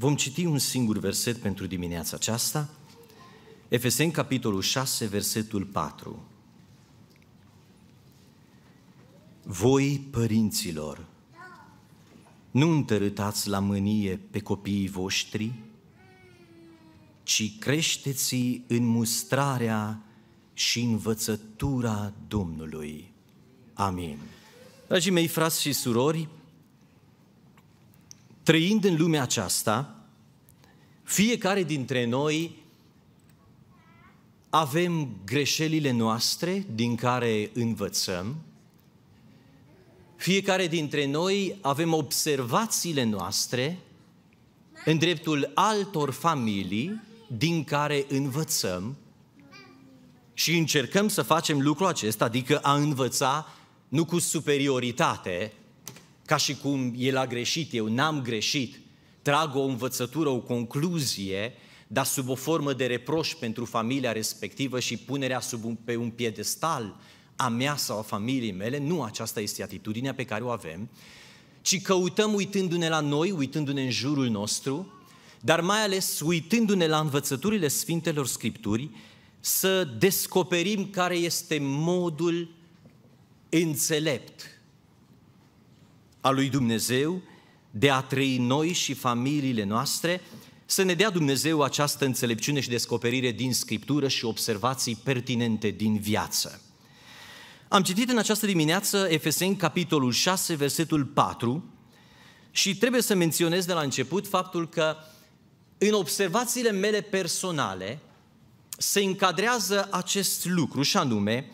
Vom 0.00 0.16
citi 0.16 0.44
un 0.44 0.58
singur 0.58 0.98
verset 0.98 1.36
pentru 1.36 1.66
dimineața 1.66 2.16
aceasta, 2.16 2.68
Efeseni, 3.68 4.12
capitolul 4.12 4.62
6, 4.62 5.06
versetul 5.06 5.64
4. 5.64 6.22
Voi, 9.42 10.06
părinților, 10.10 11.06
nu 12.50 12.70
întărâtați 12.70 13.48
la 13.48 13.58
mânie 13.58 14.20
pe 14.30 14.38
copiii 14.38 14.88
voștri, 14.88 15.52
ci 17.22 17.58
creșteți 17.58 18.62
în 18.66 18.86
mustrarea 18.86 20.02
și 20.52 20.80
învățătura 20.80 22.12
Domnului. 22.28 23.12
Amin. 23.74 24.18
Dragii 24.86 25.12
mei, 25.12 25.26
frați 25.26 25.60
și 25.60 25.72
surori, 25.72 26.28
trăind 28.42 28.84
în 28.84 28.96
lumea 28.96 29.22
aceasta, 29.22 30.04
fiecare 31.02 31.62
dintre 31.62 32.06
noi 32.06 32.58
avem 34.50 35.08
greșelile 35.24 35.90
noastre 35.90 36.66
din 36.74 36.94
care 36.94 37.50
învățăm, 37.54 38.36
fiecare 40.16 40.66
dintre 40.66 41.06
noi 41.06 41.58
avem 41.60 41.92
observațiile 41.92 43.04
noastre 43.04 43.78
în 44.84 44.98
dreptul 44.98 45.50
altor 45.54 46.10
familii 46.10 47.00
din 47.36 47.64
care 47.64 48.04
învățăm 48.08 48.96
și 50.34 50.56
încercăm 50.56 51.08
să 51.08 51.22
facem 51.22 51.60
lucrul 51.60 51.86
acesta, 51.86 52.24
adică 52.24 52.58
a 52.58 52.74
învăța 52.74 53.46
nu 53.88 54.04
cu 54.04 54.18
superioritate, 54.18 55.52
ca 56.30 56.36
și 56.36 56.56
cum 56.56 56.94
el 56.96 57.16
a 57.16 57.26
greșit, 57.26 57.74
eu 57.74 57.86
n-am 57.86 58.22
greșit, 58.22 58.80
trag 59.22 59.54
o 59.54 59.62
învățătură, 59.62 60.28
o 60.28 60.38
concluzie, 60.38 61.52
dar 61.86 62.04
sub 62.04 62.28
o 62.28 62.34
formă 62.34 62.72
de 62.72 62.86
reproș 62.86 63.34
pentru 63.34 63.64
familia 63.64 64.12
respectivă 64.12 64.80
și 64.80 64.96
punerea 64.96 65.40
sub 65.40 65.64
un, 65.64 65.74
pe 65.74 65.96
un 65.96 66.10
piedestal 66.10 66.96
a 67.36 67.48
mea 67.48 67.76
sau 67.76 67.98
a 67.98 68.02
familiei 68.02 68.52
mele, 68.52 68.78
nu 68.78 69.02
aceasta 69.02 69.40
este 69.40 69.62
atitudinea 69.62 70.14
pe 70.14 70.24
care 70.24 70.42
o 70.42 70.48
avem, 70.48 70.88
ci 71.62 71.82
căutăm 71.82 72.34
uitându-ne 72.34 72.88
la 72.88 73.00
noi, 73.00 73.30
uitându-ne 73.30 73.82
în 73.82 73.90
jurul 73.90 74.28
nostru, 74.28 74.92
dar 75.40 75.60
mai 75.60 75.82
ales 75.82 76.20
uitându-ne 76.20 76.86
la 76.86 76.98
învățăturile 76.98 77.68
Sfintelor 77.68 78.26
Scripturi, 78.26 78.90
să 79.40 79.84
descoperim 79.98 80.90
care 80.90 81.14
este 81.16 81.58
modul 81.60 82.54
înțelept 83.48 84.59
al 86.20 86.34
lui 86.34 86.48
Dumnezeu 86.48 87.22
de 87.70 87.90
a 87.90 88.00
trăi 88.00 88.38
noi 88.38 88.72
și 88.72 88.94
familiile 88.94 89.64
noastre, 89.64 90.20
să 90.66 90.82
ne 90.82 90.94
dea 90.94 91.10
Dumnezeu 91.10 91.62
această 91.62 92.04
înțelepciune 92.04 92.60
și 92.60 92.68
descoperire 92.68 93.30
din 93.30 93.54
Scriptură 93.54 94.08
și 94.08 94.24
observații 94.24 94.94
pertinente 94.94 95.70
din 95.70 95.98
viață. 95.98 96.60
Am 97.68 97.82
citit 97.82 98.10
în 98.10 98.18
această 98.18 98.46
dimineață 98.46 99.06
Efeseni, 99.10 99.56
capitolul 99.56 100.12
6, 100.12 100.54
versetul 100.54 101.04
4 101.04 101.64
și 102.50 102.76
trebuie 102.76 103.02
să 103.02 103.14
menționez 103.14 103.64
de 103.64 103.72
la 103.72 103.80
început 103.80 104.28
faptul 104.28 104.68
că 104.68 104.96
în 105.78 105.92
observațiile 105.92 106.70
mele 106.70 107.00
personale 107.00 107.98
se 108.78 109.00
încadrează 109.00 109.88
acest 109.90 110.44
lucru 110.44 110.82
și 110.82 110.96
anume 110.96 111.50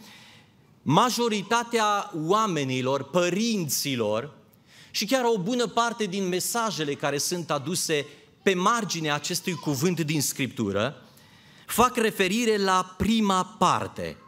majoritatea 0.82 2.12
oamenilor, 2.14 3.02
părinților 3.02 4.34
și 4.96 5.06
chiar 5.06 5.24
o 5.24 5.38
bună 5.38 5.66
parte 5.66 6.04
din 6.04 6.28
mesajele 6.28 6.94
care 6.94 7.18
sunt 7.18 7.50
aduse 7.50 8.06
pe 8.42 8.54
marginea 8.54 9.14
acestui 9.14 9.52
cuvânt 9.52 10.00
din 10.00 10.20
Scriptură 10.22 11.02
fac 11.66 11.96
referire 11.96 12.56
la 12.56 12.94
prima 12.98 13.44
parte– 13.44 14.16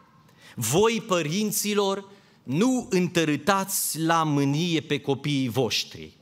voi, 0.60 1.04
părinților, 1.06 2.04
nu 2.42 2.86
întărâtați 2.90 4.00
la 4.00 4.22
mânie 4.22 4.80
pe 4.80 5.00
copiii 5.00 5.48
voștri. 5.48 6.12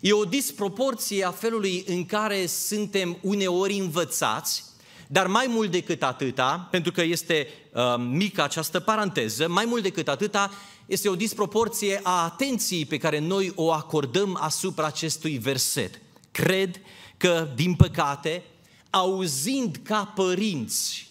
E 0.00 0.12
o 0.12 0.24
disproporție 0.24 1.24
a 1.24 1.30
felului 1.30 1.84
în 1.86 2.06
care 2.06 2.46
suntem 2.46 3.18
uneori 3.20 3.78
învățați, 3.78 4.64
dar 5.06 5.26
mai 5.26 5.46
mult 5.48 5.70
decât 5.70 6.02
atâta, 6.02 6.68
pentru 6.70 6.92
că 6.92 7.02
este 7.02 7.48
uh, 7.72 7.94
mică 7.98 8.42
această 8.42 8.80
paranteză, 8.80 9.48
mai 9.48 9.64
mult 9.64 9.82
decât 9.82 10.08
atâta, 10.08 10.50
este 10.90 11.08
o 11.08 11.16
disproporție 11.16 12.00
a 12.02 12.24
atenției 12.24 12.84
pe 12.84 12.98
care 12.98 13.18
noi 13.18 13.52
o 13.54 13.72
acordăm 13.72 14.38
asupra 14.40 14.86
acestui 14.86 15.38
verset. 15.38 16.00
Cred 16.30 16.80
că, 17.16 17.50
din 17.54 17.74
păcate, 17.74 18.44
auzind 18.90 19.80
ca 19.82 20.12
părinți 20.14 21.08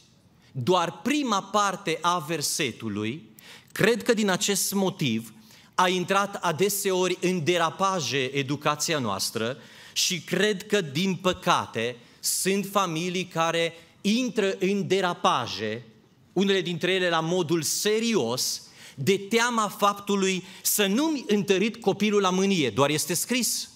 doar 0.51 1.01
prima 1.01 1.43
parte 1.43 1.97
a 2.01 2.17
versetului, 2.27 3.29
cred 3.71 4.03
că 4.03 4.13
din 4.13 4.29
acest 4.29 4.73
motiv 4.73 5.33
a 5.75 5.87
intrat 5.87 6.35
adeseori 6.35 7.17
în 7.21 7.43
derapaje 7.43 8.31
educația 8.33 8.99
noastră 8.99 9.57
și 9.93 10.21
cred 10.21 10.67
că, 10.67 10.81
din 10.81 11.15
păcate, 11.15 11.95
sunt 12.19 12.67
familii 12.71 13.25
care 13.25 13.73
intră 14.01 14.55
în 14.59 14.87
derapaje, 14.87 15.85
unele 16.33 16.61
dintre 16.61 16.91
ele 16.91 17.09
la 17.09 17.19
modul 17.19 17.61
serios, 17.61 18.63
de 19.03 19.17
teama 19.17 19.67
faptului 19.67 20.43
să 20.61 20.85
nu-mi 20.85 21.23
întărit 21.27 21.81
copilul 21.81 22.21
la 22.21 22.29
mânie, 22.29 22.69
doar 22.69 22.89
este 22.89 23.13
scris. 23.13 23.69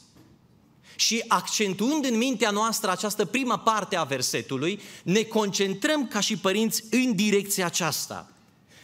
Și 0.96 1.24
accentuând 1.28 2.06
în 2.06 2.18
mintea 2.18 2.50
noastră 2.52 2.92
această 2.92 3.26
prima 3.26 3.60
parte 3.60 3.96
a 3.96 4.04
versetului, 4.04 4.80
ne 5.04 5.22
concentrăm 5.22 6.08
ca 6.08 6.20
și 6.20 6.38
părinți 6.38 6.84
în 6.90 7.16
direcția 7.16 7.66
aceasta. 7.66 8.32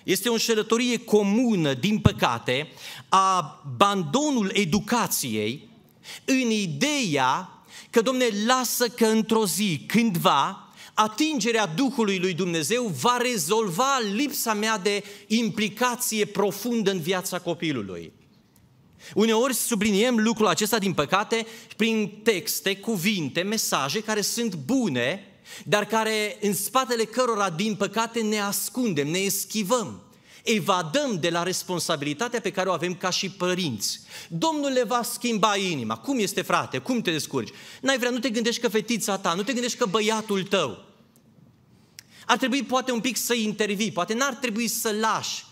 Este 0.03 0.29
o 0.29 0.31
înșelătorie 0.31 0.97
comună, 0.97 1.73
din 1.73 1.99
păcate, 1.99 2.67
a 3.09 3.61
abandonul 3.65 4.51
educației 4.53 5.69
în 6.25 6.49
ideea 6.49 7.49
că, 7.89 8.01
domne, 8.01 8.25
lasă 8.45 8.87
că 8.87 9.05
într-o 9.05 9.45
zi, 9.45 9.83
cândva, 9.87 10.68
atingerea 11.01 11.65
Duhului 11.65 12.19
lui 12.19 12.33
Dumnezeu 12.33 12.85
va 13.01 13.17
rezolva 13.21 13.99
lipsa 14.13 14.53
mea 14.53 14.77
de 14.77 15.03
implicație 15.27 16.25
profundă 16.25 16.91
în 16.91 16.99
viața 16.99 17.39
copilului. 17.39 18.13
Uneori 19.13 19.53
subliniem 19.53 20.17
lucrul 20.17 20.47
acesta, 20.47 20.77
din 20.77 20.93
păcate, 20.93 21.45
prin 21.75 22.19
texte, 22.23 22.75
cuvinte, 22.75 23.41
mesaje 23.41 24.01
care 24.01 24.21
sunt 24.21 24.55
bune, 24.55 25.23
dar 25.65 25.85
care 25.85 26.37
în 26.41 26.53
spatele 26.53 27.03
cărora, 27.03 27.49
din 27.49 27.75
păcate, 27.75 28.21
ne 28.21 28.39
ascundem, 28.39 29.07
ne 29.07 29.19
eschivăm. 29.19 30.03
Evadăm 30.43 31.17
de 31.19 31.29
la 31.29 31.43
responsabilitatea 31.43 32.39
pe 32.39 32.51
care 32.51 32.69
o 32.69 32.73
avem 32.73 32.95
ca 32.95 33.09
și 33.09 33.29
părinți. 33.29 33.99
Domnul 34.27 34.71
le 34.71 34.83
va 34.83 35.03
schimba 35.03 35.55
inima. 35.55 35.97
Cum 35.97 36.19
este, 36.19 36.41
frate? 36.41 36.77
Cum 36.77 37.01
te 37.01 37.11
descurci? 37.11 37.53
N-ai 37.81 37.97
vrea, 37.97 38.09
nu 38.09 38.19
te 38.19 38.29
gândești 38.29 38.61
că 38.61 38.67
fetița 38.67 39.17
ta, 39.17 39.33
nu 39.33 39.43
te 39.43 39.53
gândești 39.53 39.77
că 39.77 39.85
băiatul 39.85 40.43
tău. 40.43 40.87
Ar 42.29 42.37
trebui 42.37 42.63
poate 42.63 42.91
un 42.91 42.99
pic 42.99 43.17
să 43.17 43.33
intervii, 43.33 43.91
poate 43.91 44.13
n-ar 44.13 44.33
trebui 44.33 44.67
să 44.67 44.95
lași 44.99 45.45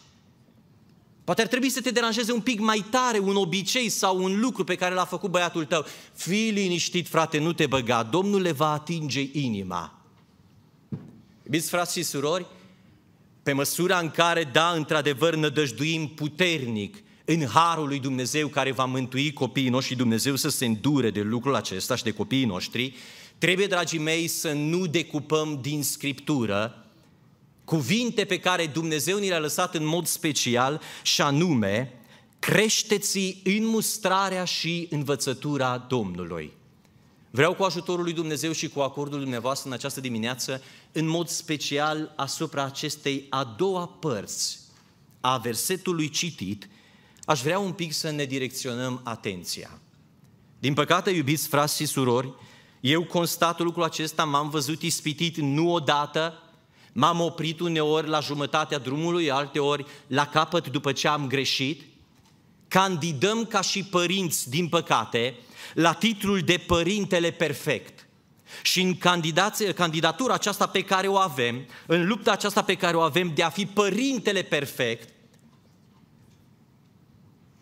Poate 1.23 1.41
ar 1.41 1.47
trebui 1.47 1.69
să 1.69 1.81
te 1.81 1.91
deranjeze 1.91 2.31
un 2.31 2.41
pic 2.41 2.59
mai 2.59 2.85
tare 2.89 3.19
un 3.19 3.35
obicei 3.35 3.89
sau 3.89 4.23
un 4.23 4.39
lucru 4.39 4.63
pe 4.63 4.75
care 4.75 4.93
l-a 4.93 5.05
făcut 5.05 5.31
băiatul 5.31 5.65
tău. 5.65 5.85
Fii 6.13 6.49
liniștit, 6.49 7.07
frate, 7.07 7.39
nu 7.39 7.53
te 7.53 7.65
băga, 7.65 8.03
Domnul 8.03 8.41
le 8.41 8.51
va 8.51 8.71
atinge 8.71 9.29
inima. 9.31 10.01
Iubiți 11.43 11.69
frați 11.69 11.97
și 11.97 12.03
surori, 12.03 12.45
pe 13.43 13.51
măsura 13.51 13.99
în 13.99 14.09
care, 14.09 14.43
da, 14.43 14.69
într-adevăr, 14.69 15.35
nădăjduim 15.35 16.07
puternic 16.07 16.97
în 17.25 17.45
harul 17.47 17.87
lui 17.87 17.99
Dumnezeu 17.99 18.47
care 18.47 18.71
va 18.71 18.85
mântui 18.85 19.33
copiii 19.33 19.69
noștri, 19.69 19.95
Dumnezeu 19.95 20.35
să 20.35 20.49
se 20.49 20.65
îndure 20.65 21.09
de 21.09 21.21
lucrul 21.21 21.55
acesta 21.55 21.95
și 21.95 22.03
de 22.03 22.11
copiii 22.11 22.45
noștri, 22.45 22.95
trebuie, 23.37 23.67
dragii 23.67 23.99
mei, 23.99 24.27
să 24.27 24.51
nu 24.51 24.85
decupăm 24.85 25.59
din 25.61 25.83
Scriptură 25.83 26.81
cuvinte 27.67 28.25
pe 28.25 28.39
care 28.39 28.65
Dumnezeu 28.65 29.17
ni 29.17 29.27
le-a 29.27 29.39
lăsat 29.39 29.75
în 29.75 29.85
mod 29.85 30.05
special 30.05 30.81
și 31.01 31.21
anume, 31.21 31.93
creșteți 32.39 33.41
în 33.43 33.65
mustrarea 33.65 34.43
și 34.43 34.87
învățătura 34.89 35.77
Domnului. 35.77 36.51
Vreau 37.31 37.53
cu 37.53 37.63
ajutorul 37.63 38.03
lui 38.03 38.13
Dumnezeu 38.13 38.51
și 38.51 38.69
cu 38.69 38.79
acordul 38.79 39.19
dumneavoastră 39.19 39.67
în 39.67 39.75
această 39.75 39.99
dimineață, 39.99 40.61
în 40.91 41.07
mod 41.07 41.27
special 41.27 42.13
asupra 42.15 42.63
acestei 42.63 43.25
a 43.29 43.55
doua 43.57 43.87
părți 43.87 44.59
a 45.21 45.37
versetului 45.37 46.09
citit, 46.09 46.69
aș 47.25 47.41
vrea 47.41 47.59
un 47.59 47.71
pic 47.71 47.93
să 47.93 48.09
ne 48.09 48.25
direcționăm 48.25 49.01
atenția. 49.03 49.79
Din 50.59 50.73
păcate, 50.73 51.09
iubiți 51.09 51.47
frați 51.47 51.75
și 51.75 51.85
surori, 51.85 52.33
eu 52.79 53.03
constat 53.03 53.59
lucrul 53.59 53.83
acesta, 53.83 54.23
m-am 54.23 54.49
văzut 54.49 54.81
ispitit 54.81 55.37
nu 55.37 55.73
odată, 55.73 56.41
M-am 56.99 57.21
oprit 57.21 57.59
uneori 57.59 58.07
la 58.07 58.19
jumătatea 58.19 58.77
drumului, 58.77 59.31
alteori 59.31 59.85
la 60.07 60.27
capăt 60.27 60.67
după 60.67 60.91
ce 60.91 61.07
am 61.07 61.27
greșit, 61.27 61.81
candidăm 62.67 63.45
ca 63.45 63.61
și 63.61 63.83
părinți, 63.83 64.49
din 64.49 64.67
păcate, 64.67 65.35
la 65.73 65.93
titlul 65.93 66.39
de 66.39 66.63
părintele 66.67 67.31
perfect. 67.31 68.07
Și 68.61 68.81
în 68.81 68.97
candidatura 69.75 70.33
aceasta 70.33 70.67
pe 70.67 70.83
care 70.83 71.07
o 71.07 71.17
avem, 71.17 71.65
în 71.85 72.07
lupta 72.07 72.31
aceasta 72.31 72.61
pe 72.61 72.75
care 72.75 72.97
o 72.97 73.01
avem 73.01 73.31
de 73.35 73.43
a 73.43 73.49
fi 73.49 73.65
părintele 73.65 74.41
perfect, 74.41 75.09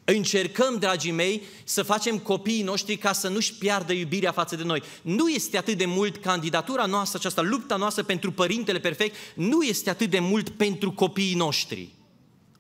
Încercăm, 0.06 0.78
dragii 0.78 1.12
mei, 1.12 1.42
să 1.64 1.84
facem 1.84 2.18
copiii 2.18 2.62
noștri 2.62 2.98
ca 2.98 3.14
să 3.14 3.28
nu-și 3.28 3.54
piardă 3.54 3.94
iubirea 3.94 4.32
față 4.32 4.56
de 4.56 4.64
noi. 4.64 4.84
Nu 5.02 5.30
este 5.30 5.58
atât 5.58 5.78
de 5.78 5.86
mult 5.86 6.18
candidatura 6.18 6.86
noastră, 6.86 7.18
această 7.18 7.42
lupta 7.42 7.76
noastră 7.76 8.04
pentru 8.04 8.32
Părintele 8.32 8.80
Perfect, 8.80 9.16
nu 9.36 9.64
este 9.64 9.90
atât 9.90 10.10
de 10.10 10.20
mult 10.20 10.50
pentru 10.50 10.92
copiii 10.92 11.36
noștri. 11.36 11.90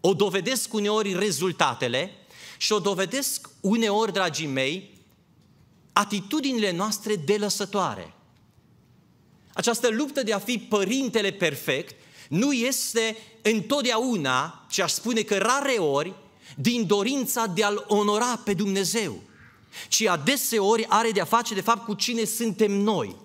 O 0.02 0.14
dovedesc 0.14 0.74
uneori 0.74 1.14
rezultatele 1.14 2.12
și 2.58 2.72
o 2.72 2.80
dovedesc 2.80 3.50
uneori, 3.62 4.14
dragii 4.14 4.48
mei, 4.48 4.94
atitudinile 5.94 6.72
noastre 6.72 7.16
delăsătoare. 7.16 8.14
Această 9.54 9.90
luptă 9.90 10.24
de 10.24 10.34
a 10.34 10.40
fi 10.40 10.58
Părintele 10.58 11.32
Perfect 11.32 11.96
nu 12.30 12.54
este 12.54 13.18
întotdeauna, 13.42 14.66
ce 14.70 14.82
aș 14.82 14.92
spune 14.92 15.22
că 15.22 15.38
rare 15.38 15.72
ori, 15.72 16.14
din 16.56 16.88
dorința 16.88 17.46
de 17.46 17.64
a-L 17.64 17.86
onora 17.88 18.42
pe 18.44 18.54
Dumnezeu, 18.54 19.22
ci 19.88 20.02
adeseori 20.02 20.86
are 20.88 21.12
de-a 21.12 21.26
face 21.26 21.54
de 21.54 21.62
fapt 21.62 21.86
cu 21.86 21.94
cine 21.94 22.24
suntem 22.24 22.72
noi. 22.72 23.16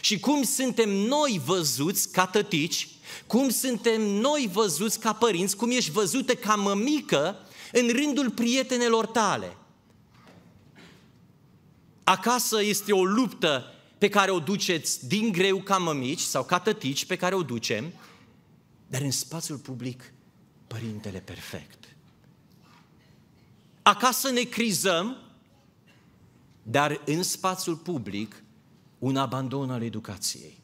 Și 0.00 0.20
cum 0.20 0.42
suntem 0.42 0.90
noi 0.90 1.40
văzuți 1.44 2.10
ca 2.10 2.26
tătici, 2.26 2.88
cum 3.26 3.48
suntem 3.48 4.00
noi 4.02 4.50
văzuți 4.52 4.98
ca 4.98 5.12
părinți, 5.12 5.56
cum 5.56 5.70
ești 5.70 5.90
văzută 5.90 6.34
ca 6.34 6.54
mămică 6.54 7.36
în 7.72 7.88
rândul 7.88 8.30
prietenelor 8.30 9.06
tale. 9.06 9.56
Acasă 12.04 12.62
este 12.62 12.92
o 12.92 13.04
luptă 13.04 13.64
pe 13.98 14.08
care 14.08 14.30
o 14.30 14.38
duceți 14.38 15.06
din 15.08 15.32
greu 15.32 15.62
ca 15.62 15.78
mămici 15.78 16.20
sau 16.20 16.44
ca 16.44 16.60
tătici 16.60 17.04
pe 17.04 17.16
care 17.16 17.34
o 17.34 17.42
ducem, 17.42 17.92
dar 18.86 19.00
în 19.00 19.10
spațiul 19.10 19.58
public, 19.58 20.12
Părintele 20.66 21.18
Perfect. 21.18 21.85
Acasă 23.86 24.30
ne 24.30 24.42
crizăm, 24.42 25.16
dar 26.62 27.00
în 27.04 27.22
spațiul 27.22 27.76
public 27.76 28.42
un 28.98 29.16
abandon 29.16 29.70
al 29.70 29.82
educației. 29.82 30.60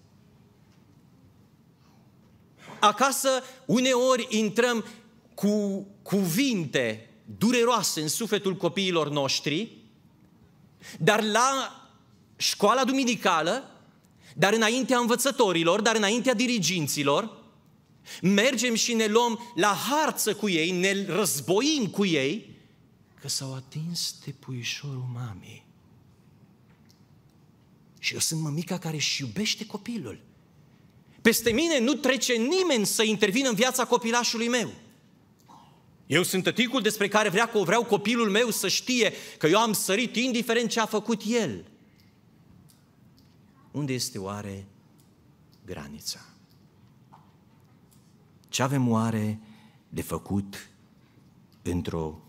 Acasă 2.81 3.29
uneori 3.67 4.27
intrăm 4.31 4.85
cu 5.35 5.87
cuvinte 6.03 7.11
dureroase 7.39 8.01
în 8.01 8.09
sufletul 8.09 8.57
copiilor 8.57 9.09
noștri, 9.09 9.77
dar 10.99 11.23
la 11.23 11.81
școala 12.37 12.85
duminicală, 12.85 13.71
dar 14.37 14.53
înaintea 14.53 14.99
învățătorilor, 14.99 15.81
dar 15.81 15.97
înaintea 15.97 16.35
diriginților, 16.35 17.37
mergem 18.23 18.75
și 18.75 18.95
ne 18.95 19.07
luăm 19.07 19.53
la 19.55 19.77
harță 19.91 20.35
cu 20.35 20.49
ei, 20.49 20.71
ne 20.71 21.07
războim 21.07 21.87
cu 21.87 22.05
ei 22.05 22.52
că 23.23 23.29
s-au 23.29 23.55
atins 23.55 24.15
de 24.25 24.31
puișorul 24.31 25.07
mamei. 25.13 25.65
Și 27.99 28.13
eu 28.13 28.19
sunt 28.19 28.41
mămica 28.41 28.79
care 28.79 28.97
își 28.97 29.21
iubește 29.21 29.67
copilul. 29.67 30.21
Peste 31.21 31.53
mine 31.53 31.79
nu 31.79 31.95
trece 31.95 32.33
nimeni 32.33 32.87
să 32.87 33.03
intervină 33.03 33.49
în 33.49 33.55
viața 33.55 33.85
copilașului 33.85 34.49
meu. 34.49 34.73
Eu 36.07 36.23
sunt 36.23 36.43
tăticul 36.43 36.83
despre 36.83 37.09
care 37.09 37.29
vrea, 37.29 37.51
vreau 37.53 37.85
copilul 37.85 38.31
meu 38.31 38.51
să 38.51 38.69
știe 38.69 39.13
că 39.39 39.47
eu 39.47 39.59
am 39.59 39.73
sărit 39.73 40.17
indiferent 40.17 40.71
ce 40.71 40.81
a 40.81 40.87
făcut 40.87 41.23
el. 41.27 41.65
Unde 43.71 43.93
este 43.93 44.19
oare 44.19 44.67
granița? 45.65 46.27
Ce 48.49 48.63
avem 48.63 48.89
oare 48.89 49.41
de 49.89 50.03
făcut 50.03 50.71
într-o 51.63 52.23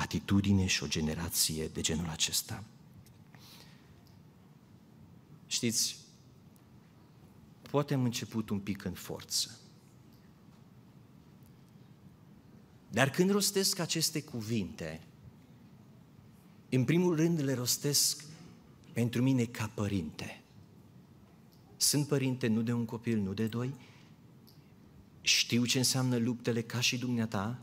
atitudine 0.00 0.66
și 0.66 0.82
o 0.82 0.86
generație 0.86 1.68
de 1.68 1.80
genul 1.80 2.08
acesta. 2.08 2.64
Știți, 5.46 5.96
poate 7.70 7.94
am 7.94 8.04
început 8.04 8.50
un 8.50 8.58
pic 8.58 8.84
în 8.84 8.92
forță. 8.92 9.58
Dar 12.90 13.10
când 13.10 13.30
rostesc 13.30 13.78
aceste 13.78 14.22
cuvinte, 14.22 15.00
în 16.68 16.84
primul 16.84 17.16
rând 17.16 17.40
le 17.40 17.54
rostesc 17.54 18.24
pentru 18.92 19.22
mine 19.22 19.44
ca 19.44 19.70
părinte. 19.74 20.42
Sunt 21.76 22.06
părinte 22.06 22.46
nu 22.46 22.62
de 22.62 22.72
un 22.72 22.84
copil, 22.84 23.18
nu 23.18 23.34
de 23.34 23.46
doi. 23.46 23.74
Știu 25.20 25.64
ce 25.64 25.78
înseamnă 25.78 26.16
luptele 26.16 26.62
ca 26.62 26.80
și 26.80 26.98
dumneata. 26.98 27.62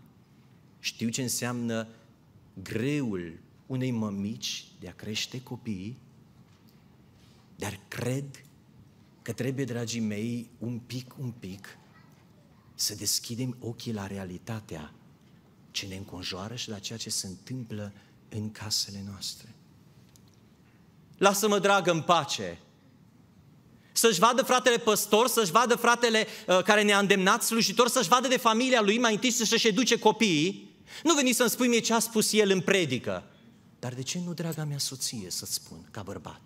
Știu 0.79 1.09
ce 1.09 1.21
înseamnă 1.21 1.87
greul 2.61 3.39
unei 3.65 3.91
mămici 3.91 4.65
de 4.79 4.87
a 4.87 4.93
crește 4.93 5.41
copiii, 5.43 5.97
dar 7.55 7.79
cred 7.87 8.25
că 9.21 9.33
trebuie, 9.33 9.65
dragii 9.65 9.99
mei, 9.99 10.49
un 10.57 10.79
pic, 10.79 11.17
un 11.19 11.31
pic, 11.31 11.77
să 12.75 12.95
deschidem 12.95 13.57
ochii 13.59 13.93
la 13.93 14.07
realitatea 14.07 14.93
ce 15.71 15.85
ne 15.85 15.95
înconjoară 15.95 16.55
și 16.55 16.69
la 16.69 16.79
ceea 16.79 16.97
ce 16.97 17.09
se 17.09 17.27
întâmplă 17.27 17.93
în 18.29 18.51
casele 18.51 19.03
noastre. 19.09 19.55
Lasă-mă, 21.17 21.59
dragă, 21.59 21.91
în 21.91 22.01
pace. 22.01 22.59
Să-și 23.91 24.19
vadă 24.19 24.43
fratele 24.43 24.77
păstor, 24.77 25.27
să-și 25.27 25.51
vadă 25.51 25.75
fratele 25.75 26.27
uh, 26.47 26.61
care 26.63 26.83
ne-a 26.83 26.99
îndemnat 26.99 27.43
slujitor, 27.43 27.87
să-și 27.87 28.07
vadă 28.07 28.27
de 28.27 28.37
familia 28.37 28.81
lui 28.81 28.97
mai 28.97 29.13
întâi 29.13 29.31
să-și 29.31 29.67
educe 29.67 29.99
copiii 29.99 30.66
nu 31.03 31.13
veni 31.13 31.31
să-mi 31.31 31.49
spui 31.49 31.67
mie 31.67 31.79
ce 31.79 31.93
a 31.93 31.99
spus 31.99 32.33
el 32.33 32.49
în 32.49 32.61
predică. 32.61 33.23
Dar 33.79 33.93
de 33.93 34.01
ce 34.01 34.19
nu, 34.25 34.33
draga 34.33 34.63
mea 34.63 34.77
soție, 34.77 35.29
să-ți 35.29 35.53
spun, 35.53 35.87
ca 35.91 36.01
bărbat? 36.01 36.41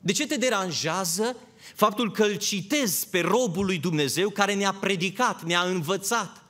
De 0.00 0.12
ce 0.12 0.26
te 0.26 0.36
deranjează 0.36 1.36
faptul 1.74 2.12
că 2.12 2.24
îl 2.24 2.34
citezi 2.34 3.08
pe 3.08 3.20
robul 3.20 3.64
lui 3.64 3.78
Dumnezeu 3.78 4.30
care 4.30 4.54
ne-a 4.54 4.72
predicat, 4.72 5.44
ne-a 5.44 5.60
învățat, 5.60 6.44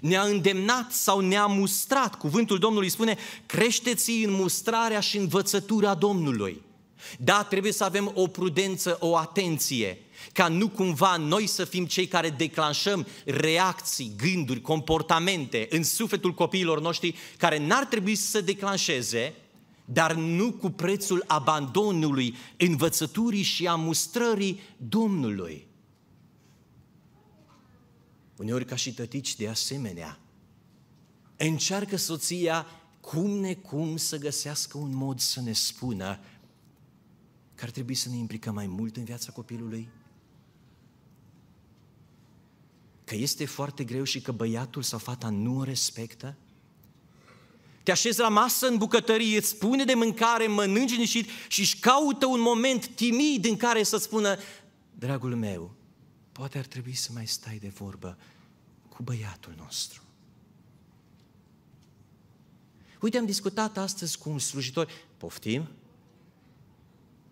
ne-a 0.00 0.22
îndemnat 0.22 0.92
sau 0.92 1.20
ne-a 1.20 1.46
mustrat? 1.46 2.14
Cuvântul 2.14 2.58
Domnului 2.58 2.88
spune, 2.88 3.16
creșteți 3.46 4.10
în 4.10 4.32
mustrarea 4.32 5.00
și 5.00 5.16
învățătura 5.16 5.94
Domnului. 5.94 6.62
Da, 7.18 7.42
trebuie 7.42 7.72
să 7.72 7.84
avem 7.84 8.12
o 8.14 8.26
prudență, 8.26 8.96
o 9.00 9.16
atenție, 9.16 9.98
ca 10.32 10.48
nu 10.48 10.68
cumva 10.68 11.16
noi 11.16 11.46
să 11.46 11.64
fim 11.64 11.86
cei 11.86 12.06
care 12.06 12.30
declanșăm 12.30 13.06
reacții, 13.24 14.12
gânduri, 14.16 14.60
comportamente 14.60 15.66
în 15.70 15.82
sufletul 15.82 16.34
copiilor 16.34 16.80
noștri 16.80 17.14
care 17.36 17.66
n-ar 17.66 17.84
trebui 17.84 18.14
să 18.14 18.26
se 18.26 18.40
declanșeze, 18.40 19.34
dar 19.84 20.14
nu 20.14 20.52
cu 20.52 20.70
prețul 20.70 21.24
abandonului, 21.26 22.34
învățăturii 22.56 23.42
și 23.42 23.66
a 23.66 23.74
mustrării 23.74 24.60
Domnului. 24.76 25.66
Uneori 28.36 28.64
ca 28.64 28.76
și 28.76 28.94
tătici 28.94 29.36
de 29.36 29.48
asemenea, 29.48 30.18
încearcă 31.36 31.96
soția 31.96 32.66
cum 33.00 33.30
necum 33.30 33.96
să 33.96 34.18
găsească 34.18 34.78
un 34.78 34.94
mod 34.94 35.20
să 35.20 35.40
ne 35.40 35.52
spună 35.52 36.18
că 37.54 37.64
ar 37.64 37.70
trebui 37.70 37.94
să 37.94 38.08
ne 38.08 38.16
implicăm 38.16 38.54
mai 38.54 38.66
mult 38.66 38.96
în 38.96 39.04
viața 39.04 39.32
copilului, 39.32 39.88
că 43.12 43.18
este 43.18 43.44
foarte 43.44 43.84
greu 43.84 44.04
și 44.04 44.20
că 44.20 44.32
băiatul 44.32 44.82
sau 44.82 44.98
fata 44.98 45.28
nu 45.28 45.58
o 45.58 45.62
respectă? 45.62 46.36
Te 47.82 47.90
așezi 47.90 48.20
la 48.20 48.28
masă 48.28 48.66
în 48.66 48.76
bucătărie, 48.76 49.36
îți 49.36 49.48
spune 49.48 49.84
de 49.84 49.94
mâncare, 49.94 50.46
mănânci 50.46 50.90
liniștit 50.90 51.28
și 51.48 51.60
își 51.60 51.78
caută 51.78 52.26
un 52.26 52.40
moment 52.40 52.86
timid 52.86 53.44
în 53.44 53.56
care 53.56 53.82
să 53.82 53.96
spună 53.96 54.38
Dragul 54.98 55.36
meu, 55.36 55.74
poate 56.32 56.58
ar 56.58 56.66
trebui 56.66 56.94
să 56.94 57.10
mai 57.12 57.26
stai 57.26 57.58
de 57.60 57.68
vorbă 57.68 58.18
cu 58.88 59.02
băiatul 59.02 59.54
nostru. 59.56 60.02
Uite, 63.00 63.18
am 63.18 63.26
discutat 63.26 63.78
astăzi 63.78 64.18
cu 64.18 64.30
un 64.30 64.38
slujitor. 64.38 64.88
Poftim? 65.16 65.68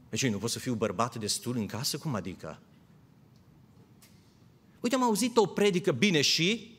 Deci 0.09 0.27
nu 0.27 0.39
pot 0.39 0.51
să 0.51 0.59
fiu 0.59 0.75
bărbat 0.75 1.19
destul 1.19 1.57
în 1.57 1.67
casă? 1.67 1.99
Cum 1.99 2.15
adică? 2.15 2.61
Uite, 4.81 4.95
am 4.95 5.03
auzit 5.03 5.37
o 5.37 5.47
predică 5.47 5.93
bine 5.93 6.21
și... 6.21 6.79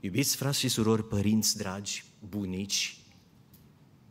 Iubiți 0.00 0.36
frați 0.36 0.58
și 0.58 0.68
surori, 0.68 1.08
părinți 1.08 1.56
dragi, 1.56 2.04
bunici, 2.28 2.98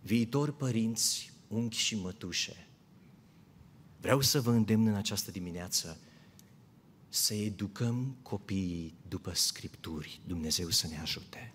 viitori 0.02 0.58
părinți, 0.58 1.34
unchi 1.48 1.78
și 1.78 1.96
mătușe, 1.96 2.68
vreau 4.02 4.22
să 4.22 4.42
vă 4.42 4.52
îndemn 4.52 4.88
în 4.88 4.96
această 4.96 5.32
dimineață 5.32 6.00
să 7.10 7.34
educăm 7.34 8.16
copiii 8.22 8.94
după 9.08 9.34
Scripturi. 9.34 10.22
Dumnezeu 10.26 10.70
să 10.70 10.88
ne 10.88 11.00
ajute. 11.00 11.54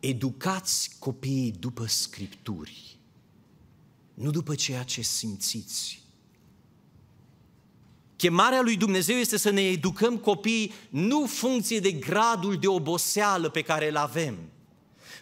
Educați 0.00 0.96
copiii 0.98 1.52
după 1.52 1.86
Scripturi, 1.86 2.98
nu 4.14 4.30
după 4.30 4.54
ceea 4.54 4.82
ce 4.82 5.02
simțiți. 5.02 6.03
Chemarea 8.24 8.60
lui 8.62 8.76
Dumnezeu 8.76 9.16
este 9.16 9.38
să 9.38 9.50
ne 9.50 9.60
educăm 9.60 10.16
copiii 10.16 10.72
nu 10.90 11.26
funcție 11.26 11.78
de 11.78 11.90
gradul 11.90 12.56
de 12.56 12.66
oboseală 12.66 13.48
pe 13.48 13.62
care 13.62 13.88
îl 13.88 13.96
avem, 13.96 14.38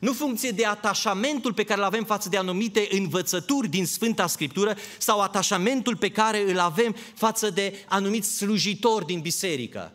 nu 0.01 0.13
funcție 0.13 0.51
de 0.51 0.67
atașamentul 0.67 1.53
pe 1.53 1.65
care 1.65 1.81
îl 1.81 1.87
avem 1.87 2.05
față 2.05 2.29
de 2.29 2.37
anumite 2.37 2.89
învățături 2.91 3.69
din 3.69 3.87
Sfânta 3.87 4.27
Scriptură 4.27 4.77
sau 4.99 5.21
atașamentul 5.21 5.97
pe 5.97 6.11
care 6.11 6.51
îl 6.51 6.59
avem 6.59 6.97
față 7.15 7.51
de 7.51 7.85
anumiți 7.89 8.37
slujitori 8.37 9.07
din 9.07 9.21
biserică. 9.21 9.93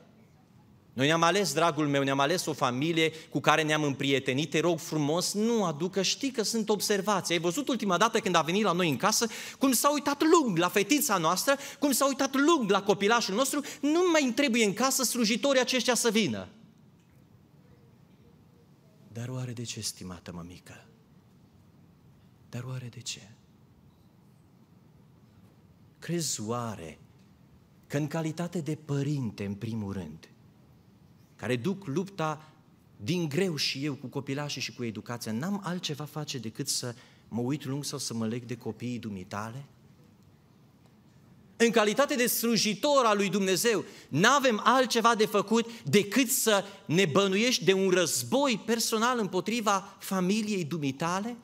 Noi 0.98 1.08
ne-am 1.08 1.22
ales, 1.22 1.54
dragul 1.54 1.88
meu, 1.88 2.04
ne-am 2.04 2.20
ales 2.20 2.46
o 2.46 2.54
familie 2.54 3.12
cu 3.30 3.40
care 3.40 3.64
ne-am 3.64 3.84
împrietenit. 3.84 4.50
Te 4.50 4.60
rog 4.60 4.80
frumos, 4.80 5.34
nu 5.34 5.66
aducă, 5.66 6.02
știi 6.02 6.32
că 6.32 6.44
sunt 6.44 6.70
observații. 6.70 7.34
Ai 7.34 7.40
văzut 7.40 7.68
ultima 7.68 7.98
dată 7.98 8.20
când 8.20 8.36
a 8.36 8.42
venit 8.42 8.64
la 8.64 8.72
noi 8.72 8.90
în 8.90 8.98
casă, 8.98 9.28
cum 9.60 9.72
s-a 9.72 9.92
uitat 9.92 10.24
lung 10.24 10.58
la 10.58 10.70
fetița 10.70 11.18
noastră, 11.18 11.56
cum 11.80 11.92
s-a 11.92 12.06
uitat 12.06 12.36
lung 12.36 12.70
la 12.70 12.84
copilașul 12.84 13.36
nostru, 13.36 13.62
nu 13.82 14.00
mai 14.12 14.24
îmi 14.24 14.34
trebuie 14.34 14.66
în 14.66 14.74
casă 14.74 15.04
slujitorii 15.04 15.62
aceștia 15.62 15.96
să 15.96 16.10
vină. 16.10 16.48
Dar 19.14 19.30
oare 19.30 19.52
de 19.52 19.64
ce, 19.64 19.82
stimată 19.82 20.32
mămică? 20.34 20.86
Dar 22.50 22.64
oare 22.64 22.88
de 22.94 23.02
ce? 23.02 23.32
Crezi 26.00 26.42
oare 26.42 27.00
că 27.88 27.98
în 27.98 28.08
calitate 28.08 28.60
de 28.60 28.76
părinte, 28.86 29.46
în 29.46 29.54
primul 29.54 29.94
rând, 29.94 30.30
care 31.38 31.56
duc 31.56 31.86
lupta 31.86 32.52
din 32.98 33.30
greu 33.30 33.56
și 33.56 33.86
eu 33.86 33.94
cu 33.94 34.08
copilașii 34.08 34.62
și 34.62 34.74
cu 34.74 34.84
educația, 34.84 35.32
n-am 35.32 35.62
altceva 35.64 36.04
face 36.04 36.38
decât 36.38 36.68
să 36.68 36.96
mă 37.28 37.42
uit 37.42 37.66
lung 37.66 37.84
sau 37.84 38.00
să 38.00 38.14
mă 38.14 38.28
leg 38.28 38.44
de 38.44 38.56
copiii 38.56 39.00
dumitale? 39.00 39.66
În 41.58 41.72
calitate 41.72 42.16
de 42.16 42.28
slujitor 42.28 43.06
al 43.06 43.18
lui 43.18 43.30
Dumnezeu, 43.30 43.84
n-avem 44.10 44.62
altceva 44.64 45.16
de 45.16 45.26
făcut 45.26 45.82
decât 45.84 46.30
să 46.30 46.64
ne 46.86 47.06
bănuiești 47.06 47.64
de 47.64 47.74
un 47.74 47.90
război 47.90 48.62
personal 48.66 49.20
împotriva 49.20 49.96
familiei 50.00 50.64
dumitale? 50.64 51.38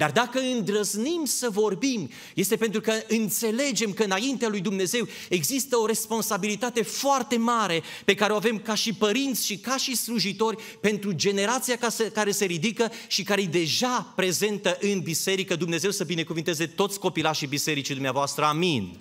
Dar 0.00 0.12
dacă 0.12 0.40
îndrăznim 0.40 1.24
să 1.24 1.50
vorbim, 1.50 2.10
este 2.34 2.56
pentru 2.56 2.80
că 2.80 2.92
înțelegem 3.08 3.92
că 3.92 4.02
înaintea 4.02 4.48
lui 4.48 4.60
Dumnezeu 4.60 5.08
există 5.28 5.76
o 5.76 5.86
responsabilitate 5.86 6.82
foarte 6.82 7.36
mare 7.36 7.82
pe 8.04 8.14
care 8.14 8.32
o 8.32 8.36
avem 8.36 8.58
ca 8.58 8.74
și 8.74 8.92
părinți 8.92 9.46
și 9.46 9.58
ca 9.58 9.76
și 9.76 9.96
slujitori 9.96 10.62
pentru 10.80 11.12
generația 11.12 11.78
care 12.12 12.30
se 12.30 12.44
ridică 12.44 12.90
și 13.08 13.22
care 13.22 13.42
e 13.42 13.46
deja 13.46 14.12
prezentă 14.16 14.78
în 14.80 15.00
biserică. 15.00 15.56
Dumnezeu 15.56 15.90
să 15.90 16.04
binecuvinteze 16.04 16.66
toți 16.66 16.98
copilașii 16.98 17.46
bisericii 17.46 17.94
dumneavoastră. 17.94 18.44
Amin. 18.44 18.98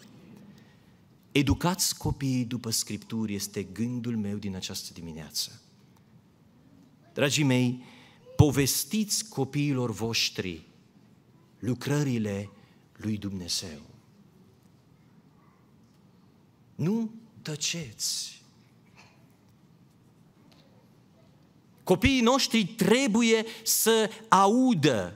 Educați 1.31 1.97
copiii 1.97 2.45
după 2.45 2.71
Scripturi 2.71 3.33
este 3.33 3.67
gândul 3.73 4.17
meu 4.17 4.35
din 4.35 4.55
această 4.55 4.89
dimineață. 4.93 5.61
Dragii 7.13 7.43
mei, 7.43 7.83
povestiți 8.35 9.29
copiilor 9.29 9.91
voștri 9.91 10.67
lucrările 11.59 12.49
lui 12.95 13.17
Dumnezeu. 13.17 13.81
Nu 16.75 17.11
tăceți. 17.41 18.41
Copiii 21.83 22.21
noștri 22.21 22.65
trebuie 22.65 23.45
să 23.63 24.09
audă 24.27 25.13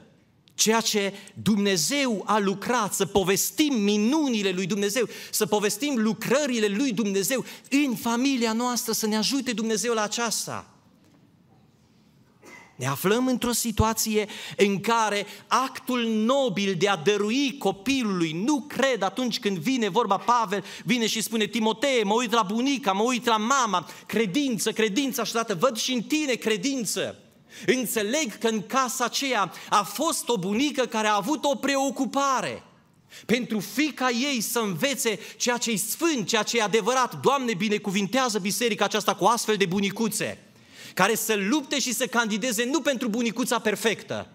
ceea 0.54 0.80
ce 0.80 1.14
Dumnezeu 1.42 2.22
a 2.26 2.38
lucrat, 2.38 2.94
să 2.94 3.06
povestim 3.06 3.74
minunile 3.74 4.50
lui 4.50 4.66
Dumnezeu, 4.66 5.08
să 5.30 5.46
povestim 5.46 5.94
lucrările 5.96 6.66
lui 6.66 6.92
Dumnezeu 6.92 7.44
în 7.70 7.96
familia 7.96 8.52
noastră, 8.52 8.92
să 8.92 9.06
ne 9.06 9.16
ajute 9.16 9.52
Dumnezeu 9.52 9.94
la 9.94 10.02
aceasta. 10.02 10.73
Ne 12.74 12.86
aflăm 12.86 13.26
într-o 13.26 13.52
situație 13.52 14.26
în 14.56 14.80
care 14.80 15.26
actul 15.46 16.04
nobil 16.04 16.74
de 16.78 16.88
a 16.88 16.96
dărui 16.96 17.58
copilului, 17.58 18.32
nu 18.32 18.64
cred 18.68 19.02
atunci 19.02 19.38
când 19.40 19.58
vine 19.58 19.88
vorba 19.88 20.16
Pavel, 20.16 20.64
vine 20.84 21.06
și 21.06 21.22
spune 21.22 21.46
Timotee, 21.46 22.02
mă 22.02 22.14
uit 22.14 22.32
la 22.32 22.42
bunica, 22.42 22.92
mă 22.92 23.02
uit 23.02 23.26
la 23.26 23.36
mama, 23.36 23.88
credință, 24.06 24.72
credință, 24.72 25.20
așa 25.20 25.32
dată, 25.32 25.54
văd 25.54 25.76
și 25.76 25.92
în 25.92 26.02
tine 26.02 26.32
credință. 26.32 27.18
Înțeleg 27.66 28.38
că 28.38 28.48
în 28.48 28.66
casa 28.66 29.04
aceea 29.04 29.52
a 29.68 29.82
fost 29.82 30.28
o 30.28 30.38
bunică 30.38 30.84
care 30.84 31.06
a 31.06 31.16
avut 31.16 31.44
o 31.44 31.54
preocupare 31.54 32.62
pentru 33.26 33.60
fica 33.60 34.10
ei 34.10 34.40
să 34.40 34.58
învețe 34.58 35.18
ceea 35.36 35.56
ce 35.56 35.70
e 35.70 35.76
sfânt, 35.76 36.26
ceea 36.26 36.42
ce 36.42 36.58
e 36.58 36.62
adevărat. 36.62 37.20
Doamne, 37.20 37.54
binecuvintează 37.54 38.38
biserica 38.38 38.84
aceasta 38.84 39.14
cu 39.14 39.24
astfel 39.24 39.56
de 39.56 39.66
bunicuțe 39.66 40.43
care 40.94 41.14
să 41.14 41.34
lupte 41.34 41.78
și 41.78 41.92
să 41.92 42.06
candideze 42.06 42.64
nu 42.64 42.80
pentru 42.80 43.08
bunicuța 43.08 43.58
perfectă, 43.58 44.28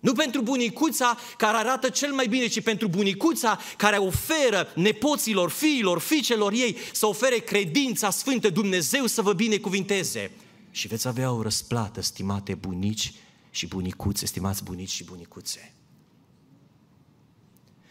nu 0.00 0.12
pentru 0.12 0.42
bunicuța 0.42 1.18
care 1.36 1.56
arată 1.56 1.88
cel 1.88 2.12
mai 2.12 2.26
bine, 2.26 2.46
ci 2.46 2.62
pentru 2.62 2.88
bunicuța 2.88 3.58
care 3.76 3.96
oferă 3.96 4.68
nepoților, 4.74 5.50
fiilor, 5.50 6.00
fiicelor 6.00 6.52
ei 6.52 6.76
să 6.92 7.06
ofere 7.06 7.38
credința 7.38 8.10
sfântă 8.10 8.50
Dumnezeu 8.50 9.06
să 9.06 9.22
vă 9.22 9.32
binecuvinteze. 9.32 10.30
Și 10.70 10.86
veți 10.86 11.08
avea 11.08 11.32
o 11.32 11.42
răsplată, 11.42 12.02
stimate 12.02 12.54
bunici 12.54 13.12
și 13.50 13.66
bunicuțe, 13.66 14.26
stimați 14.26 14.64
bunici 14.64 14.90
și 14.90 15.04
bunicuțe. 15.04 15.74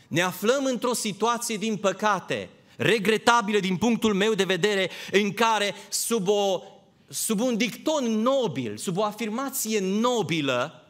Ne 0.08 0.22
aflăm 0.22 0.66
într-o 0.66 0.94
situație, 0.94 1.58
din 1.58 1.78
păcate, 1.78 2.50
regretabilă 2.78 3.60
din 3.60 3.78
punctul 3.78 4.14
meu 4.14 4.34
de 4.34 4.44
vedere, 4.44 4.90
în 5.12 5.34
care 5.34 5.74
sub 5.90 6.28
o 6.28 6.62
sub 7.08 7.40
un 7.40 7.58
dicton 7.58 8.04
nobil, 8.04 8.78
sub 8.78 8.98
o 8.98 9.04
afirmație 9.04 9.80
nobilă, 9.80 10.86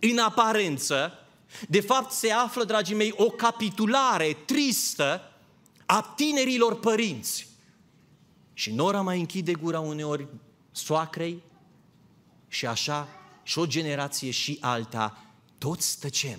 în 0.00 0.18
aparență, 0.18 1.12
de 1.68 1.80
fapt 1.80 2.10
se 2.10 2.30
află, 2.30 2.64
dragii 2.64 2.94
mei, 2.94 3.12
o 3.16 3.30
capitulare 3.30 4.36
tristă 4.44 5.32
a 5.86 6.12
tinerilor 6.16 6.78
părinți. 6.78 7.48
Și 8.52 8.72
nora 8.72 9.00
mai 9.00 9.18
închide 9.18 9.52
gura 9.52 9.80
uneori 9.80 10.26
soacrei 10.70 11.42
și 12.48 12.66
așa 12.66 13.08
și 13.42 13.58
o 13.58 13.66
generație 13.66 14.30
și 14.30 14.58
alta, 14.60 15.26
toți 15.58 15.98
tăcem. 15.98 16.38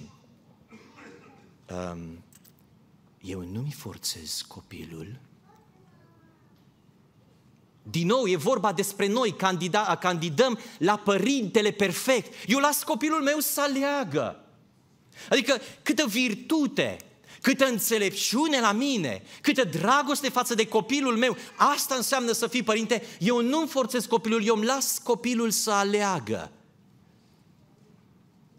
Um, 1.70 2.24
eu 3.22 3.42
nu-mi 3.42 3.72
forțez 3.72 4.42
copilul 4.48 5.20
din 7.84 8.08
nou, 8.08 8.28
e 8.28 8.36
vorba 8.36 8.74
despre 8.74 9.08
noi, 9.08 9.32
candida, 9.36 9.96
candidăm 9.96 10.60
la 10.78 10.98
părintele 10.98 11.72
perfect. 11.72 12.34
Eu 12.48 12.60
las 12.60 12.84
copilul 12.84 13.22
meu 13.22 13.40
să 13.40 13.62
aleagă. 13.62 14.46
Adică 15.30 15.62
câtă 15.82 16.06
virtute, 16.06 16.98
câtă 17.42 17.66
înțelepciune 17.66 18.60
la 18.60 18.72
mine, 18.72 19.24
câtă 19.42 19.64
dragoste 19.64 20.30
față 20.30 20.54
de 20.54 20.68
copilul 20.68 21.18
meu, 21.18 21.38
asta 21.56 21.96
înseamnă 21.96 22.32
să 22.32 22.48
fii 22.48 22.64
părinte. 22.64 23.04
Eu 23.20 23.42
nu-mi 23.42 23.68
forțez 23.68 24.06
copilul, 24.06 24.46
eu 24.46 24.56
îmi 24.56 24.66
las 24.66 24.98
copilul 25.04 25.52
să 25.52 25.72
aleagă. 25.72 26.52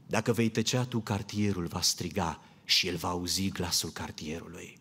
Dacă 0.06 0.32
vei 0.32 0.48
tăcea 0.48 0.84
tu, 0.84 1.00
cartierul 1.00 1.66
va 1.66 1.80
striga 1.80 2.42
și 2.64 2.88
el 2.88 2.96
va 2.96 3.08
auzi 3.08 3.48
glasul 3.48 3.90
cartierului. 3.90 4.78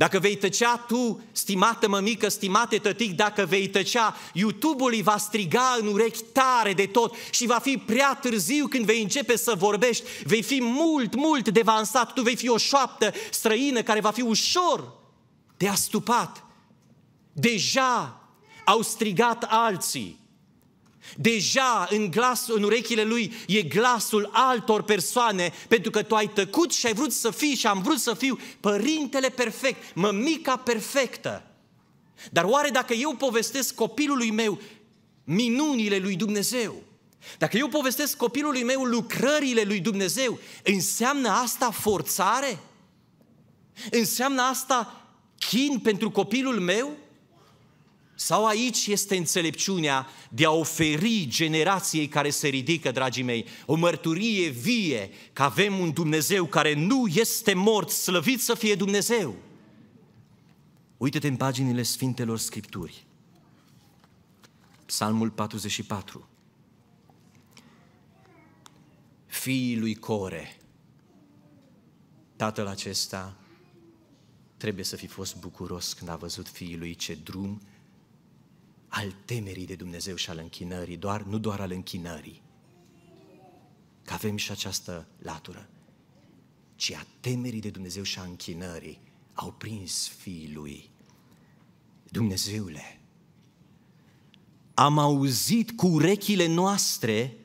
Dacă 0.00 0.18
vei 0.18 0.36
tăcea 0.36 0.76
tu, 0.76 1.20
stimată 1.32 1.88
mămică, 1.88 2.28
stimate 2.28 2.78
tătic, 2.78 3.16
dacă 3.16 3.44
vei 3.44 3.68
tăcea, 3.68 4.16
YouTube-ul 4.32 4.92
îi 4.92 5.02
va 5.02 5.16
striga 5.16 5.76
în 5.80 5.86
urechi 5.86 6.22
tare 6.22 6.72
de 6.72 6.86
tot 6.86 7.14
și 7.30 7.46
va 7.46 7.58
fi 7.58 7.76
prea 7.76 8.14
târziu 8.14 8.66
când 8.66 8.84
vei 8.84 9.02
începe 9.02 9.36
să 9.36 9.54
vorbești, 9.56 10.04
vei 10.24 10.42
fi 10.42 10.62
mult, 10.62 11.14
mult 11.14 11.48
devansat, 11.48 12.12
tu 12.12 12.22
vei 12.22 12.36
fi 12.36 12.48
o 12.48 12.56
șoaptă 12.56 13.12
străină 13.30 13.82
care 13.82 14.00
va 14.00 14.10
fi 14.10 14.22
ușor 14.22 14.92
de 15.56 15.68
astupat. 15.68 16.44
Deja 17.32 18.20
au 18.64 18.82
strigat 18.82 19.46
alții 19.48 20.18
Deja 21.16 21.86
în 21.90 22.10
glasul, 22.10 22.56
în 22.56 22.62
urechile 22.62 23.02
lui 23.02 23.32
e 23.46 23.62
glasul 23.62 24.30
altor 24.32 24.82
persoane, 24.82 25.52
pentru 25.68 25.90
că 25.90 26.02
tu 26.02 26.14
ai 26.14 26.28
tăcut 26.28 26.72
și 26.72 26.86
ai 26.86 26.94
vrut 26.94 27.12
să 27.12 27.30
fii 27.30 27.54
și 27.54 27.66
am 27.66 27.82
vrut 27.82 27.98
să 27.98 28.14
fiu 28.14 28.38
părintele 28.60 29.28
perfect, 29.28 29.94
mămica 29.94 30.56
perfectă. 30.56 31.44
Dar 32.30 32.44
oare 32.44 32.68
dacă 32.68 32.92
eu 32.92 33.14
povestesc 33.14 33.74
copilului 33.74 34.30
meu 34.30 34.60
minunile 35.24 35.98
lui 35.98 36.16
Dumnezeu, 36.16 36.82
dacă 37.38 37.56
eu 37.56 37.68
povestesc 37.68 38.16
copilului 38.16 38.62
meu 38.62 38.82
lucrările 38.84 39.62
lui 39.62 39.80
Dumnezeu, 39.80 40.38
înseamnă 40.64 41.28
asta 41.28 41.70
forțare? 41.70 42.58
Înseamnă 43.90 44.42
asta 44.42 45.04
chin 45.38 45.78
pentru 45.78 46.10
copilul 46.10 46.60
meu? 46.60 46.96
Sau 48.20 48.46
aici 48.46 48.86
este 48.86 49.16
înțelepciunea 49.16 50.06
de 50.30 50.44
a 50.44 50.50
oferi 50.50 51.26
generației 51.28 52.08
care 52.08 52.30
se 52.30 52.48
ridică, 52.48 52.90
dragii 52.90 53.22
mei, 53.22 53.46
o 53.66 53.74
mărturie 53.74 54.48
vie 54.48 55.10
că 55.32 55.42
avem 55.42 55.78
un 55.78 55.92
Dumnezeu 55.92 56.46
care 56.46 56.74
nu 56.74 57.06
este 57.06 57.54
mort, 57.54 57.90
slăvit 57.90 58.40
să 58.40 58.54
fie 58.54 58.74
Dumnezeu. 58.74 59.34
Uită-te 60.96 61.28
în 61.28 61.36
paginile 61.36 61.82
Sfintelor 61.82 62.38
Scripturi. 62.38 63.06
Psalmul 64.86 65.30
44. 65.30 66.28
Fiii 69.26 69.78
lui 69.78 69.94
Core, 69.94 70.56
tatăl 72.36 72.66
acesta 72.66 73.36
trebuie 74.56 74.84
să 74.84 74.96
fi 74.96 75.06
fost 75.06 75.36
bucuros 75.36 75.92
când 75.92 76.10
a 76.10 76.16
văzut 76.16 76.48
fiii 76.48 76.76
lui 76.76 76.94
ce 76.94 77.14
drum 77.14 77.60
al 79.00 79.14
temerii 79.24 79.66
de 79.66 79.74
Dumnezeu 79.74 80.14
și 80.14 80.30
al 80.30 80.38
închinării, 80.38 80.96
doar, 80.96 81.22
nu 81.22 81.38
doar 81.38 81.60
al 81.60 81.70
închinării, 81.70 82.42
că 84.04 84.12
avem 84.12 84.36
și 84.36 84.50
această 84.50 85.06
latură, 85.18 85.68
ci 86.76 86.92
a 86.92 87.06
temerii 87.20 87.60
de 87.60 87.70
Dumnezeu 87.70 88.02
și 88.02 88.18
a 88.18 88.22
închinării 88.22 89.00
au 89.34 89.52
prins 89.52 90.08
fiii 90.08 90.52
lui. 90.54 90.90
Dumnezeule, 92.10 93.00
am 94.74 94.98
auzit 94.98 95.70
cu 95.70 95.86
urechile 95.86 96.46
noastre 96.46 97.36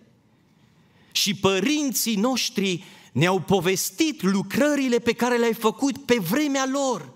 și 1.12 1.36
părinții 1.36 2.16
noștri 2.16 2.84
ne-au 3.14 3.40
povestit 3.40 4.22
lucrările 4.22 5.00
pe 5.00 5.14
care 5.14 5.38
le-ai 5.38 5.54
făcut 5.54 6.06
pe 6.06 6.16
vremea 6.16 6.66
lor, 6.66 7.14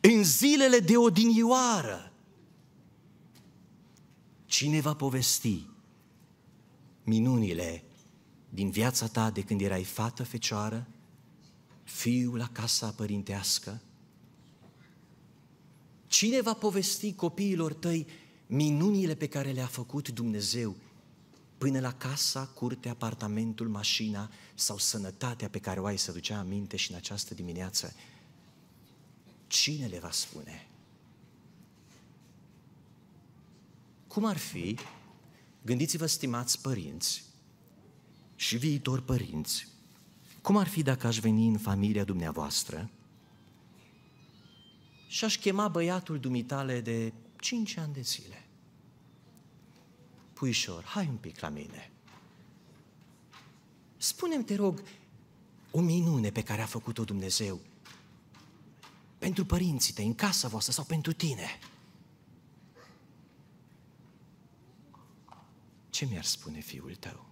în 0.00 0.24
zilele 0.24 0.78
de 0.78 0.96
odinioară. 0.96 2.09
Cine 4.50 4.80
va 4.80 4.94
povesti 4.94 5.66
minunile 7.04 7.84
din 8.48 8.70
viața 8.70 9.06
ta 9.06 9.30
de 9.30 9.42
când 9.42 9.60
erai 9.60 9.84
fată 9.84 10.22
fecioară, 10.22 10.86
fiul 11.82 12.36
la 12.36 12.48
casa 12.48 12.90
părintească? 12.90 13.80
Cine 16.06 16.40
va 16.40 16.54
povesti 16.54 17.14
copiilor 17.14 17.72
tăi 17.72 18.06
minunile 18.46 19.14
pe 19.14 19.26
care 19.26 19.50
le-a 19.50 19.66
făcut 19.66 20.08
Dumnezeu 20.08 20.76
până 21.58 21.80
la 21.80 21.92
casa, 21.92 22.46
curtea, 22.46 22.90
apartamentul, 22.90 23.68
mașina 23.68 24.30
sau 24.54 24.78
sănătatea 24.78 25.48
pe 25.48 25.58
care 25.58 25.80
o 25.80 25.84
ai 25.84 25.98
să 25.98 26.12
ducea 26.12 26.38
aminte 26.38 26.76
și 26.76 26.90
în 26.90 26.96
această 26.96 27.34
dimineață? 27.34 27.94
Cine 29.46 29.86
le 29.86 29.98
va 29.98 30.10
spune? 30.10 30.69
Cum 34.10 34.24
ar 34.24 34.36
fi, 34.36 34.76
gândiți-vă, 35.62 36.06
stimați 36.06 36.60
părinți 36.60 37.24
și 38.36 38.56
viitori 38.56 39.02
părinți, 39.02 39.68
cum 40.42 40.56
ar 40.56 40.68
fi 40.68 40.82
dacă 40.82 41.06
aș 41.06 41.18
veni 41.18 41.48
în 41.48 41.58
familia 41.58 42.04
dumneavoastră 42.04 42.90
și 45.06 45.24
aș 45.24 45.38
chema 45.38 45.68
băiatul 45.68 46.18
dumitale 46.18 46.80
de 46.80 47.12
5 47.40 47.76
ani 47.76 47.92
de 47.92 48.00
zile? 48.00 48.46
Puișor, 50.32 50.84
hai 50.84 51.06
un 51.08 51.16
pic 51.16 51.40
la 51.40 51.48
mine. 51.48 51.90
Spune-mi, 53.96 54.44
te 54.44 54.54
rog, 54.54 54.82
o 55.70 55.80
minune 55.80 56.30
pe 56.30 56.42
care 56.42 56.62
a 56.62 56.66
făcut-o 56.66 57.04
Dumnezeu 57.04 57.60
pentru 59.18 59.44
părinții 59.44 59.94
tăi, 59.94 60.06
în 60.06 60.14
casa 60.14 60.48
voastră 60.48 60.72
sau 60.72 60.84
pentru 60.84 61.12
tine. 61.12 61.58
Ce 66.00 66.06
mi-ar 66.06 66.24
spune 66.24 66.60
fiul 66.60 66.94
tău? 66.94 67.26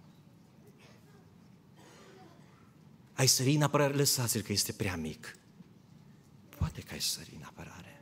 Ai 3.13 3.27
sări 3.27 3.55
în 3.55 3.61
apărare? 3.61 3.93
Lăsați-l 3.93 4.41
că 4.41 4.51
este 4.51 4.71
prea 4.71 4.95
mic. 4.95 5.37
Poate 6.57 6.81
că 6.81 6.93
ai 6.93 7.01
sări 7.01 7.35
în 7.35 7.43
apărare. 7.43 8.01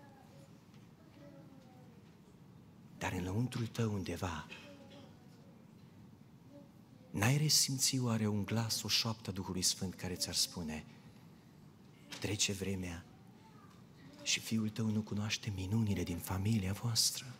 Dar 2.97 3.12
în 3.12 3.23
lăuntrul 3.23 3.67
tău 3.67 3.93
undeva 3.93 4.47
N-ai 7.12 7.38
resimți 7.38 7.99
oare 7.99 8.27
un 8.27 8.45
glas, 8.45 8.84
o 8.84 8.88
șoaptă 8.88 9.32
Duhului 9.32 9.62
Sfânt 9.62 9.93
care 9.93 10.15
ți-ar 10.15 10.36
spune 10.36 10.86
Trece 12.19 12.53
vremea 12.53 13.06
și 14.23 14.39
fiul 14.39 14.69
tău 14.69 14.89
nu 14.89 15.01
cunoaște 15.01 15.53
minunile 15.56 16.03
din 16.03 16.17
familia 16.17 16.73
voastră? 16.73 17.36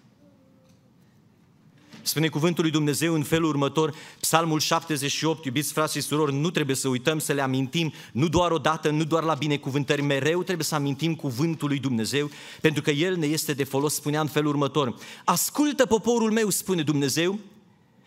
Spune 2.08 2.28
cuvântul 2.28 2.64
lui 2.64 2.72
Dumnezeu 2.72 3.14
în 3.14 3.24
felul 3.24 3.50
următor, 3.50 3.96
Psalmul 4.20 4.60
78, 4.60 5.46
iubiți 5.46 5.74
frați 5.74 5.94
și 5.94 6.02
surori, 6.02 6.34
nu 6.34 6.50
trebuie 6.50 6.76
să 6.76 6.88
uităm 6.88 7.20
să 7.20 7.34
le 7.34 7.42
amintim, 7.42 7.94
nu 8.12 8.28
doar 8.28 8.52
o 8.52 8.58
dată, 8.58 8.90
nu 8.90 9.04
doar 9.04 9.24
la 9.24 9.34
binecuvântări, 9.34 10.02
mereu 10.02 10.44
trebuie 10.44 10.66
să 10.66 10.76
amintim 10.76 11.16
cuvântul 11.16 11.68
lui 11.68 11.80
Dumnezeu, 11.80 12.30
pentru 12.62 12.82
că 12.82 12.92
El 12.92 13.16
ne 13.16 13.26
este 13.26 13.54
de 13.54 13.64
folos, 13.64 13.94
spunea 13.94 14.22
în 14.22 14.28
felul 14.28 14.50
următor, 14.50 14.96
ascultă 15.26 15.86
poporul 15.86 16.32
meu, 16.32 16.50
spune 16.50 16.84
Dumnezeu, 16.84 17.40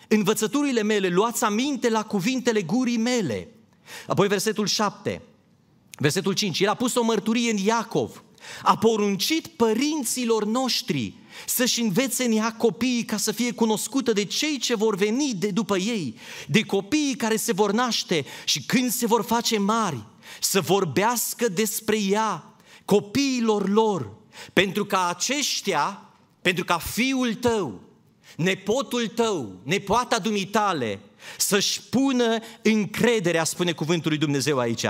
învățăturile 0.09 0.83
mele, 0.83 1.09
luați 1.09 1.45
aminte 1.45 1.91
la 1.91 2.03
cuvintele 2.03 2.63
gurii 2.63 2.99
mele. 2.99 3.49
Apoi 4.07 4.29
versetul 4.29 4.67
7, 4.67 5.23
versetul 5.99 6.33
5, 6.33 6.61
el 6.61 6.69
a 6.69 6.75
pus 6.75 6.95
o 6.95 7.03
mărturie 7.03 7.51
în 7.51 7.57
Iacov, 7.57 8.23
a 8.63 8.77
poruncit 8.77 9.47
părinților 9.47 10.45
noștri 10.45 11.13
să-și 11.47 11.81
învețe 11.81 12.25
în 12.25 12.33
ea 12.33 12.53
copiii 12.53 13.05
ca 13.05 13.17
să 13.17 13.33
fie 13.33 13.53
cunoscută 13.53 14.13
de 14.13 14.25
cei 14.25 14.59
ce 14.59 14.75
vor 14.75 14.97
veni 14.97 15.35
de 15.35 15.51
după 15.51 15.79
ei, 15.79 16.19
de 16.47 16.63
copiii 16.63 17.17
care 17.17 17.37
se 17.37 17.53
vor 17.53 17.73
naște 17.73 18.25
și 18.45 18.63
când 18.63 18.91
se 18.91 19.07
vor 19.07 19.25
face 19.25 19.59
mari, 19.59 20.05
să 20.41 20.61
vorbească 20.61 21.49
despre 21.49 21.99
ea 21.99 22.55
copiilor 22.85 23.69
lor, 23.69 24.11
pentru 24.53 24.85
ca 24.85 25.09
aceștia, 25.09 26.03
pentru 26.43 26.65
ca 26.65 26.79
fiul 26.79 27.35
tău, 27.35 27.81
nepotul 28.37 29.07
tău, 29.07 29.59
nepoata 29.63 30.19
dumitale, 30.19 31.01
să-și 31.37 31.81
pună 31.83 32.39
încrederea, 32.63 33.45
spune 33.45 33.73
cuvântul 33.73 34.11
lui 34.11 34.19
Dumnezeu 34.19 34.59
aici, 34.59 34.87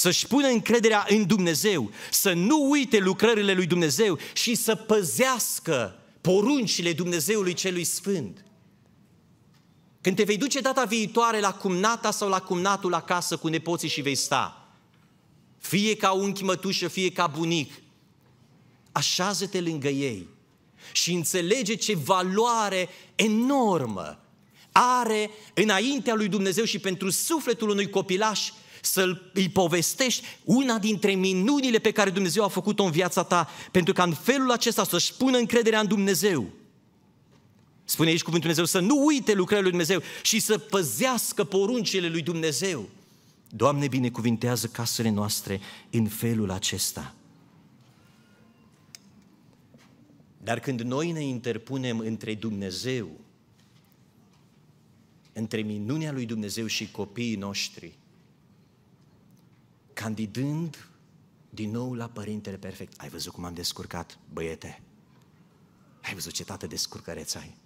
să-și 0.00 0.26
pună 0.26 0.46
încrederea 0.46 1.06
în 1.08 1.26
Dumnezeu, 1.26 1.90
să 2.10 2.32
nu 2.32 2.70
uite 2.70 2.98
lucrările 2.98 3.52
lui 3.52 3.66
Dumnezeu 3.66 4.18
și 4.32 4.54
să 4.54 4.74
păzească 4.74 5.98
poruncile 6.20 6.92
Dumnezeului 6.92 7.54
celui 7.54 7.84
Sfânt. 7.84 8.44
Când 10.00 10.16
te 10.16 10.22
vei 10.22 10.36
duce 10.36 10.60
data 10.60 10.84
viitoare 10.84 11.40
la 11.40 11.52
cumnata 11.52 12.10
sau 12.10 12.28
la 12.28 12.40
cumnatul 12.40 12.94
acasă 12.94 13.36
cu 13.36 13.48
nepoții 13.48 13.88
și 13.88 14.00
vei 14.00 14.14
sta, 14.14 14.68
fie 15.58 15.96
ca 15.96 16.10
unchi 16.12 16.44
mătușă, 16.44 16.88
fie 16.88 17.10
ca 17.12 17.26
bunic, 17.26 17.72
așează-te 18.92 19.60
lângă 19.60 19.88
ei 19.88 20.28
și 20.92 21.12
înțelege 21.12 21.74
ce 21.74 21.96
valoare 21.96 22.88
enormă 23.14 24.24
are 24.72 25.30
înaintea 25.54 26.14
lui 26.14 26.28
Dumnezeu 26.28 26.64
și 26.64 26.78
pentru 26.78 27.10
sufletul 27.10 27.68
unui 27.68 27.90
copilaș 27.90 28.50
să 28.90 29.20
îi 29.32 29.48
povestești 29.48 30.24
una 30.44 30.78
dintre 30.78 31.12
minunile 31.12 31.78
pe 31.78 31.90
care 31.90 32.10
Dumnezeu 32.10 32.44
a 32.44 32.48
făcut-o 32.48 32.84
în 32.84 32.90
viața 32.90 33.22
ta, 33.22 33.48
pentru 33.70 33.92
că 33.92 34.02
în 34.02 34.12
felul 34.12 34.50
acesta 34.50 34.84
să-și 34.84 35.14
pună 35.14 35.38
încrederea 35.38 35.80
în 35.80 35.86
Dumnezeu. 35.86 36.46
Spune 37.84 38.08
aici 38.08 38.22
cuvântul 38.22 38.52
Dumnezeu 38.52 38.80
să 38.80 38.86
nu 38.86 39.04
uite 39.04 39.34
lucrările 39.34 39.68
lui 39.68 39.78
Dumnezeu 39.78 40.02
și 40.22 40.40
să 40.40 40.58
păzească 40.58 41.44
poruncile 41.44 42.08
lui 42.08 42.22
Dumnezeu. 42.22 42.88
Doamne, 43.48 43.88
binecuvintează 43.88 44.66
casele 44.66 45.10
noastre 45.10 45.60
în 45.90 46.06
felul 46.06 46.50
acesta. 46.50 47.14
Dar 50.42 50.60
când 50.60 50.80
noi 50.80 51.10
ne 51.10 51.22
interpunem 51.22 51.98
între 51.98 52.34
Dumnezeu, 52.34 53.10
între 55.32 55.60
minunea 55.60 56.12
lui 56.12 56.26
Dumnezeu 56.26 56.66
și 56.66 56.90
copiii 56.90 57.36
noștri, 57.36 57.98
candidând 60.00 60.90
din 61.50 61.70
nou 61.70 61.94
la 61.94 62.08
Părintele 62.08 62.56
Perfect, 62.56 63.00
ai 63.00 63.08
văzut 63.08 63.32
cum 63.32 63.44
am 63.44 63.54
descurcat, 63.54 64.18
băiete? 64.32 64.82
Ai 66.02 66.14
văzut 66.14 66.32
ce 66.32 66.44
tată 66.44 66.66
descurcăreț 66.66 67.34
ai? 67.34 67.56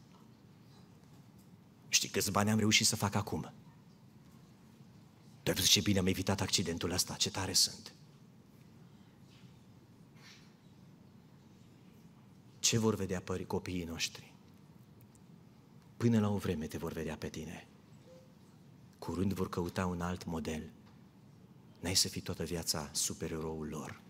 Știi 1.89 2.09
câți 2.09 2.31
bani 2.31 2.51
am 2.51 2.59
reușit 2.59 2.87
să 2.87 2.97
fac 2.97 3.15
acum? 3.15 3.53
Tu 5.43 5.51
ai 5.51 5.55
văzut 5.55 5.71
ce 5.71 5.81
bine 5.81 5.99
am 5.99 6.07
evitat 6.07 6.41
accidentul 6.41 6.91
ăsta, 6.91 7.15
ce 7.15 7.31
tare 7.31 7.53
sunt. 7.53 7.95
Ce 12.59 12.79
vor 12.79 12.95
vedea 12.95 13.21
pări 13.21 13.47
copiii 13.47 13.85
noștri? 13.85 14.33
Până 15.97 16.21
la 16.21 16.29
o 16.29 16.37
vreme 16.37 16.67
te 16.67 16.79
vor 16.79 16.93
vedea 16.93 17.17
pe 17.17 17.29
tine. 17.29 17.67
Curând 18.99 19.33
vor 19.33 19.49
căuta 19.49 19.87
un 19.87 20.01
alt 20.01 20.25
model. 20.25 20.74
N-ai 21.85 21.95
să 21.95 22.09
fii 22.09 22.21
toată 22.21 22.45
viața 22.45 22.91
supereroul 22.93 23.69
lor. 23.69 24.01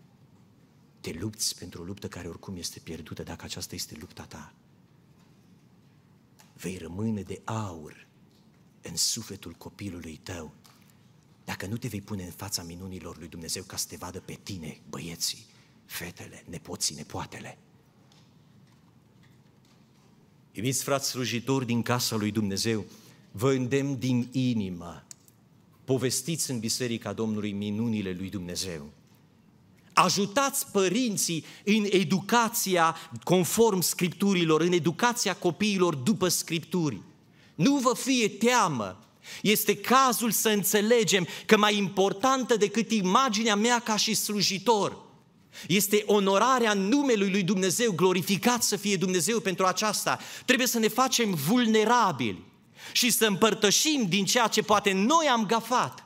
Te 0.99 1.11
lupți 1.11 1.57
pentru 1.57 1.81
o 1.81 1.85
luptă 1.85 2.07
care 2.07 2.27
oricum 2.27 2.55
este 2.55 2.79
pierdută 2.79 3.23
dacă 3.23 3.45
aceasta 3.45 3.75
este 3.75 3.97
lupta 3.99 4.23
ta. 4.23 4.53
Vei 6.53 6.77
rămâne 6.77 7.21
de 7.21 7.41
aur 7.43 8.07
în 8.81 8.95
sufletul 8.95 9.51
copilului 9.51 10.19
tău 10.23 10.53
dacă 11.45 11.65
nu 11.65 11.77
te 11.77 11.87
vei 11.87 12.01
pune 12.01 12.23
în 12.23 12.31
fața 12.31 12.63
minunilor 12.63 13.17
lui 13.17 13.27
Dumnezeu 13.27 13.63
ca 13.63 13.75
să 13.75 13.87
te 13.87 13.95
vadă 13.95 14.19
pe 14.19 14.39
tine, 14.43 14.81
băieții, 14.89 15.45
fetele, 15.85 16.43
nepoții, 16.49 16.95
nepoatele. 16.95 17.57
Iubiți 20.51 20.83
frați 20.83 21.09
slujitori 21.09 21.65
din 21.65 21.81
casa 21.81 22.15
lui 22.15 22.31
Dumnezeu, 22.31 22.85
vă 23.31 23.51
îndemn 23.51 23.99
din 23.99 24.29
inimă, 24.31 25.04
povestiți 25.85 26.51
în 26.51 26.59
Biserica 26.59 27.13
Domnului 27.13 27.51
minunile 27.51 28.15
lui 28.17 28.29
Dumnezeu. 28.29 28.93
Ajutați 29.93 30.71
părinții 30.71 31.45
în 31.63 31.85
educația 31.89 32.95
conform 33.23 33.79
Scripturilor, 33.79 34.61
în 34.61 34.71
educația 34.71 35.35
copiilor 35.35 35.95
după 35.95 36.27
Scripturi. 36.27 37.01
Nu 37.55 37.75
vă 37.75 37.93
fie 37.95 38.29
teamă. 38.29 38.99
Este 39.41 39.77
cazul 39.77 40.31
să 40.31 40.49
înțelegem 40.49 41.27
că 41.45 41.57
mai 41.57 41.77
importantă 41.77 42.55
decât 42.55 42.91
imaginea 42.91 43.55
mea 43.55 43.79
ca 43.79 43.95
și 43.95 44.13
slujitor, 44.13 45.03
este 45.67 46.03
onorarea 46.05 46.73
numelui 46.73 47.29
lui 47.29 47.43
Dumnezeu, 47.43 47.91
glorificat 47.91 48.63
să 48.63 48.75
fie 48.75 48.95
Dumnezeu 48.95 49.39
pentru 49.39 49.65
aceasta. 49.65 50.19
Trebuie 50.45 50.67
să 50.67 50.79
ne 50.79 50.87
facem 50.87 51.33
vulnerabili 51.33 52.43
și 52.91 53.09
să 53.09 53.25
împărtășim 53.25 54.05
din 54.09 54.25
ceea 54.25 54.47
ce 54.47 54.61
poate 54.61 54.91
noi 54.91 55.27
am 55.27 55.45
gafat 55.45 56.05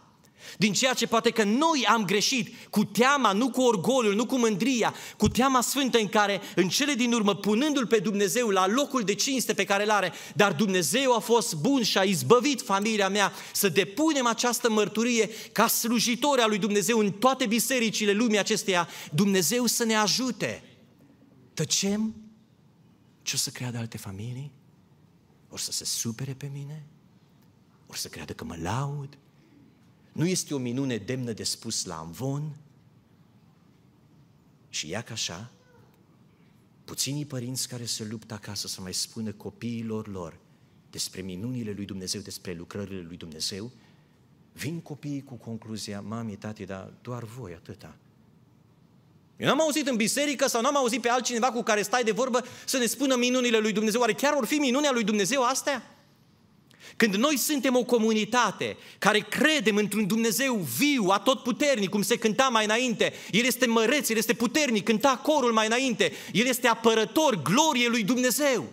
din 0.58 0.74
ceea 0.74 0.94
ce 0.94 1.08
poate 1.08 1.30
că 1.30 1.44
noi 1.44 1.86
am 1.90 2.06
greșit, 2.06 2.70
cu 2.70 2.84
teama, 2.84 3.32
nu 3.32 3.50
cu 3.50 3.62
orgoliul, 3.62 4.16
nu 4.16 4.26
cu 4.26 4.38
mândria, 4.38 4.94
cu 5.18 5.28
teama 5.28 5.62
sfântă 5.62 5.98
în 5.98 6.08
care, 6.08 6.42
în 6.56 6.70
cele 6.70 6.94
din 6.94 7.14
urmă, 7.14 7.36
punându-L 7.36 7.88
pe 7.88 7.98
Dumnezeu 7.98 8.50
la 8.50 8.68
locul 8.68 9.02
de 9.02 9.14
cinste 9.14 9.54
pe 9.54 9.64
care 9.64 9.84
îl 9.84 9.90
are, 9.90 10.12
dar 10.36 10.54
Dumnezeu 10.54 11.16
a 11.16 11.20
fost 11.20 11.56
bun 11.56 11.84
și 11.84 11.98
a 11.98 12.04
izbăvit 12.04 12.62
familia 12.62 13.10
mea 13.10 13.32
să 13.54 13.70
depunem 13.70 14.26
această 14.26 14.70
mărturie 14.70 15.30
ca 15.52 15.68
slujitori 15.68 16.42
al 16.42 16.50
lui 16.50 16.58
Dumnezeu 16.58 17.00
în 17.00 17.12
toate 17.12 17.46
bisericile 17.46 18.12
lumii 18.12 18.40
acesteia, 18.40 18.88
Dumnezeu 19.12 19.66
să 19.66 19.84
ne 19.84 19.96
ajute. 19.96 20.64
Tăcem? 21.54 22.16
Ce 23.22 23.32
o 23.36 23.38
să 23.38 23.50
creadă 23.50 23.78
alte 23.78 23.98
familii? 23.98 24.52
O 25.50 25.58
să 25.58 25.72
se 25.72 25.86
supere 25.86 26.34
pe 26.34 26.48
mine? 26.48 26.86
O 27.88 27.94
să 27.94 28.08
creadă 28.08 28.34
că 28.34 28.44
mă 28.44 28.56
laud? 28.56 29.18
Nu 30.12 30.28
este 30.28 30.54
o 30.54 30.58
minune 30.58 30.98
demnă 30.98 31.34
de 31.34 31.44
spus 31.44 31.86
la 31.86 31.98
amvon? 31.98 32.58
Și 34.70 34.90
ia 34.90 35.02
ca 35.02 35.14
așa, 35.14 35.52
puținii 36.84 37.26
părinți 37.26 37.68
care 37.68 37.86
se 37.86 38.06
luptă 38.06 38.34
acasă 38.34 38.68
să 38.68 38.82
mai 38.82 38.94
spună 38.94 39.32
copiilor 39.32 40.08
lor 40.08 40.40
despre 40.90 41.22
minunile 41.22 41.72
lui 41.72 41.86
Dumnezeu, 41.86 42.22
despre 42.22 42.54
lucrările 42.54 43.02
lui 43.02 43.18
Dumnezeu, 43.18 43.72
vin 44.54 44.82
copiii 44.82 45.24
cu 45.24 45.36
concluzia, 45.36 46.02
mami, 46.02 46.36
tati, 46.36 46.66
dar 46.66 46.94
doar 47.02 47.24
voi 47.24 47.54
atâta. 47.54 47.98
Eu 49.40 49.48
n-am 49.48 49.62
auzit 49.62 49.88
în 49.88 49.96
biserică 49.96 50.48
sau 50.48 50.62
n-am 50.62 50.76
auzit 50.76 51.02
pe 51.02 51.10
altcineva 51.10 51.52
cu 51.52 51.64
care 51.64 51.82
stai 51.82 52.04
de 52.04 52.12
vorbă 52.12 52.46
să 52.66 52.78
ne 52.78 52.86
spună 52.86 53.16
minunile 53.16 53.58
lui 53.58 53.72
Dumnezeu. 53.72 54.00
Oare 54.00 54.14
chiar 54.14 54.34
vor 54.34 54.46
fi 54.46 54.56
minunea 54.56 54.92
lui 54.92 55.04
Dumnezeu 55.04 55.44
astea? 55.44 55.96
Când 56.96 57.16
noi 57.16 57.38
suntem 57.38 57.76
o 57.76 57.84
comunitate 57.84 58.78
care 58.98 59.20
credem 59.20 59.76
într-un 59.76 60.08
Dumnezeu 60.08 60.56
viu, 60.56 61.08
atotputernic, 61.10 61.90
cum 61.90 62.02
se 62.02 62.18
cânta 62.18 62.48
mai 62.48 62.66
înainte, 62.66 63.14
El 63.32 63.46
este 63.46 63.66
măreț, 63.66 64.10
El 64.10 64.18
este 64.18 64.34
puternic, 64.34 64.84
cânta 64.84 65.20
corul 65.24 65.52
mai 65.52 65.66
înainte, 65.66 66.12
El 66.32 66.46
este 66.46 66.68
apărător, 66.68 67.42
glorie 67.42 67.88
lui 67.88 68.04
Dumnezeu. 68.04 68.66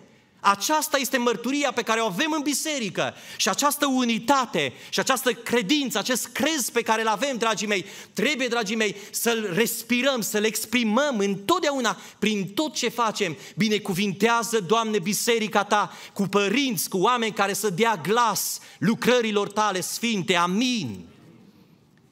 Aceasta 0.49 0.99
este 0.99 1.17
mărturia 1.17 1.73
pe 1.73 1.83
care 1.83 2.01
o 2.01 2.07
avem 2.07 2.33
în 2.33 2.43
biserică 2.43 3.15
și 3.37 3.49
această 3.49 3.87
unitate 3.87 4.73
și 4.89 5.01
această 5.01 5.33
credință, 5.33 5.99
acest 5.99 6.27
crez 6.27 6.71
pe 6.71 6.83
care 6.83 7.03
îl 7.03 7.09
avem, 7.09 7.37
dragii 7.37 7.67
mei, 7.67 7.85
trebuie, 8.13 8.49
dragii 8.49 8.77
mei, 8.77 8.97
să-l 9.11 9.51
respirăm, 9.53 10.21
să-l 10.21 10.45
exprimăm 10.45 11.19
întotdeauna 11.19 11.97
prin 12.19 12.49
tot 12.49 12.75
ce 12.75 12.89
facem. 12.89 13.37
Binecuvintează, 13.57 14.61
Doamne, 14.61 14.99
biserica 14.99 15.65
Ta 15.65 15.93
cu 16.13 16.23
părinți, 16.23 16.89
cu 16.89 16.99
oameni 16.99 17.33
care 17.33 17.53
să 17.53 17.71
dea 17.71 17.97
glas 17.97 18.59
lucrărilor 18.79 19.53
Tale 19.53 19.81
sfinte. 19.81 20.35
Amin. 20.35 21.07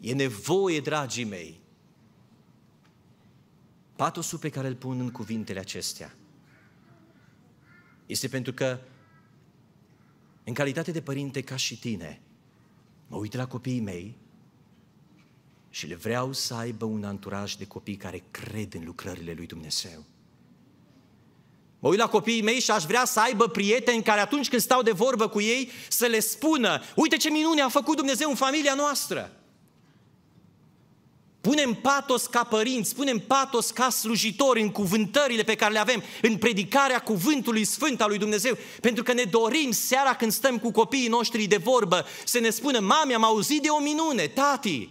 E 0.01 0.12
nevoie, 0.12 0.81
dragii 0.81 1.25
mei. 1.25 1.61
Patosul 3.97 4.38
pe 4.38 4.49
care 4.49 4.66
îl 4.66 4.75
pun 4.75 5.01
în 5.01 5.11
cuvintele 5.11 5.59
acestea– 5.59 6.16
este 8.07 8.29
pentru 8.29 8.53
că, 8.53 8.79
în 10.45 10.55
calitate 10.55 10.90
de 10.90 11.03
părinte 11.03 11.43
ca 11.43 11.57
și 11.57 11.79
tine, 11.79 12.21
mă 13.07 13.17
uit 13.17 13.35
la 13.35 13.47
copiii 13.47 13.81
mei 13.81 14.17
și 15.71 15.87
le 15.87 15.95
vreau 15.95 16.33
să 16.33 16.55
aibă 16.55 16.85
un 16.85 17.05
anturaj 17.05 17.55
de 17.55 17.67
copii 17.67 17.97
care 17.97 18.23
cred 18.31 18.75
în 18.75 18.85
lucrările 18.85 19.33
lui 19.33 19.47
Dumnezeu. 19.47 20.05
Mă 21.79 21.88
uit 21.88 21.99
la 21.99 22.09
copiii 22.09 22.43
mei 22.43 22.61
și 22.61 22.71
aș 22.71 22.85
vrea 22.85 23.05
să 23.05 23.21
aibă 23.21 23.49
prieteni 23.49 24.03
care 24.03 24.21
atunci 24.21 24.49
când 24.49 24.62
stau 24.62 24.83
de 24.83 24.90
vorbă 24.90 25.29
cu 25.29 25.40
ei 25.40 25.71
să 25.88 26.07
le 26.07 26.21
spună, 26.21 26.83
uite 26.97 27.17
ce 27.17 27.31
minune 27.31 27.61
a 27.61 27.69
făcut 27.69 27.97
Dumnezeu 27.97 28.29
în 28.29 28.37
familia 28.37 28.75
noastră. 28.75 29.43
Punem 31.44 31.74
patos 31.74 32.26
ca 32.26 32.44
părinți, 32.44 32.94
punem 32.94 33.18
patos 33.18 33.70
ca 33.70 33.90
slujitori 33.90 34.61
în 34.61 34.70
cuvântările 34.70 35.42
pe 35.42 35.54
care 35.54 35.72
le 35.72 35.78
avem, 35.78 36.02
în 36.22 36.37
predicarea 36.37 37.00
cuvântului 37.00 37.64
sfânt 37.64 38.00
al 38.00 38.09
lui 38.09 38.18
Dumnezeu, 38.18 38.57
pentru 38.80 39.02
că 39.02 39.12
ne 39.12 39.22
dorim 39.22 39.70
seara 39.70 40.14
când 40.14 40.33
stăm 40.33 40.59
cu 40.59 40.70
copiii 40.70 41.09
noștri 41.09 41.46
de 41.46 41.57
vorbă 41.57 42.04
să 42.24 42.38
ne 42.38 42.50
spună, 42.50 42.78
mami, 42.78 43.14
am 43.14 43.24
auzit 43.24 43.62
de 43.62 43.68
o 43.68 43.80
minune, 43.80 44.26
tati, 44.26 44.90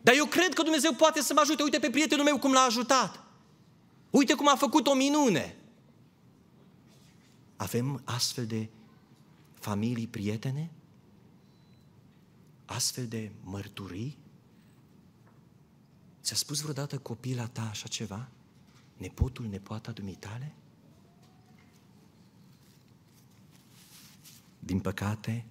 dar 0.00 0.14
eu 0.14 0.26
cred 0.26 0.54
că 0.54 0.62
Dumnezeu 0.62 0.92
poate 0.92 1.20
să 1.20 1.32
mă 1.32 1.40
ajute, 1.40 1.62
uite 1.62 1.78
pe 1.78 1.90
prietenul 1.90 2.24
meu 2.24 2.38
cum 2.38 2.52
l-a 2.52 2.64
ajutat, 2.64 3.24
uite 4.10 4.34
cum 4.34 4.48
a 4.48 4.56
făcut 4.56 4.86
o 4.86 4.94
minune. 4.94 5.56
Avem 7.56 8.02
astfel 8.04 8.46
de 8.46 8.68
familii 9.60 10.06
prietene? 10.06 10.70
Astfel 12.64 13.06
de 13.06 13.32
mărturii? 13.44 14.26
Ți-a 16.28 16.36
spus 16.36 16.60
vreodată 16.60 16.98
copila 16.98 17.46
ta 17.46 17.68
așa 17.68 17.88
ceva? 17.88 18.28
Nepotul, 18.96 19.46
nepoata 19.46 19.92
dumitale? 19.92 20.54
Din 24.58 24.80
păcate, 24.80 25.46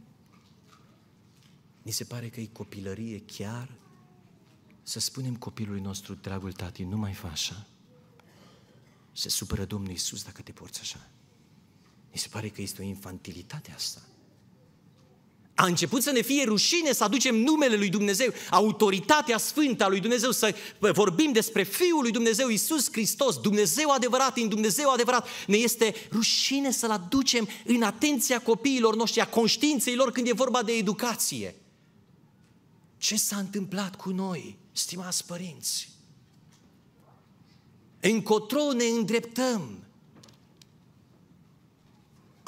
ni 1.82 1.92
se 1.92 2.04
pare 2.04 2.30
că 2.30 2.40
e 2.40 2.46
copilărie 2.46 3.20
chiar 3.20 3.72
să 4.84 5.00
spunem 5.00 5.36
copilului 5.36 5.82
nostru, 5.82 6.14
dragul 6.14 6.54
tati, 6.54 6.84
nu 6.84 6.98
mai 6.98 7.14
fa 7.14 7.30
așa. 7.30 7.68
Se 9.12 9.30
supără 9.30 9.66
Domnul 9.66 9.90
Iisus 9.90 10.24
dacă 10.24 10.42
te 10.42 10.52
porți 10.52 10.80
așa. 10.80 11.10
Mi 12.12 12.18
se 12.18 12.28
pare 12.28 12.50
că 12.50 12.62
este 12.62 12.82
o 12.82 12.86
infantilitate 12.86 13.72
asta. 13.72 14.02
A 15.60 15.66
început 15.66 16.04
să 16.04 16.12
ne 16.12 16.22
fie 16.22 16.44
rușine 16.44 16.92
să 16.92 17.04
aducem 17.04 17.36
numele 17.36 17.76
lui 17.76 17.90
Dumnezeu, 17.90 18.34
autoritatea 18.50 19.38
sfântă 19.38 19.84
a 19.84 19.88
lui 19.88 20.00
Dumnezeu, 20.00 20.32
să 20.32 20.56
vorbim 20.80 21.32
despre 21.32 21.64
Fiul 21.64 22.02
lui 22.02 22.12
Dumnezeu, 22.12 22.50
Isus 22.50 22.92
Hristos, 22.92 23.38
Dumnezeu 23.38 23.90
adevărat, 23.90 24.38
în 24.38 24.50
Dumnezeu 24.50 24.90
adevărat. 24.90 25.28
Ne 25.48 25.56
este 25.56 25.96
rușine 26.12 26.72
să-L 26.72 26.90
aducem 26.92 27.48
în 27.66 27.82
atenția 27.82 28.42
copiilor 28.42 28.96
noștri, 28.96 29.22
a 29.22 29.28
conștiinței 29.28 29.96
lor 29.96 30.12
când 30.12 30.28
e 30.28 30.34
vorba 30.34 30.64
de 30.64 30.72
educație. 30.72 31.56
Ce 32.98 33.16
s-a 33.16 33.38
întâmplat 33.38 33.96
cu 33.96 34.10
noi, 34.10 34.58
stimați 34.72 35.26
părinți? 35.26 35.90
Încotro 38.00 38.72
ne 38.72 38.86
îndreptăm 38.86 39.87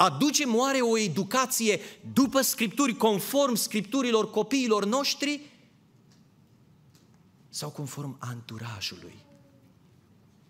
Aducem 0.00 0.54
oare 0.54 0.80
o 0.80 0.98
educație 0.98 1.80
după 2.12 2.40
Scripturi, 2.40 2.96
conform 2.96 3.54
Scripturilor 3.54 4.30
copiilor 4.30 4.84
noștri? 4.84 5.40
Sau 7.48 7.70
conform 7.70 8.16
anturajului 8.20 9.14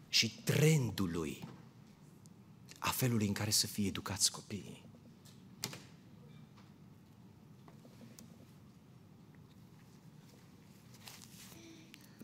și 0.09 0.43
trendului 0.45 1.47
a 2.79 2.91
felului 2.91 3.27
în 3.27 3.33
care 3.33 3.51
să 3.51 3.67
fie 3.67 3.87
educați 3.87 4.31
copiii? 4.31 4.83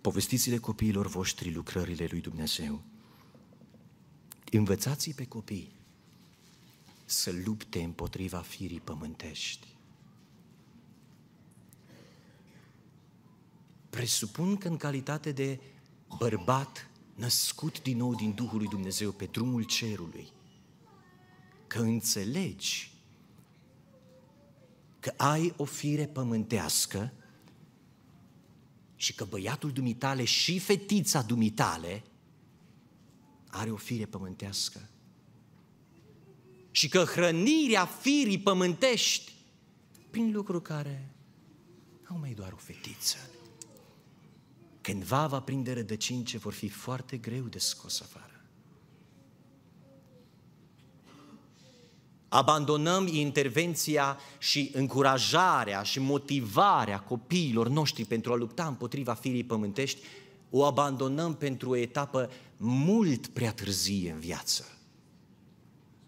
Povestiți-le 0.01 0.59
copiilor 0.59 1.07
voștri 1.07 1.53
lucrările 1.53 2.07
lui 2.11 2.21
Dumnezeu. 2.21 2.83
Învățați-i 4.51 5.13
pe 5.13 5.27
copii 5.27 5.76
să 7.07 7.31
lupte 7.45 7.83
împotriva 7.83 8.39
firii 8.39 8.81
pământești. 8.81 9.77
presupun 13.97 14.57
că 14.57 14.69
în 14.69 14.77
calitate 14.77 15.33
de 15.33 15.61
bărbat 16.19 16.91
născut 17.15 17.83
din 17.83 17.97
nou 17.97 18.15
din 18.15 18.33
Duhul 18.35 18.59
lui 18.59 18.69
Dumnezeu 18.69 19.13
pe 19.13 19.25
drumul 19.25 19.63
cerului, 19.63 20.33
că 21.67 21.79
înțelegi 21.79 22.95
că 25.01 25.13
ai 25.17 25.55
o 25.57 25.65
fire 25.65 26.07
pământească 26.07 27.13
și 28.97 29.15
că 29.15 29.25
băiatul 29.25 29.73
dumitale 29.73 30.25
și 30.25 30.59
fetița 30.59 31.23
dumitale 31.23 32.05
are 33.49 33.71
o 33.71 33.77
fire 33.77 34.07
pământească 34.07 34.89
și 36.77 36.89
că 36.89 36.99
hrănirea 36.99 37.85
firii 37.85 38.39
pământești 38.39 39.33
prin 40.11 40.33
lucruri 40.33 40.63
care 40.63 41.15
au 42.11 42.19
mai 42.19 42.33
doar 42.33 42.53
o 42.53 42.57
fetiță. 42.57 43.17
Cândva 44.81 45.27
va 45.27 45.41
prinde 45.41 45.73
rădăcini 45.73 46.23
ce 46.23 46.39
vor 46.39 46.53
fi 46.53 46.69
foarte 46.69 47.17
greu 47.17 47.43
de 47.43 47.59
scos 47.59 48.01
afară. 48.01 48.45
Abandonăm 52.29 53.07
intervenția 53.07 54.19
și 54.39 54.71
încurajarea 54.75 55.83
și 55.83 56.01
motivarea 56.01 57.01
copiilor 57.01 57.69
noștri 57.69 58.05
pentru 58.05 58.33
a 58.33 58.37
lupta 58.37 58.67
împotriva 58.67 59.15
firii 59.15 59.45
pământești, 59.45 60.01
o 60.51 60.65
abandonăm 60.65 61.35
pentru 61.35 61.71
o 61.71 61.77
etapă 61.77 62.31
mult 62.57 63.27
prea 63.27 63.53
târzie 63.53 64.11
în 64.11 64.19
viață. 64.19 64.76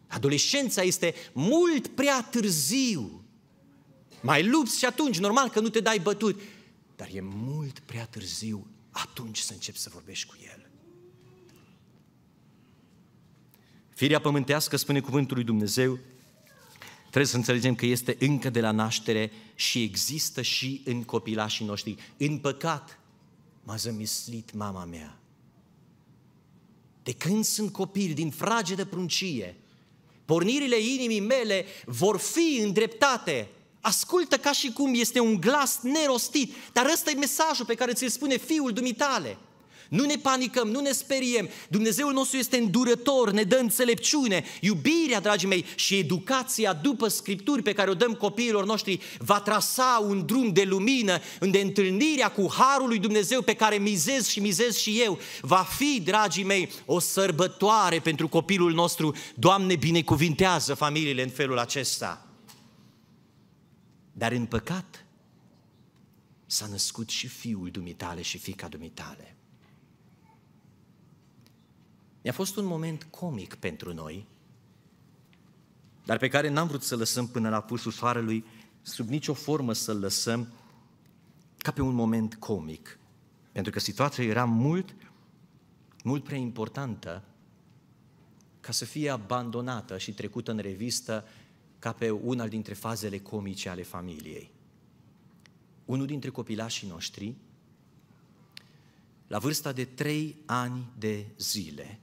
Adolescența 0.08 0.82
este 0.82 1.14
mult 1.32 1.86
prea 1.86 2.22
târziu. 2.22 3.24
Mai 4.22 4.48
lupți 4.48 4.78
și 4.78 4.84
atunci, 4.84 5.18
normal 5.18 5.48
că 5.48 5.60
nu 5.60 5.68
te 5.68 5.80
dai 5.80 5.98
bătut, 5.98 6.40
dar 6.96 7.08
e 7.12 7.20
mult 7.20 7.78
prea 7.78 8.06
târziu 8.06 8.66
atunci 8.90 9.38
să 9.38 9.52
începi 9.52 9.78
să 9.78 9.90
vorbești 9.92 10.26
cu 10.26 10.36
el. 10.44 10.70
Firea 13.94 14.20
pământească, 14.20 14.76
spune 14.76 15.00
cuvântul 15.00 15.36
lui 15.36 15.44
Dumnezeu, 15.44 15.98
trebuie 17.00 17.26
să 17.26 17.36
înțelegem 17.36 17.74
că 17.74 17.86
este 17.86 18.16
încă 18.20 18.50
de 18.50 18.60
la 18.60 18.70
naștere 18.70 19.32
și 19.54 19.82
există 19.82 20.42
și 20.42 20.82
în 20.84 21.02
copilașii 21.02 21.64
noștri. 21.64 21.96
În 22.16 22.38
păcat 22.38 22.98
m-a 23.62 23.76
zămislit 23.76 24.52
mama 24.54 24.84
mea. 24.84 25.20
De 27.02 27.12
când 27.12 27.44
sunt 27.44 27.72
copil, 27.72 28.14
din 28.14 28.30
frage 28.30 28.74
de 28.74 28.84
pruncie, 28.84 29.56
pornirile 30.28 30.78
inimii 30.78 31.20
mele 31.20 31.66
vor 31.86 32.18
fi 32.18 32.60
îndreptate. 32.62 33.48
Ascultă 33.80 34.36
ca 34.36 34.52
și 34.52 34.72
cum 34.72 34.94
este 34.94 35.20
un 35.20 35.40
glas 35.40 35.78
nerostit, 35.82 36.54
dar 36.72 36.86
ăsta 36.86 37.10
e 37.10 37.14
mesajul 37.14 37.64
pe 37.66 37.74
care 37.74 37.92
ți-l 37.92 38.08
spune 38.08 38.36
Fiul 38.36 38.72
dumitale. 38.72 39.36
Nu 39.88 40.04
ne 40.04 40.16
panicăm, 40.16 40.68
nu 40.68 40.80
ne 40.80 40.92
speriem. 40.92 41.48
Dumnezeul 41.68 42.12
nostru 42.12 42.36
este 42.36 42.56
îndurător, 42.56 43.30
ne 43.30 43.42
dă 43.42 43.56
înțelepciune. 43.56 44.44
Iubirea, 44.60 45.20
dragii 45.20 45.48
mei, 45.48 45.64
și 45.74 45.96
educația 45.96 46.72
după 46.72 47.08
Scripturi 47.08 47.62
pe 47.62 47.72
care 47.72 47.90
o 47.90 47.94
dăm 47.94 48.14
copiilor 48.14 48.64
noștri 48.64 49.00
va 49.18 49.40
trasa 49.40 50.04
un 50.08 50.26
drum 50.26 50.52
de 50.52 50.62
lumină, 50.62 51.18
unde 51.40 51.60
întâlnirea 51.60 52.30
cu 52.30 52.52
Harul 52.52 52.88
lui 52.88 52.98
Dumnezeu 52.98 53.42
pe 53.42 53.54
care 53.54 53.76
mizez 53.76 54.26
și 54.26 54.40
mizez 54.40 54.76
și 54.76 55.00
eu, 55.00 55.18
va 55.40 55.66
fi, 55.76 56.00
dragii 56.04 56.44
mei, 56.44 56.70
o 56.84 56.98
sărbătoare 56.98 57.98
pentru 57.98 58.28
copilul 58.28 58.72
nostru. 58.72 59.14
Doamne, 59.34 59.76
binecuvintează 59.76 60.74
familiile 60.74 61.22
în 61.22 61.30
felul 61.30 61.58
acesta. 61.58 62.26
Dar 64.12 64.32
în 64.32 64.46
păcat 64.46 65.04
s-a 66.46 66.66
născut 66.66 67.08
și 67.08 67.26
fiul 67.26 67.70
dumitale 67.70 68.22
și 68.22 68.38
fica 68.38 68.68
dumitale. 68.68 69.37
Mi-a 72.28 72.36
fost 72.36 72.56
un 72.56 72.64
moment 72.64 73.04
comic 73.04 73.54
pentru 73.54 73.94
noi, 73.94 74.26
dar 76.04 76.18
pe 76.18 76.28
care 76.28 76.48
n-am 76.48 76.66
vrut 76.66 76.82
să 76.82 76.96
lăsăm 76.96 77.26
până 77.26 77.48
la 77.48 77.60
pusul 77.60 77.92
soarelui, 77.92 78.44
sub 78.82 79.08
nicio 79.08 79.34
formă 79.34 79.72
să-l 79.72 79.98
lăsăm 79.98 80.52
ca 81.56 81.70
pe 81.70 81.82
un 81.82 81.94
moment 81.94 82.34
comic. 82.34 82.98
Pentru 83.52 83.72
că 83.72 83.80
situația 83.80 84.24
era 84.24 84.44
mult, 84.44 84.94
mult 86.04 86.24
prea 86.24 86.38
importantă 86.38 87.24
ca 88.60 88.72
să 88.72 88.84
fie 88.84 89.10
abandonată 89.10 89.98
și 89.98 90.14
trecută 90.14 90.50
în 90.50 90.58
revistă 90.58 91.24
ca 91.78 91.92
pe 91.92 92.10
una 92.10 92.48
dintre 92.48 92.74
fazele 92.74 93.18
comice 93.18 93.68
ale 93.68 93.82
familiei. 93.82 94.50
Unul 95.84 96.06
dintre 96.06 96.30
copilașii 96.30 96.88
noștri, 96.88 97.34
la 99.26 99.38
vârsta 99.38 99.72
de 99.72 99.84
trei 99.84 100.36
ani 100.46 100.92
de 100.98 101.26
zile, 101.38 102.00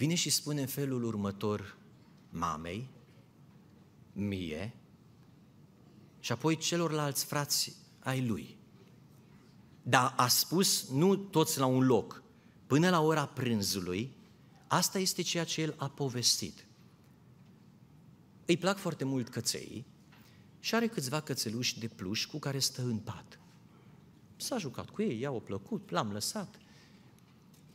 vine 0.00 0.14
și 0.14 0.30
spune 0.30 0.60
în 0.60 0.66
felul 0.66 1.04
următor 1.04 1.76
mamei, 2.30 2.88
mie 4.12 4.74
și 6.20 6.32
apoi 6.32 6.56
celorlalți 6.56 7.24
frați 7.24 7.76
ai 7.98 8.26
lui. 8.26 8.56
Dar 9.82 10.14
a 10.16 10.28
spus 10.28 10.88
nu 10.88 11.16
toți 11.16 11.58
la 11.58 11.66
un 11.66 11.86
loc, 11.86 12.22
până 12.66 12.90
la 12.90 13.00
ora 13.00 13.26
prânzului, 13.26 14.12
asta 14.66 14.98
este 14.98 15.22
ceea 15.22 15.44
ce 15.44 15.60
el 15.60 15.74
a 15.78 15.88
povestit. 15.88 16.66
Îi 18.44 18.56
plac 18.56 18.78
foarte 18.78 19.04
mult 19.04 19.28
căței 19.28 19.86
și 20.60 20.74
are 20.74 20.86
câțiva 20.86 21.20
cățeluși 21.20 21.78
de 21.78 21.88
pluș 21.88 22.26
cu 22.26 22.38
care 22.38 22.58
stă 22.58 22.82
în 22.82 22.98
pat. 22.98 23.40
S-a 24.36 24.58
jucat 24.58 24.90
cu 24.90 25.02
ei, 25.02 25.20
i-au 25.20 25.40
plăcut, 25.40 25.90
l-am 25.90 26.12
lăsat. 26.12 26.58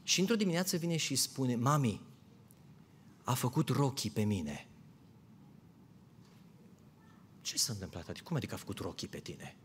Și 0.04 0.20
într-o 0.20 0.36
dimineață 0.36 0.78
vine 0.78 0.98
și 0.98 1.16
spune, 1.16 1.56
mami, 1.56 2.14
a 3.26 3.34
făcut 3.34 3.70
rochii 3.70 4.10
pe 4.10 4.24
mine. 4.24 4.68
Ce 7.42 7.58
s-a 7.58 7.74
întâmplat? 7.74 8.10
Adică, 8.10 8.24
cum 8.24 8.36
adică 8.36 8.54
a 8.54 8.58
făcut 8.58 8.78
rochii 8.78 9.08
pe 9.08 9.20
tine? 9.20 9.56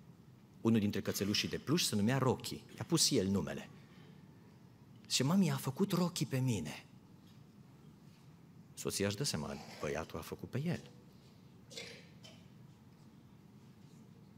Unul 0.60 0.80
dintre 0.80 1.00
cățelușii 1.00 1.48
de 1.48 1.58
pluș 1.58 1.82
se 1.82 1.96
numea 1.96 2.18
Rocky. 2.18 2.62
I-a 2.76 2.84
pus 2.84 3.10
el 3.10 3.28
numele. 3.28 3.68
Și 5.08 5.22
mami 5.22 5.50
a 5.50 5.56
făcut 5.56 5.92
rochii 5.92 6.26
pe 6.26 6.38
mine. 6.38 6.84
Soția 8.74 9.06
își 9.06 9.16
dă 9.16 9.24
seama, 9.24 9.54
băiatul 9.80 10.18
a 10.18 10.22
făcut 10.22 10.48
pe 10.48 10.62
el. 10.64 10.90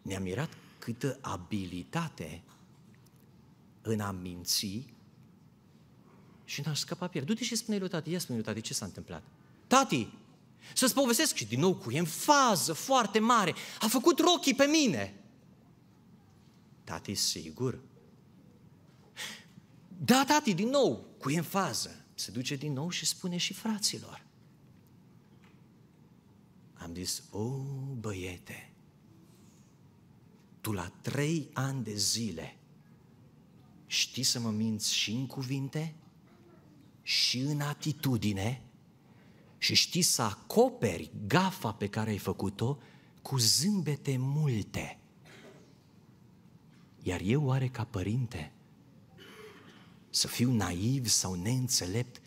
Ne-a 0.02 0.20
mirat 0.20 0.50
câtă 0.78 1.18
abilitate 1.20 2.42
în 3.82 4.00
a 4.00 4.10
minți 4.10 4.86
și 6.52 6.62
n-aș 6.64 6.78
scăpa 6.78 7.06
pe 7.06 7.18
el. 7.18 7.24
Du-te 7.24 7.44
și 7.44 7.56
spune 7.56 7.78
lui 7.78 7.88
tati, 7.88 8.10
ia 8.10 8.18
spune 8.18 8.38
lui 8.38 8.46
tati, 8.46 8.60
ce 8.60 8.74
s-a 8.74 8.84
întâmplat? 8.84 9.22
Tati, 9.66 10.08
să-ți 10.74 10.94
povestesc 10.94 11.34
și 11.34 11.46
din 11.46 11.60
nou 11.60 11.74
cu 11.74 11.90
în 11.90 12.04
fază 12.04 12.72
foarte 12.72 13.18
mare, 13.18 13.54
a 13.80 13.86
făcut 13.86 14.18
rochii 14.18 14.54
pe 14.54 14.64
mine. 14.64 15.14
Tati, 16.84 17.14
sigur? 17.14 17.80
Da, 19.88 20.24
tati, 20.26 20.54
din 20.54 20.68
nou, 20.68 21.06
cu 21.18 21.28
în 21.28 21.42
fază. 21.42 22.04
Se 22.14 22.30
duce 22.30 22.56
din 22.56 22.72
nou 22.72 22.90
și 22.90 23.06
spune 23.06 23.36
și 23.36 23.52
fraților. 23.52 24.24
Am 26.74 26.94
zis, 26.94 27.22
o, 27.30 27.48
băiete, 28.00 28.72
tu 30.60 30.72
la 30.72 30.92
trei 31.00 31.50
ani 31.52 31.84
de 31.84 31.94
zile 31.94 32.56
știi 33.86 34.22
să 34.22 34.40
mă 34.40 34.50
minți 34.50 34.94
și 34.94 35.10
în 35.10 35.26
cuvinte 35.26 35.94
și 37.02 37.38
în 37.38 37.60
atitudine 37.60 38.62
și 39.58 39.74
știi 39.74 40.02
să 40.02 40.22
acoperi 40.22 41.10
gafa 41.26 41.72
pe 41.72 41.88
care 41.88 42.10
ai 42.10 42.18
făcut-o 42.18 42.78
cu 43.22 43.38
zâmbete 43.38 44.16
multe. 44.18 44.98
Iar 47.02 47.20
eu 47.20 47.44
oare 47.44 47.68
ca 47.68 47.84
părinte 47.84 48.52
să 50.10 50.26
fiu 50.26 50.52
naiv 50.52 51.08
sau 51.08 51.34
neînțelept 51.34 52.20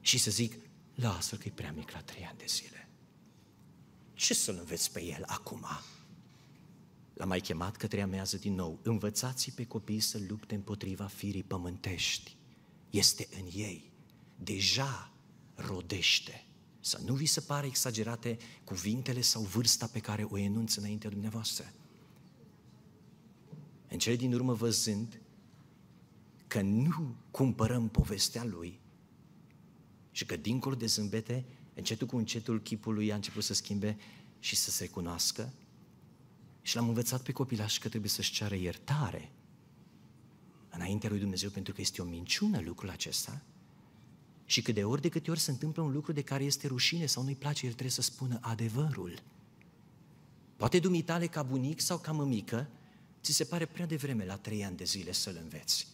și 0.00 0.18
să 0.18 0.30
zic, 0.30 0.54
lasă-l 0.94 1.38
că 1.38 1.48
e 1.48 1.50
prea 1.54 1.72
mic 1.72 1.90
la 1.90 2.00
trei 2.00 2.24
ani 2.24 2.38
de 2.38 2.44
zile. 2.48 2.88
Ce 4.14 4.34
să-l 4.34 4.56
înveți 4.58 4.92
pe 4.92 5.02
el 5.04 5.22
acum? 5.26 5.66
L-am 7.14 7.28
mai 7.28 7.40
chemat 7.40 7.76
că 7.76 7.86
treamează 7.86 8.36
din 8.36 8.54
nou. 8.54 8.78
Învățați 8.82 9.50
pe 9.50 9.64
copii 9.64 10.00
să 10.00 10.20
lupte 10.28 10.54
împotriva 10.54 11.06
firii 11.06 11.42
pământești. 11.42 12.36
Este 12.90 13.28
în 13.40 13.48
ei 13.52 13.92
deja 14.38 15.12
rodește. 15.54 16.46
Să 16.80 17.00
nu 17.04 17.14
vi 17.14 17.26
se 17.26 17.40
pare 17.40 17.66
exagerate 17.66 18.38
cuvintele 18.64 19.20
sau 19.20 19.42
vârsta 19.42 19.86
pe 19.86 20.00
care 20.00 20.22
o 20.22 20.38
enunț 20.38 20.74
înaintea 20.74 21.10
dumneavoastră. 21.10 21.72
În 23.88 23.98
cele 23.98 24.16
din 24.16 24.34
urmă 24.34 24.52
văzând 24.52 25.20
că 26.46 26.60
nu 26.60 27.16
cumpărăm 27.30 27.88
povestea 27.88 28.44
lui 28.44 28.80
și 30.10 30.26
că 30.26 30.36
dincolo 30.36 30.74
de 30.74 30.86
zâmbete, 30.86 31.44
încetul 31.74 32.06
cu 32.06 32.16
încetul 32.16 32.60
chipul 32.60 32.94
lui 32.94 33.12
a 33.12 33.14
început 33.14 33.44
să 33.44 33.54
schimbe 33.54 33.96
și 34.38 34.56
să 34.56 34.70
se 34.70 34.82
recunoască 34.82 35.52
Și 36.62 36.76
l-am 36.76 36.88
învățat 36.88 37.22
pe 37.22 37.32
copilaș 37.32 37.78
că 37.78 37.88
trebuie 37.88 38.10
să-și 38.10 38.32
ceară 38.32 38.54
iertare 38.54 39.32
înaintea 40.68 41.08
lui 41.08 41.18
Dumnezeu 41.18 41.50
pentru 41.50 41.72
că 41.72 41.80
este 41.80 42.02
o 42.02 42.04
minciună 42.04 42.60
lucrul 42.60 42.90
acesta 42.90 43.42
și 44.50 44.62
că 44.62 44.72
de 44.72 44.84
ori 44.84 45.00
de 45.00 45.08
câte 45.08 45.30
ori 45.30 45.40
se 45.40 45.50
întâmplă 45.50 45.82
un 45.82 45.92
lucru 45.92 46.12
de 46.12 46.22
care 46.22 46.44
este 46.44 46.66
rușine 46.66 47.06
sau 47.06 47.22
nu-i 47.22 47.34
place, 47.34 47.66
el 47.66 47.72
trebuie 47.72 47.92
să 47.92 48.02
spună 48.02 48.38
adevărul. 48.40 49.22
Poate 50.56 50.78
dumitale 50.78 51.26
ca 51.26 51.42
bunic 51.42 51.80
sau 51.80 51.98
ca 51.98 52.12
mămică, 52.12 52.68
ți 53.22 53.32
se 53.32 53.44
pare 53.44 53.66
prea 53.66 53.86
devreme 53.86 54.24
la 54.24 54.36
trei 54.36 54.64
ani 54.64 54.76
de 54.76 54.84
zile 54.84 55.12
să-l 55.12 55.38
înveți. 55.42 55.88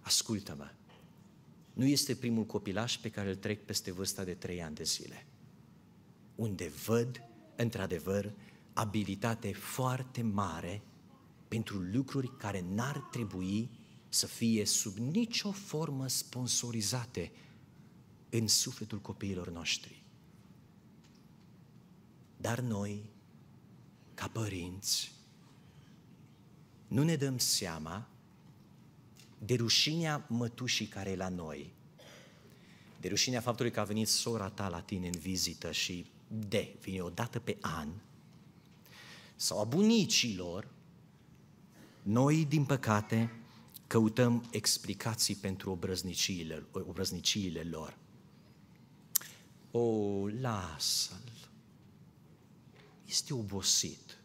Ascultă-mă, 0.00 0.70
nu 1.72 1.86
este 1.86 2.14
primul 2.14 2.44
copilaș 2.44 2.96
pe 2.96 3.10
care 3.10 3.28
îl 3.28 3.36
trec 3.36 3.64
peste 3.64 3.92
vârsta 3.92 4.24
de 4.24 4.34
trei 4.34 4.62
ani 4.62 4.74
de 4.74 4.84
zile, 4.84 5.26
unde 6.34 6.72
văd, 6.86 7.22
într-adevăr, 7.56 8.32
abilitate 8.72 9.52
foarte 9.52 10.22
mare 10.22 10.82
pentru 11.48 11.78
lucruri 11.78 12.36
care 12.36 12.64
n-ar 12.74 12.98
trebui 12.98 13.70
să 14.08 14.26
fie 14.26 14.64
sub 14.64 14.96
nicio 14.96 15.50
formă 15.50 16.08
sponsorizate 16.08 17.32
în 18.38 18.48
sufletul 18.48 19.00
copiilor 19.00 19.50
noștri. 19.50 20.02
Dar 22.36 22.60
noi, 22.60 23.10
ca 24.14 24.28
părinți, 24.28 25.12
nu 26.88 27.02
ne 27.02 27.16
dăm 27.16 27.38
seama 27.38 28.08
de 29.38 29.54
rușinea 29.54 30.26
mătușii 30.28 30.86
care 30.86 31.10
e 31.10 31.16
la 31.16 31.28
noi, 31.28 31.72
de 33.00 33.08
rușinea 33.08 33.40
faptului 33.40 33.70
că 33.70 33.80
a 33.80 33.84
venit 33.84 34.08
sora 34.08 34.50
ta 34.50 34.68
la 34.68 34.80
tine 34.80 35.06
în 35.06 35.18
vizită 35.18 35.72
și 35.72 36.06
de, 36.28 36.76
vine 36.80 37.00
o 37.00 37.10
dată 37.10 37.38
pe 37.38 37.56
an, 37.60 37.88
sau 39.36 39.60
a 39.60 39.64
bunicilor, 39.64 40.68
noi, 42.02 42.44
din 42.44 42.64
păcate, 42.64 43.32
căutăm 43.86 44.48
explicații 44.50 45.34
pentru 45.34 45.70
obrăzniciile, 45.70 46.66
obrăzniciile 46.72 47.62
lor. 47.62 48.02
O, 49.76 50.26
lasă-l. 50.40 51.32
Este 53.04 53.34
obosit. 53.34 54.18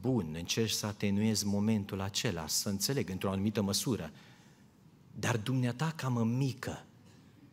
Bun, 0.00 0.34
încerci 0.38 0.70
să 0.70 0.86
atenuezi 0.86 1.46
momentul 1.46 2.00
acela, 2.00 2.46
să 2.46 2.68
înțeleg 2.68 3.10
într-o 3.10 3.30
anumită 3.30 3.62
măsură. 3.62 4.12
Dar 5.12 5.36
dumneata 5.36 5.92
ca 5.96 6.08
mică, 6.08 6.84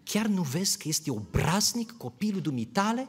chiar 0.03 0.25
nu 0.25 0.41
vezi 0.41 0.77
că 0.77 0.88
este 0.88 1.12
obraznic 1.12 1.91
copilul 1.91 2.41
dumitale 2.41 3.08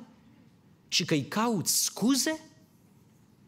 și 0.88 1.04
că 1.04 1.14
îi 1.14 1.26
cauți 1.26 1.82
scuze? 1.82 2.40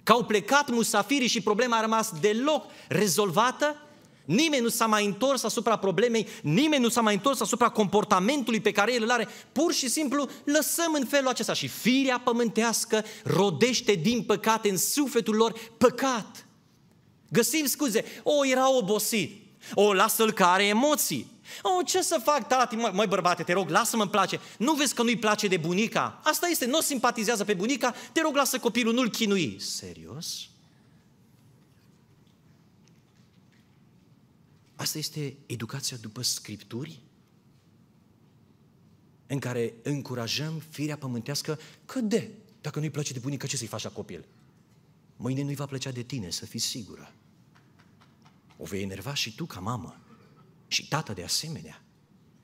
Că 0.03 0.13
au 0.13 0.25
plecat 0.25 0.71
musafirii 0.71 1.29
și 1.29 1.41
problema 1.41 1.77
a 1.77 1.81
rămas 1.81 2.21
deloc 2.21 2.65
rezolvată? 2.89 3.75
Nimeni 4.25 4.63
nu 4.63 4.69
s-a 4.69 4.87
mai 4.87 5.05
întors 5.05 5.43
asupra 5.43 5.77
problemei, 5.77 6.27
nimeni 6.43 6.83
nu 6.83 6.89
s-a 6.89 7.01
mai 7.01 7.15
întors 7.15 7.41
asupra 7.41 7.69
comportamentului 7.69 8.61
pe 8.61 8.73
care 8.73 8.95
el 8.95 9.03
îl 9.03 9.11
are. 9.11 9.29
Pur 9.53 9.73
și 9.73 9.89
simplu 9.89 10.29
lăsăm 10.45 10.93
în 10.93 11.07
felul 11.07 11.29
acesta 11.29 11.53
și 11.53 11.69
firea 11.69 12.21
pământească 12.25 13.05
rodește 13.25 13.93
din 13.93 14.23
păcate 14.23 14.71
în 14.71 14.79
sufletul 14.79 15.35
lor 15.35 15.55
păcat. 15.79 16.47
Găsim 17.29 17.67
scuze, 17.67 18.05
o, 18.23 18.47
era 18.47 18.77
obosit, 18.77 19.43
o, 19.75 19.93
lasă-l 19.93 20.33
că 20.33 20.45
are 20.45 20.65
emoții. 20.65 21.39
O, 21.63 21.83
ce 21.83 22.03
să 22.03 22.21
fac, 22.25 22.49
tati, 22.49 22.77
măi, 22.77 22.91
măi 22.95 23.07
bărbate, 23.07 23.43
te 23.43 23.53
rog, 23.53 23.69
lasă-mă 23.69 24.03
îmi 24.03 24.11
place. 24.11 24.41
Nu 24.59 24.73
vezi 24.73 24.95
că 24.95 25.03
nu-i 25.03 25.17
place 25.17 25.47
de 25.47 25.57
bunica? 25.57 26.21
Asta 26.25 26.47
este, 26.47 26.67
nu 26.67 26.81
simpatizează 26.81 27.45
pe 27.45 27.55
bunica, 27.55 27.95
te 28.13 28.21
rog, 28.21 28.35
lasă 28.35 28.59
copilul, 28.59 28.95
nu-l 28.95 29.11
chinui. 29.11 29.57
Serios? 29.61 30.50
Asta 34.81 34.99
este 34.99 35.37
educația 35.47 35.97
după 35.97 36.23
Scripturi? 36.23 37.01
În 39.27 39.39
care 39.39 39.75
încurajăm 39.83 40.63
firea 40.71 40.97
pământească 40.97 41.59
că 41.85 42.01
de, 42.01 42.31
dacă 42.61 42.79
nu-i 42.79 42.91
place 42.91 43.13
de 43.13 43.19
bunică, 43.19 43.47
ce 43.47 43.57
să-i 43.57 43.67
faci 43.67 43.83
la 43.83 43.91
copil? 43.91 44.25
Mâine 45.17 45.43
nu-i 45.43 45.55
va 45.55 45.67
plăcea 45.67 45.91
de 45.91 46.03
tine, 46.03 46.31
să 46.31 46.47
fii 46.47 46.59
sigură. 46.59 47.13
O 48.57 48.65
vei 48.65 48.83
enerva 48.83 49.15
și 49.15 49.35
tu 49.35 49.47
ca 49.47 49.61
mamă. 49.61 50.01
Și 50.67 50.89
tată 50.89 51.13
de 51.13 51.25
asemenea. 51.25 51.83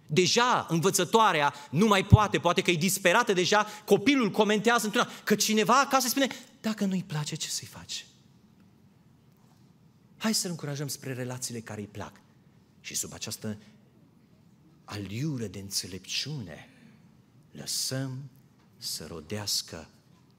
Deja 0.06 0.66
învățătoarea 0.68 1.54
nu 1.70 1.86
mai 1.86 2.04
poate, 2.04 2.38
poate 2.38 2.62
că 2.62 2.70
e 2.70 2.76
disperată 2.76 3.32
deja, 3.32 3.66
copilul 3.84 4.30
comentează 4.30 4.84
într-una, 4.84 5.08
că 5.24 5.34
cineva 5.34 5.80
acasă 5.80 6.08
spune, 6.08 6.26
dacă 6.60 6.84
nu-i 6.84 7.04
place, 7.06 7.34
ce 7.34 7.48
să-i 7.48 7.68
faci? 7.68 8.06
Hai 10.16 10.34
să-l 10.34 10.50
încurajăm 10.50 10.88
spre 10.88 11.12
relațiile 11.12 11.60
care 11.60 11.80
îi 11.80 11.86
plac. 11.86 12.24
Și 12.86 12.94
sub 12.94 13.12
această 13.12 13.58
aliură 14.84 15.46
de 15.46 15.58
înțelepciune, 15.58 16.68
lăsăm 17.50 18.30
să 18.76 19.06
rodească 19.06 19.88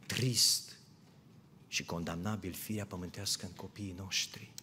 trist 0.05 0.77
și 1.67 1.85
condamnabil 1.85 2.53
firea 2.53 2.85
pământească 2.85 3.45
în 3.45 3.51
copiii 3.51 3.95
noștri. 3.97 4.53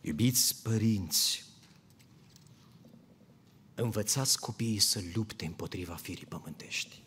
Iubiți 0.00 0.62
părinți, 0.62 1.44
învățați 3.74 4.40
copiii 4.40 4.78
să 4.78 5.02
lupte 5.14 5.46
împotriva 5.46 5.94
firii 5.94 6.26
pământești 6.26 7.02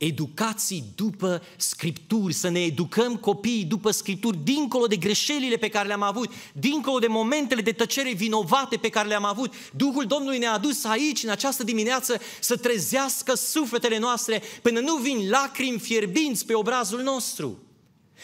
educații 0.00 0.84
după 0.94 1.42
scripturi, 1.56 2.32
să 2.32 2.48
ne 2.48 2.60
educăm 2.60 3.16
copiii 3.16 3.64
după 3.64 3.90
scripturi, 3.90 4.38
dincolo 4.44 4.86
de 4.86 4.96
greșelile 4.96 5.56
pe 5.56 5.68
care 5.68 5.86
le-am 5.86 6.02
avut, 6.02 6.30
dincolo 6.52 6.98
de 6.98 7.06
momentele 7.06 7.60
de 7.60 7.72
tăcere 7.72 8.12
vinovate 8.12 8.76
pe 8.76 8.88
care 8.88 9.08
le-am 9.08 9.24
avut. 9.24 9.52
Duhul 9.76 10.06
Domnului 10.06 10.38
ne-a 10.38 10.52
adus 10.52 10.84
aici, 10.84 11.22
în 11.22 11.30
această 11.30 11.64
dimineață, 11.64 12.20
să 12.40 12.56
trezească 12.56 13.34
sufletele 13.34 13.98
noastre 13.98 14.42
până 14.62 14.80
nu 14.80 14.96
vin 14.96 15.28
lacrimi 15.28 15.78
fierbinți 15.78 16.46
pe 16.46 16.54
obrazul 16.54 17.02
nostru. 17.02 17.58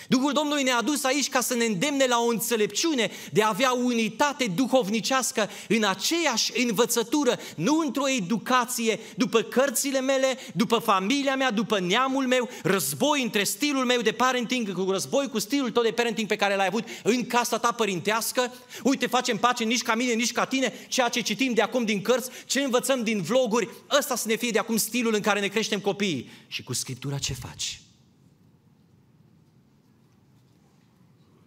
Duhul 0.09 0.33
Domnului 0.33 0.63
ne-a 0.63 0.77
adus 0.77 1.05
aici 1.05 1.29
ca 1.29 1.41
să 1.41 1.55
ne 1.55 1.65
îndemne 1.65 2.07
la 2.07 2.19
o 2.19 2.29
înțelepciune 2.29 3.11
de 3.33 3.43
a 3.43 3.49
avea 3.49 3.73
unitate 3.73 4.53
duhovnicească 4.55 5.51
în 5.69 5.85
aceeași 5.85 6.53
învățătură, 6.67 7.39
nu 7.57 7.79
într-o 7.79 8.09
educație 8.09 9.01
după 9.17 9.41
cărțile 9.41 10.01
mele, 10.01 10.39
după 10.53 10.79
familia 10.79 11.37
mea, 11.37 11.51
după 11.51 11.81
neamul 11.81 12.27
meu, 12.27 12.49
război 12.63 13.23
între 13.23 13.45
stilul 13.45 13.85
meu 13.85 14.01
de 14.01 14.13
parenting 14.13 14.73
cu 14.73 14.91
război 14.91 15.29
cu 15.29 15.39
stilul 15.39 15.71
tău 15.71 15.83
de 15.83 15.91
parenting 15.91 16.29
pe 16.29 16.37
care 16.37 16.57
l-ai 16.57 16.67
avut 16.67 16.85
în 17.03 17.27
casa 17.27 17.59
ta 17.59 17.73
părintească. 17.73 18.55
Uite, 18.83 19.07
facem 19.07 19.37
pace 19.37 19.65
nici 19.65 19.83
ca 19.83 19.95
mine, 19.95 20.13
nici 20.13 20.33
ca 20.33 20.45
tine, 20.45 20.73
ceea 20.89 21.09
ce 21.09 21.21
citim 21.21 21.53
de 21.53 21.63
acum 21.63 21.85
din 21.85 22.03
cărți, 22.03 22.31
ce 22.47 22.61
învățăm 22.61 23.03
din 23.03 23.23
vloguri, 23.23 23.69
ăsta 23.99 24.17
să 24.17 24.29
ne 24.29 24.37
fie 24.37 24.51
de 24.51 24.59
acum 24.59 24.77
stilul 24.77 25.15
în 25.15 25.21
care 25.21 25.41
ne 25.41 25.49
creștem 25.49 25.81
copiii. 25.81 26.31
Și 26.49 26.63
cu 26.63 26.73
Scriptura 26.73 27.19
ce 27.19 27.33
faci? 27.33 27.81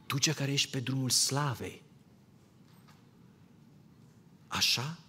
Tu 0.09 0.17
cea 0.17 0.33
care 0.33 0.51
ești 0.51 0.69
pe 0.69 0.79
drumul 0.79 1.09
slavei. 1.09 1.81
Așa? 4.47 4.99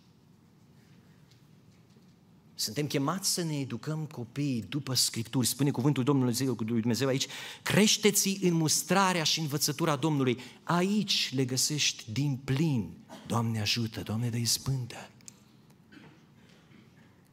Suntem 2.54 2.86
chemați 2.86 3.32
să 3.32 3.42
ne 3.42 3.58
educăm 3.58 4.06
copiii 4.06 4.62
după 4.62 4.94
Scripturi. 4.94 5.46
Spune 5.46 5.70
cuvântul 5.70 6.04
Domnului 6.04 6.34
Dumnezeu 6.64 7.08
aici, 7.08 7.26
creșteți 7.62 8.38
în 8.42 8.52
mustrarea 8.52 9.22
și 9.22 9.40
învățătura 9.40 9.96
Domnului. 9.96 10.38
Aici 10.62 11.32
le 11.34 11.44
găsești 11.44 12.12
din 12.12 12.36
plin. 12.36 12.96
Doamne 13.26 13.60
ajută, 13.60 14.02
Doamne 14.02 14.30
dă 14.30 14.36
izbândă. 14.36 15.10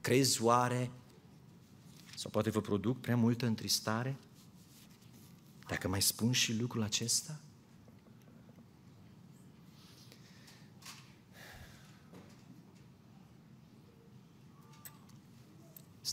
Crezi 0.02 0.42
oare, 0.42 0.92
sau 2.16 2.32
poate 2.32 2.50
vă 2.50 2.62
produc 2.62 3.00
prea 3.00 3.16
multă 3.16 3.46
întristare, 3.46 4.18
dacă 5.68 5.88
mai 5.88 6.02
spun 6.02 6.32
și 6.32 6.54
lucrul 6.54 6.84
acesta? 6.84 7.42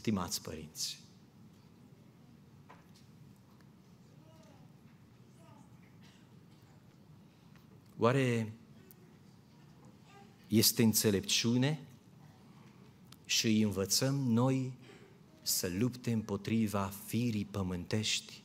Stimați 0.05 0.43
părinți. 0.43 1.01
Oare 7.99 8.53
este 10.49 10.83
înțelepciune 10.83 11.87
și 13.25 13.47
îi 13.47 13.63
învățăm 13.63 14.15
noi 14.15 14.73
să 15.43 15.69
lupte 15.69 16.13
împotriva 16.13 16.93
firii 17.07 17.45
pământești 17.45 18.43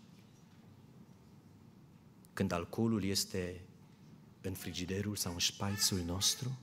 când 2.33 2.51
alcoolul 2.51 3.03
este 3.03 3.61
în 4.41 4.53
frigiderul 4.53 5.15
sau 5.15 5.31
în 5.31 5.39
șpaițul 5.39 5.99
nostru? 5.99 6.57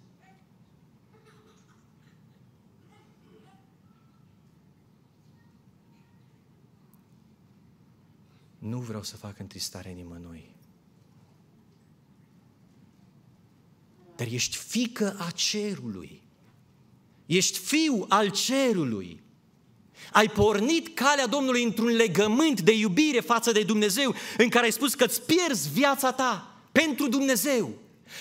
Nu 8.68 8.78
vreau 8.78 9.02
să 9.02 9.16
fac 9.16 9.38
întristare 9.38 9.90
nimănui. 9.90 10.54
Dar 14.16 14.26
ești 14.26 14.56
fică 14.56 15.16
a 15.18 15.30
cerului. 15.30 16.22
Ești 17.26 17.58
fiu 17.58 18.04
al 18.08 18.30
cerului. 18.30 19.22
Ai 20.12 20.28
pornit 20.28 20.94
calea 20.94 21.26
Domnului 21.26 21.62
într-un 21.62 21.88
legământ 21.88 22.60
de 22.60 22.72
iubire 22.72 23.20
față 23.20 23.52
de 23.52 23.62
Dumnezeu, 23.62 24.14
în 24.38 24.48
care 24.48 24.64
ai 24.64 24.72
spus 24.72 24.94
că 24.94 25.04
îți 25.04 25.22
pierzi 25.22 25.70
viața 25.72 26.12
ta 26.12 26.60
pentru 26.72 27.08
Dumnezeu 27.08 27.74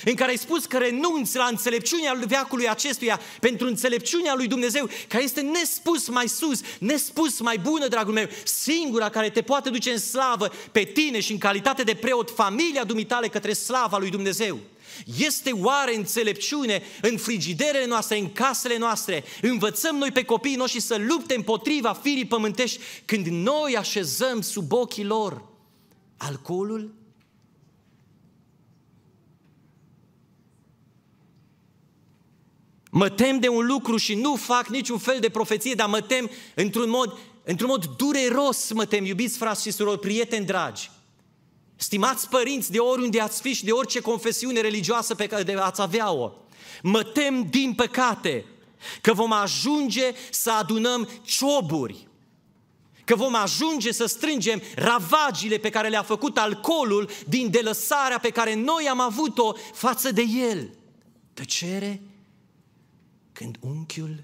în 0.05 0.13
care 0.13 0.29
ai 0.29 0.37
spus 0.37 0.65
că 0.65 0.77
renunți 0.77 1.35
la 1.35 1.45
înțelepciunea 1.45 2.19
veacului 2.27 2.69
acestuia 2.69 3.19
pentru 3.39 3.67
înțelepciunea 3.67 4.33
lui 4.35 4.47
Dumnezeu, 4.47 4.89
care 5.07 5.23
este 5.23 5.41
nespus 5.41 6.07
mai 6.07 6.27
sus, 6.27 6.59
nespus 6.79 7.39
mai 7.39 7.57
bună, 7.57 7.87
dragul 7.87 8.13
meu, 8.13 8.27
singura 8.43 9.09
care 9.09 9.29
te 9.29 9.41
poate 9.41 9.69
duce 9.69 9.91
în 9.91 9.99
slavă 9.99 10.51
pe 10.71 10.83
tine 10.83 11.19
și 11.19 11.31
în 11.31 11.37
calitate 11.37 11.83
de 11.83 11.93
preot 11.93 12.31
familia 12.35 12.83
dumitale 12.83 13.27
către 13.27 13.53
slava 13.53 13.97
lui 13.97 14.09
Dumnezeu. 14.09 14.59
Este 15.17 15.51
oare 15.51 15.95
înțelepciune 15.95 16.83
în 17.01 17.17
frigiderele 17.17 17.85
noastre, 17.85 18.17
în 18.17 18.31
casele 18.31 18.77
noastre? 18.77 19.23
Învățăm 19.41 19.95
noi 19.95 20.11
pe 20.11 20.23
copiii 20.23 20.55
noștri 20.55 20.79
să 20.79 20.95
lupte 21.07 21.35
împotriva 21.35 21.93
firii 21.93 22.25
pământești 22.25 22.79
când 23.05 23.25
noi 23.25 23.75
așezăm 23.77 24.41
sub 24.41 24.71
ochii 24.71 25.03
lor 25.03 25.45
alcoolul, 26.17 26.93
Mă 32.97 33.09
tem 33.09 33.39
de 33.39 33.47
un 33.47 33.65
lucru 33.65 33.97
și 33.97 34.13
nu 34.13 34.35
fac 34.35 34.67
niciun 34.67 34.97
fel 34.97 35.19
de 35.19 35.29
profeție, 35.29 35.73
dar 35.73 35.87
mă 35.87 36.01
tem 36.01 36.29
într-un 36.53 36.89
mod, 36.89 37.17
într-un 37.43 37.69
mod 37.69 37.85
dureros, 37.85 38.71
mă 38.71 38.85
tem, 38.85 39.05
iubiți 39.05 39.37
frați 39.37 39.61
și 39.61 39.71
surori, 39.71 39.99
prieteni 39.99 40.45
dragi. 40.45 40.91
Stimați 41.75 42.29
părinți, 42.29 42.71
de 42.71 42.79
oriunde 42.79 43.19
ați 43.19 43.41
fi 43.41 43.53
și 43.53 43.65
de 43.65 43.71
orice 43.71 43.99
confesiune 43.99 44.59
religioasă 44.59 45.15
pe 45.15 45.27
care 45.27 45.53
ați 45.59 45.81
avea-o, 45.81 46.31
mă 46.81 47.03
tem 47.03 47.47
din 47.49 47.73
păcate 47.73 48.45
că 49.01 49.13
vom 49.13 49.31
ajunge 49.31 50.11
să 50.31 50.51
adunăm 50.51 51.09
cioburi, 51.23 52.07
că 53.05 53.15
vom 53.15 53.35
ajunge 53.35 53.91
să 53.91 54.05
strângem 54.05 54.61
ravagile 54.75 55.57
pe 55.57 55.69
care 55.69 55.87
le-a 55.87 56.03
făcut 56.03 56.37
alcoolul 56.37 57.09
din 57.27 57.49
delăsarea 57.49 58.19
pe 58.19 58.29
care 58.29 58.53
noi 58.53 58.87
am 58.89 58.99
avut-o 58.99 59.53
față 59.73 60.11
de 60.11 60.21
el. 60.21 60.69
Tăcere 61.33 62.01
când 63.35 63.57
unchiul 63.59 64.23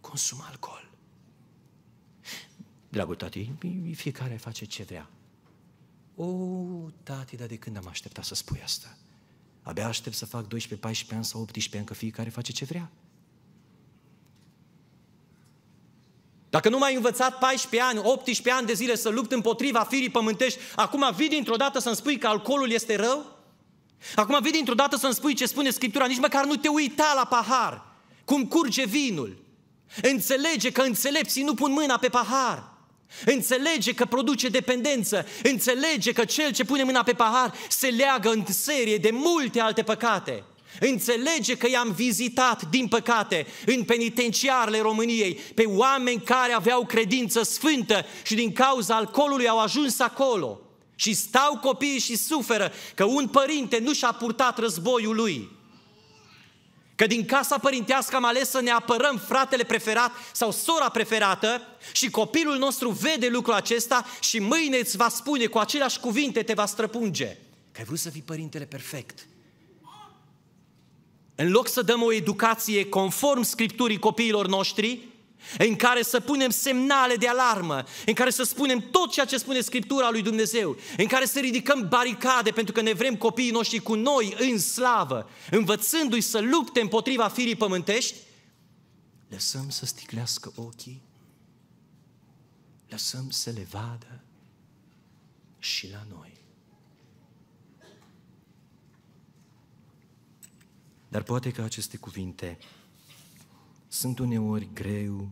consumă 0.00 0.44
alcool. 0.48 0.90
Dragul 2.88 3.14
tati, 3.14 3.52
fiecare 3.94 4.36
face 4.36 4.64
ce 4.64 4.82
vrea. 4.82 5.10
O, 6.16 6.26
tati, 7.02 7.36
dar 7.36 7.46
de 7.46 7.56
când 7.56 7.76
am 7.76 7.86
așteptat 7.88 8.24
să 8.24 8.34
spui 8.34 8.60
asta? 8.64 8.96
Abia 9.62 9.86
aștept 9.86 10.16
să 10.16 10.26
fac 10.26 10.46
12, 10.46 10.86
14 10.86 11.14
ani 11.14 11.24
sau 11.24 11.40
18 11.40 11.76
ani, 11.76 11.86
că 11.86 11.94
fiecare 11.94 12.28
face 12.28 12.52
ce 12.52 12.64
vrea. 12.64 12.90
Dacă 16.50 16.68
nu 16.68 16.78
m-ai 16.78 16.94
învățat 16.94 17.38
14 17.38 17.88
ani, 17.88 17.98
18 17.98 18.50
ani 18.50 18.66
de 18.66 18.72
zile 18.72 18.94
să 18.94 19.08
lupt 19.08 19.32
împotriva 19.32 19.80
firii 19.80 20.10
pământești, 20.10 20.58
acum 20.76 21.14
vii 21.14 21.28
dintr-o 21.28 21.56
dată 21.56 21.78
să-mi 21.78 21.96
spui 21.96 22.18
că 22.18 22.26
alcoolul 22.26 22.70
este 22.70 22.96
rău? 22.96 23.26
Acum 24.14 24.38
vii 24.42 24.52
dintr-o 24.52 24.74
dată 24.74 24.96
să-mi 24.96 25.14
spui 25.14 25.34
ce 25.34 25.46
spune 25.46 25.70
Scriptura, 25.70 26.06
nici 26.06 26.18
măcar 26.18 26.44
nu 26.44 26.56
te 26.56 26.68
uita 26.68 27.12
la 27.14 27.24
pahar 27.24 27.95
cum 28.26 28.46
curge 28.46 28.86
vinul. 28.86 29.36
Înțelege 30.02 30.70
că 30.70 30.82
înțelepții 30.82 31.42
nu 31.42 31.54
pun 31.54 31.72
mâna 31.72 31.98
pe 31.98 32.08
pahar. 32.08 32.74
Înțelege 33.24 33.92
că 33.92 34.04
produce 34.04 34.48
dependență. 34.48 35.26
Înțelege 35.42 36.12
că 36.12 36.24
cel 36.24 36.52
ce 36.52 36.64
pune 36.64 36.82
mâna 36.82 37.02
pe 37.02 37.12
pahar 37.12 37.54
se 37.68 37.86
leagă 37.86 38.30
în 38.30 38.44
serie 38.48 38.96
de 38.96 39.10
multe 39.12 39.60
alte 39.60 39.82
păcate. 39.82 40.44
Înțelege 40.80 41.56
că 41.56 41.68
i-am 41.68 41.92
vizitat, 41.92 42.68
din 42.70 42.88
păcate, 42.88 43.46
în 43.66 43.84
penitenciarele 43.84 44.80
României, 44.80 45.34
pe 45.34 45.64
oameni 45.66 46.20
care 46.20 46.52
aveau 46.52 46.86
credință 46.86 47.42
sfântă 47.42 48.04
și 48.22 48.34
din 48.34 48.52
cauza 48.52 48.94
alcoolului 48.94 49.48
au 49.48 49.58
ajuns 49.58 50.00
acolo. 50.00 50.60
Și 50.94 51.14
stau 51.14 51.58
copiii 51.62 51.98
și 51.98 52.16
suferă 52.16 52.72
că 52.94 53.04
un 53.04 53.28
părinte 53.28 53.78
nu 53.78 53.92
și-a 53.92 54.12
purtat 54.12 54.58
războiul 54.58 55.14
lui. 55.14 55.55
Că 56.96 57.06
din 57.06 57.24
casa 57.24 57.58
părintească 57.58 58.16
am 58.16 58.24
ales 58.24 58.50
să 58.50 58.60
ne 58.60 58.70
apărăm 58.70 59.18
fratele 59.18 59.64
preferat 59.64 60.12
sau 60.32 60.50
sora 60.50 60.88
preferată 60.88 61.62
și 61.92 62.10
copilul 62.10 62.56
nostru 62.56 62.90
vede 62.90 63.28
lucrul 63.28 63.54
acesta 63.54 64.06
și 64.20 64.38
mâine 64.38 64.76
îți 64.76 64.96
va 64.96 65.08
spune 65.08 65.46
cu 65.46 65.58
aceleași 65.58 66.00
cuvinte, 66.00 66.42
te 66.42 66.52
va 66.52 66.66
străpunge. 66.66 67.36
Că 67.72 67.78
ai 67.78 67.84
vrut 67.84 67.98
să 67.98 68.10
fii 68.10 68.22
părintele 68.22 68.64
perfect. 68.64 69.26
În 71.34 71.50
loc 71.50 71.68
să 71.68 71.82
dăm 71.82 72.02
o 72.02 72.12
educație 72.12 72.88
conform 72.88 73.42
Scripturii 73.42 73.98
copiilor 73.98 74.46
noștri, 74.46 75.08
în 75.58 75.76
care 75.76 76.02
să 76.02 76.20
punem 76.20 76.50
semnale 76.50 77.16
de 77.16 77.28
alarmă, 77.28 77.84
în 78.06 78.14
care 78.14 78.30
să 78.30 78.42
spunem 78.42 78.80
tot 78.90 79.12
ceea 79.12 79.26
ce 79.26 79.36
spune 79.36 79.60
Scriptura 79.60 80.10
lui 80.10 80.22
Dumnezeu, 80.22 80.76
în 80.96 81.06
care 81.06 81.24
să 81.24 81.38
ridicăm 81.40 81.88
baricade 81.88 82.50
pentru 82.50 82.72
că 82.72 82.80
ne 82.80 82.92
vrem 82.92 83.16
copiii 83.16 83.50
noștri 83.50 83.78
cu 83.78 83.94
noi 83.94 84.36
în 84.38 84.58
slavă, 84.58 85.30
învățându-i 85.50 86.20
să 86.20 86.38
lupte 86.40 86.80
împotriva 86.80 87.28
firii 87.28 87.56
pământești, 87.56 88.14
lăsăm 89.28 89.70
să 89.70 89.86
sticlească 89.86 90.52
ochii, 90.56 91.02
lăsăm 92.88 93.30
să 93.30 93.50
le 93.50 93.66
vadă 93.70 94.20
și 95.58 95.90
la 95.90 96.06
noi. 96.08 96.34
Dar 101.08 101.22
poate 101.22 101.50
că 101.50 101.62
aceste 101.62 101.96
cuvinte 101.96 102.58
sunt 103.98 104.18
uneori 104.18 104.68
greu 104.72 105.30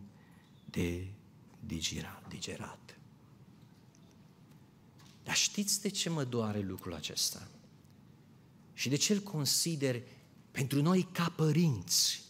de 0.64 1.06
digerat. 2.28 2.98
Dar 5.22 5.34
știți 5.34 5.80
de 5.80 5.88
ce 5.88 6.10
mă 6.10 6.24
doare 6.24 6.60
lucrul 6.60 6.94
acesta? 6.94 7.48
Și 8.72 8.88
de 8.88 8.96
ce 8.96 9.12
îl 9.12 9.20
consider 9.20 10.02
pentru 10.50 10.82
noi 10.82 11.08
ca 11.12 11.32
părinți 11.36 12.22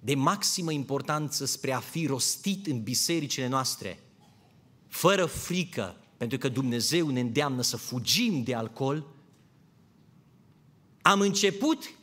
de 0.00 0.14
maximă 0.14 0.72
importanță 0.72 1.44
spre 1.44 1.72
a 1.72 1.80
fi 1.80 2.06
rostit 2.06 2.66
în 2.66 2.82
bisericile 2.82 3.46
noastre, 3.46 3.98
fără 4.88 5.26
frică, 5.26 5.96
pentru 6.16 6.38
că 6.38 6.48
Dumnezeu 6.48 7.08
ne 7.08 7.20
îndeamnă 7.20 7.62
să 7.62 7.76
fugim 7.76 8.42
de 8.42 8.54
alcool, 8.54 9.06
am 11.02 11.20
început 11.20 11.94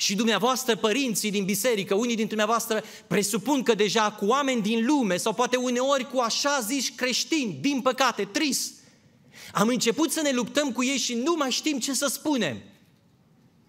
și 0.00 0.14
dumneavoastră, 0.14 0.76
părinții 0.76 1.30
din 1.30 1.44
biserică, 1.44 1.94
unii 1.94 2.16
dintre 2.16 2.36
dumneavoastră 2.36 2.84
presupun 3.06 3.62
că 3.62 3.74
deja 3.74 4.12
cu 4.12 4.26
oameni 4.26 4.62
din 4.62 4.86
lume 4.86 5.16
sau 5.16 5.32
poate 5.34 5.56
uneori 5.56 6.10
cu 6.10 6.18
așa 6.18 6.60
zici 6.60 6.94
creștini, 6.94 7.58
din 7.60 7.80
păcate, 7.80 8.24
trist, 8.24 8.74
am 9.52 9.68
început 9.68 10.12
să 10.12 10.20
ne 10.20 10.30
luptăm 10.32 10.72
cu 10.72 10.84
ei 10.84 10.96
și 10.96 11.14
nu 11.14 11.34
mai 11.36 11.50
știm 11.50 11.78
ce 11.78 11.94
să 11.94 12.06
spunem. 12.06 12.62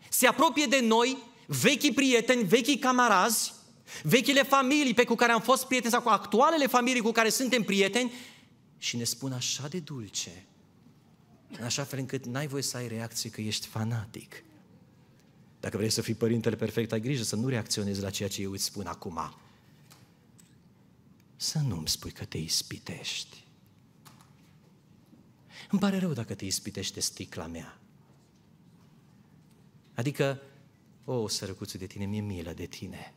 Se 0.10 0.28
apropie 0.28 0.66
de 0.66 0.80
noi 0.80 1.18
vechi 1.48 1.94
prieteni, 1.94 2.44
vechi 2.44 2.80
camarazi, 2.80 3.54
vechile 4.04 4.44
familii 4.44 4.94
pe 4.94 5.04
cu 5.04 5.16
care 5.16 5.32
am 5.32 5.42
fost 5.42 5.66
prieteni 5.66 5.94
sau 5.94 6.02
cu 6.02 6.10
actualele 6.10 6.68
familii 6.68 7.02
cu 7.02 7.12
care 7.12 7.30
suntem 7.30 7.64
prieteni 7.64 8.12
și 8.78 8.98
ne 8.98 9.04
spun 9.04 9.32
așa 9.32 9.68
de 9.68 9.80
dulce, 9.80 10.46
în 11.58 11.64
așa 11.64 11.84
fel 11.84 12.00
încât 12.00 12.26
n-ai 12.26 12.48
voie 12.48 12.64
să 12.64 12.78
ai 12.78 12.88
reacție 12.88 13.30
că 13.30 13.42
ești 13.42 13.68
fanatic 13.68 14.44
dacă 15.62 15.78
vrei 15.78 15.90
să 15.90 16.02
fii 16.02 16.14
părintele 16.14 16.56
perfect, 16.56 16.92
ai 16.92 17.00
grijă 17.00 17.24
să 17.24 17.36
nu 17.36 17.48
reacționezi 17.48 18.02
la 18.02 18.10
ceea 18.10 18.30
ce 18.30 18.42
eu 18.42 18.52
îți 18.52 18.64
spun 18.64 18.86
acum. 18.86 19.34
Să 21.36 21.60
nu-mi 21.60 21.88
spui 21.88 22.12
că 22.12 22.26
te 22.26 22.38
ispitești. 22.38 23.46
Îmi 25.72 25.80
pare 25.80 25.98
rău 25.98 26.14
dacă 26.14 26.34
te 26.34 26.46
ispitește 26.46 27.00
sticla 27.00 27.48
mea. 27.48 27.80
Adică, 29.94 30.42
o, 31.06 31.14
oh, 31.14 31.30
sărăcuțul 31.30 31.80
de 31.80 31.86
tine, 31.86 32.06
mi-e 32.06 32.22
milă 32.22 32.54
de 32.54 32.66
tine. 32.66 33.14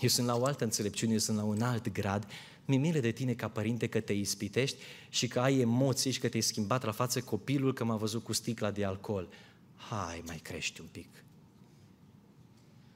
Eu 0.00 0.08
sunt 0.08 0.26
la 0.26 0.36
o 0.36 0.44
altă 0.44 0.64
înțelepciune, 0.64 1.12
eu 1.12 1.18
sunt 1.18 1.36
la 1.36 1.44
un 1.44 1.62
alt 1.62 1.92
grad, 1.92 2.26
mi-e 2.64 2.78
milă 2.78 3.00
de 3.00 3.10
tine 3.10 3.34
ca 3.34 3.48
părinte 3.48 3.86
că 3.86 4.00
te 4.00 4.12
ispitești 4.12 4.82
și 5.08 5.28
că 5.28 5.40
ai 5.40 5.60
emoții 5.60 6.10
și 6.10 6.20
că 6.20 6.28
te-ai 6.28 6.42
schimbat 6.42 6.84
la 6.84 6.92
față 6.92 7.20
copilul 7.20 7.72
că 7.72 7.84
m-a 7.84 7.96
văzut 7.96 8.24
cu 8.24 8.32
sticla 8.32 8.70
de 8.70 8.84
alcool. 8.84 9.28
Hai, 9.76 10.22
mai 10.26 10.36
crești 10.36 10.80
un 10.80 10.86
pic. 10.90 11.08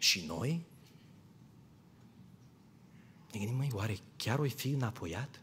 Și 0.02 0.24
noi? 0.26 0.60
Ne 3.32 3.38
gândim, 3.38 3.56
mai 3.56 3.70
oare 3.72 3.98
chiar 4.16 4.38
o 4.38 4.44
fi 4.56 4.68
înapoiat? 4.68 5.40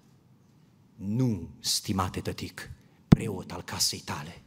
Nu, 0.95 1.49
stimate 1.59 2.19
tătic, 2.19 2.69
preot 3.07 3.51
al 3.51 3.61
casei 3.61 4.01
tale. 4.05 4.41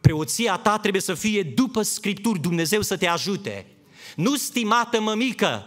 Preoția 0.00 0.56
ta 0.56 0.78
trebuie 0.78 1.02
să 1.02 1.14
fie 1.14 1.42
după 1.42 1.82
Scripturi, 1.82 2.40
Dumnezeu 2.40 2.82
să 2.82 2.96
te 2.96 3.06
ajute. 3.06 3.66
Nu, 4.16 4.36
stimată 4.36 5.00
mămică, 5.00 5.66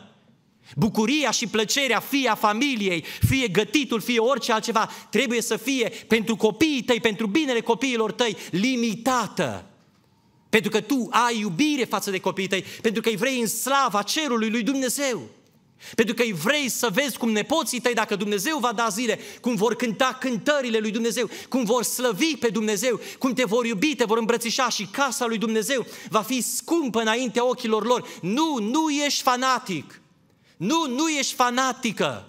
Bucuria 0.76 1.32
și 1.32 1.48
plăcerea, 1.48 2.00
fie 2.00 2.30
a 2.30 2.36
familiei, 2.36 3.04
fie 3.20 3.48
gătitul, 3.48 4.02
fie 4.02 4.20
orice 4.20 4.52
altceva, 4.52 4.90
trebuie 5.10 5.42
să 5.42 5.58
fie 5.58 5.90
pentru 5.90 6.36
copiii 6.36 6.84
tăi, 6.84 7.00
pentru 7.00 7.28
binele 7.28 7.62
copiilor 7.62 8.12
tăi, 8.12 8.38
limitată. 8.52 9.66
Pentru 10.58 10.80
că 10.80 10.82
tu 10.82 11.08
ai 11.12 11.40
iubire 11.40 11.84
față 11.84 12.12
de 12.12 12.20
copiii 12.20 12.48
tăi, 12.48 12.66
pentru 12.82 13.02
că 13.02 13.10
îi 13.10 13.16
vrei 13.16 13.40
în 13.40 13.48
slava 13.48 14.02
cerului 14.02 14.50
lui 14.50 14.64
Dumnezeu. 14.64 15.22
Pentru 15.96 16.16
că 16.16 16.22
îi 16.22 16.34
vrei 16.34 16.70
să 16.70 16.90
vezi 16.94 17.18
cum 17.18 17.32
nepoții 17.32 17.80
tăi, 17.80 17.94
dacă 17.94 18.16
Dumnezeu 18.16 18.58
va 18.58 18.74
da 18.74 18.88
zile, 18.88 19.20
cum 19.42 19.56
vor 19.56 19.76
cânta 19.76 20.18
cântările 20.20 20.78
lui 20.78 20.92
Dumnezeu, 20.92 21.30
cum 21.50 21.64
vor 21.64 21.84
slăvi 21.84 22.36
pe 22.36 22.48
Dumnezeu, 22.48 23.00
cum 23.20 23.34
te 23.34 23.44
vor 23.44 23.66
iubi, 23.66 23.96
te 23.96 24.04
vor 24.04 24.18
îmbrățișa 24.18 24.70
și 24.70 24.86
casa 24.92 25.26
lui 25.26 25.38
Dumnezeu 25.38 25.86
va 26.10 26.22
fi 26.22 26.42
scumpă 26.42 27.02
înaintea 27.02 27.46
ochilor 27.46 27.86
lor. 27.86 28.08
Nu, 28.22 28.58
nu 28.60 28.90
ești 28.90 29.22
fanatic. 29.22 30.02
Nu, 30.58 30.88
nu 30.88 31.10
ești 31.10 31.34
fanatică. 31.34 32.26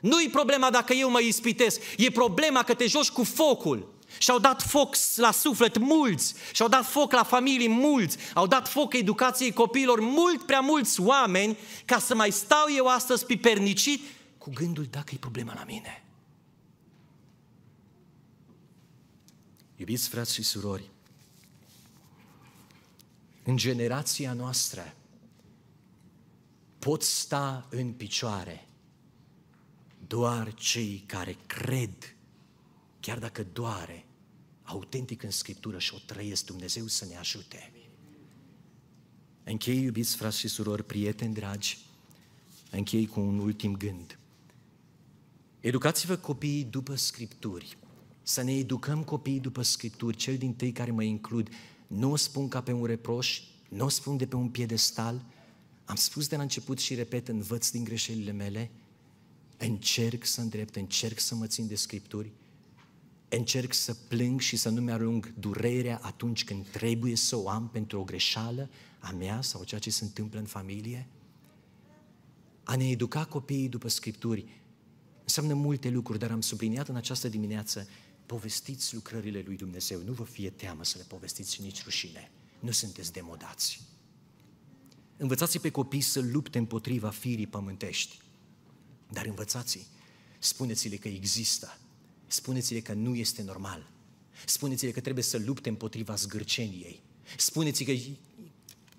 Nu-i 0.00 0.28
problema 0.28 0.70
dacă 0.70 0.92
eu 0.92 1.10
mă 1.10 1.20
ispitesc, 1.20 1.80
e 1.96 2.10
problema 2.10 2.62
că 2.62 2.74
te 2.74 2.86
joci 2.86 3.10
cu 3.10 3.24
focul. 3.24 3.91
Și-au 4.18 4.38
dat 4.38 4.62
foc 4.62 4.96
la 5.16 5.30
suflet 5.30 5.78
mulți, 5.78 6.34
și-au 6.52 6.68
dat 6.68 6.84
foc 6.86 7.12
la 7.12 7.22
familii 7.22 7.68
mulți, 7.68 8.16
au 8.34 8.46
dat 8.46 8.68
foc 8.68 8.94
educației 8.94 9.52
copiilor 9.52 10.00
mult 10.00 10.46
prea 10.46 10.60
mulți 10.60 11.00
oameni 11.00 11.58
ca 11.84 11.98
să 11.98 12.14
mai 12.14 12.30
stau 12.30 12.66
eu 12.76 12.86
astăzi 12.86 13.26
pipernicit 13.26 14.02
cu 14.38 14.50
gândul 14.54 14.86
dacă 14.90 15.10
e 15.14 15.16
problema 15.16 15.54
la 15.54 15.64
mine. 15.64 16.04
Iubiți 19.76 20.08
frați 20.08 20.34
și 20.34 20.42
surori, 20.42 20.90
în 23.42 23.56
generația 23.56 24.32
noastră 24.32 24.94
pot 26.78 27.02
sta 27.02 27.66
în 27.70 27.92
picioare 27.92 28.68
doar 30.06 30.54
cei 30.54 31.04
care 31.06 31.36
cred 31.46 32.11
chiar 33.02 33.18
dacă 33.18 33.46
doare, 33.52 34.04
autentic 34.62 35.22
în 35.22 35.30
Scriptură 35.30 35.78
și 35.78 35.94
o 35.94 35.98
trăiesc, 36.06 36.46
Dumnezeu 36.46 36.86
să 36.86 37.04
ne 37.04 37.16
ajute. 37.16 37.72
Închei, 39.44 39.82
iubiți 39.82 40.16
frați 40.16 40.38
și 40.38 40.48
surori, 40.48 40.84
prieteni 40.84 41.34
dragi, 41.34 41.78
închei 42.70 43.06
cu 43.06 43.20
un 43.20 43.38
ultim 43.38 43.76
gând. 43.76 44.18
Educați-vă 45.60 46.16
copiii 46.16 46.64
după 46.64 46.94
Scripturi. 46.94 47.76
Să 48.22 48.42
ne 48.42 48.52
educăm 48.56 49.04
copiii 49.04 49.40
după 49.40 49.62
Scripturi, 49.62 50.16
cel 50.16 50.36
din 50.36 50.54
tăi 50.54 50.72
care 50.72 50.90
mă 50.90 51.02
includ. 51.02 51.48
Nu 51.86 52.10
o 52.10 52.16
spun 52.16 52.48
ca 52.48 52.62
pe 52.62 52.72
un 52.72 52.84
reproș, 52.84 53.42
nu 53.68 53.84
o 53.84 53.88
spun 53.88 54.16
de 54.16 54.26
pe 54.26 54.36
un 54.36 54.48
piedestal. 54.48 55.24
Am 55.84 55.96
spus 55.96 56.28
de 56.28 56.36
la 56.36 56.42
început 56.42 56.78
și 56.78 56.94
repet, 56.94 57.28
învăț 57.28 57.70
din 57.70 57.84
greșelile 57.84 58.32
mele, 58.32 58.70
încerc 59.56 60.26
să 60.26 60.40
îndrept, 60.40 60.76
încerc 60.76 61.18
să 61.18 61.34
mă 61.34 61.46
țin 61.46 61.66
de 61.66 61.74
Scripturi, 61.74 62.32
încerc 63.36 63.72
să 63.72 63.94
plâng 63.94 64.40
și 64.40 64.56
să 64.56 64.68
nu-mi 64.68 64.92
arunc 64.92 65.26
durerea 65.26 65.98
atunci 66.02 66.44
când 66.44 66.68
trebuie 66.68 67.16
să 67.16 67.36
o 67.36 67.48
am 67.48 67.68
pentru 67.68 68.00
o 68.00 68.04
greșeală 68.04 68.70
a 68.98 69.10
mea 69.10 69.40
sau 69.42 69.64
ceea 69.64 69.80
ce 69.80 69.90
se 69.90 70.04
întâmplă 70.04 70.38
în 70.38 70.44
familie? 70.44 71.08
A 72.64 72.76
ne 72.76 72.88
educa 72.90 73.24
copiii 73.24 73.68
după 73.68 73.88
Scripturi 73.88 74.62
înseamnă 75.22 75.54
multe 75.54 75.88
lucruri, 75.88 76.18
dar 76.18 76.30
am 76.30 76.40
subliniat 76.40 76.88
în 76.88 76.96
această 76.96 77.28
dimineață, 77.28 77.88
povestiți 78.26 78.94
lucrările 78.94 79.42
lui 79.46 79.56
Dumnezeu, 79.56 80.02
nu 80.02 80.12
vă 80.12 80.24
fie 80.24 80.50
teamă 80.50 80.84
să 80.84 80.98
le 80.98 81.04
povestiți 81.08 81.54
și 81.54 81.62
nici 81.62 81.84
rușine, 81.84 82.30
nu 82.60 82.70
sunteți 82.70 83.12
demodați. 83.12 83.80
Învățați 85.16 85.58
pe 85.58 85.70
copii 85.70 86.00
să 86.00 86.20
lupte 86.20 86.58
împotriva 86.58 87.08
firii 87.08 87.46
pământești, 87.46 88.18
dar 89.10 89.26
învățați 89.26 89.86
spuneți-le 90.38 90.96
că 90.96 91.08
există 91.08 91.78
spuneți-le 92.32 92.80
că 92.80 92.92
nu 92.92 93.14
este 93.14 93.42
normal. 93.42 93.90
Spuneți-le 94.46 94.90
că 94.90 95.00
trebuie 95.00 95.24
să 95.24 95.42
lupte 95.44 95.68
împotriva 95.68 96.14
zgârceniei. 96.14 97.00
Spuneți 97.36 97.84
că 97.84 97.92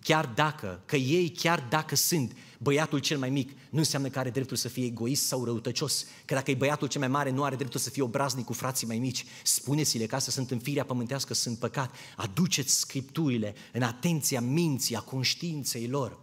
chiar 0.03 0.25
dacă, 0.25 0.81
că 0.85 0.95
ei 0.95 1.29
chiar 1.29 1.67
dacă 1.69 1.95
sunt 1.95 2.35
băiatul 2.59 2.99
cel 2.99 3.17
mai 3.17 3.29
mic, 3.29 3.49
nu 3.69 3.77
înseamnă 3.77 4.09
că 4.09 4.19
are 4.19 4.29
dreptul 4.29 4.57
să 4.57 4.67
fie 4.67 4.85
egoist 4.85 5.25
sau 5.25 5.45
răutăcios, 5.45 6.05
că 6.25 6.33
dacă 6.33 6.51
e 6.51 6.55
băiatul 6.55 6.87
cel 6.87 6.99
mai 6.99 7.09
mare, 7.09 7.29
nu 7.29 7.43
are 7.43 7.55
dreptul 7.55 7.79
să 7.79 7.89
fie 7.89 8.03
obraznic 8.03 8.45
cu 8.45 8.53
frații 8.53 8.87
mai 8.87 8.99
mici. 8.99 9.25
Spuneți-le 9.43 10.05
că 10.05 10.15
astea 10.15 10.31
sunt 10.31 10.51
în 10.51 10.59
firea 10.59 10.85
pământească, 10.85 11.33
sunt 11.33 11.57
păcat. 11.57 11.95
Aduceți 12.15 12.79
scripturile 12.79 13.55
în 13.71 13.81
atenția 13.81 14.41
minții, 14.41 14.95
a 14.95 14.99
conștiinței 14.99 15.87
lor. 15.87 16.19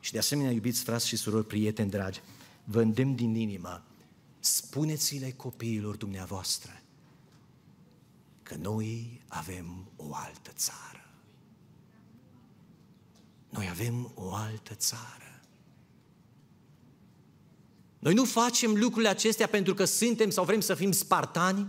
Și 0.00 0.12
de 0.12 0.18
asemenea, 0.18 0.52
iubiți 0.52 0.82
frați 0.82 1.08
și 1.08 1.16
surori, 1.16 1.46
prieteni 1.46 1.90
dragi, 1.90 2.20
vă 2.64 2.80
îndemn 2.80 3.14
din 3.14 3.34
inimă 3.34 3.84
spuneți-le 4.40 5.30
copiilor 5.30 5.96
dumneavoastră 5.96 6.82
că 8.42 8.54
noi 8.54 9.22
avem 9.28 9.90
o 9.96 10.14
altă 10.14 10.50
țară. 10.56 11.10
Noi 13.50 13.68
avem 13.68 14.12
o 14.14 14.34
altă 14.34 14.74
țară. 14.74 15.40
Noi 17.98 18.14
nu 18.14 18.24
facem 18.24 18.74
lucrurile 18.74 19.08
acestea 19.08 19.46
pentru 19.46 19.74
că 19.74 19.84
suntem 19.84 20.30
sau 20.30 20.44
vrem 20.44 20.60
să 20.60 20.74
fim 20.74 20.92
spartani. 20.92 21.68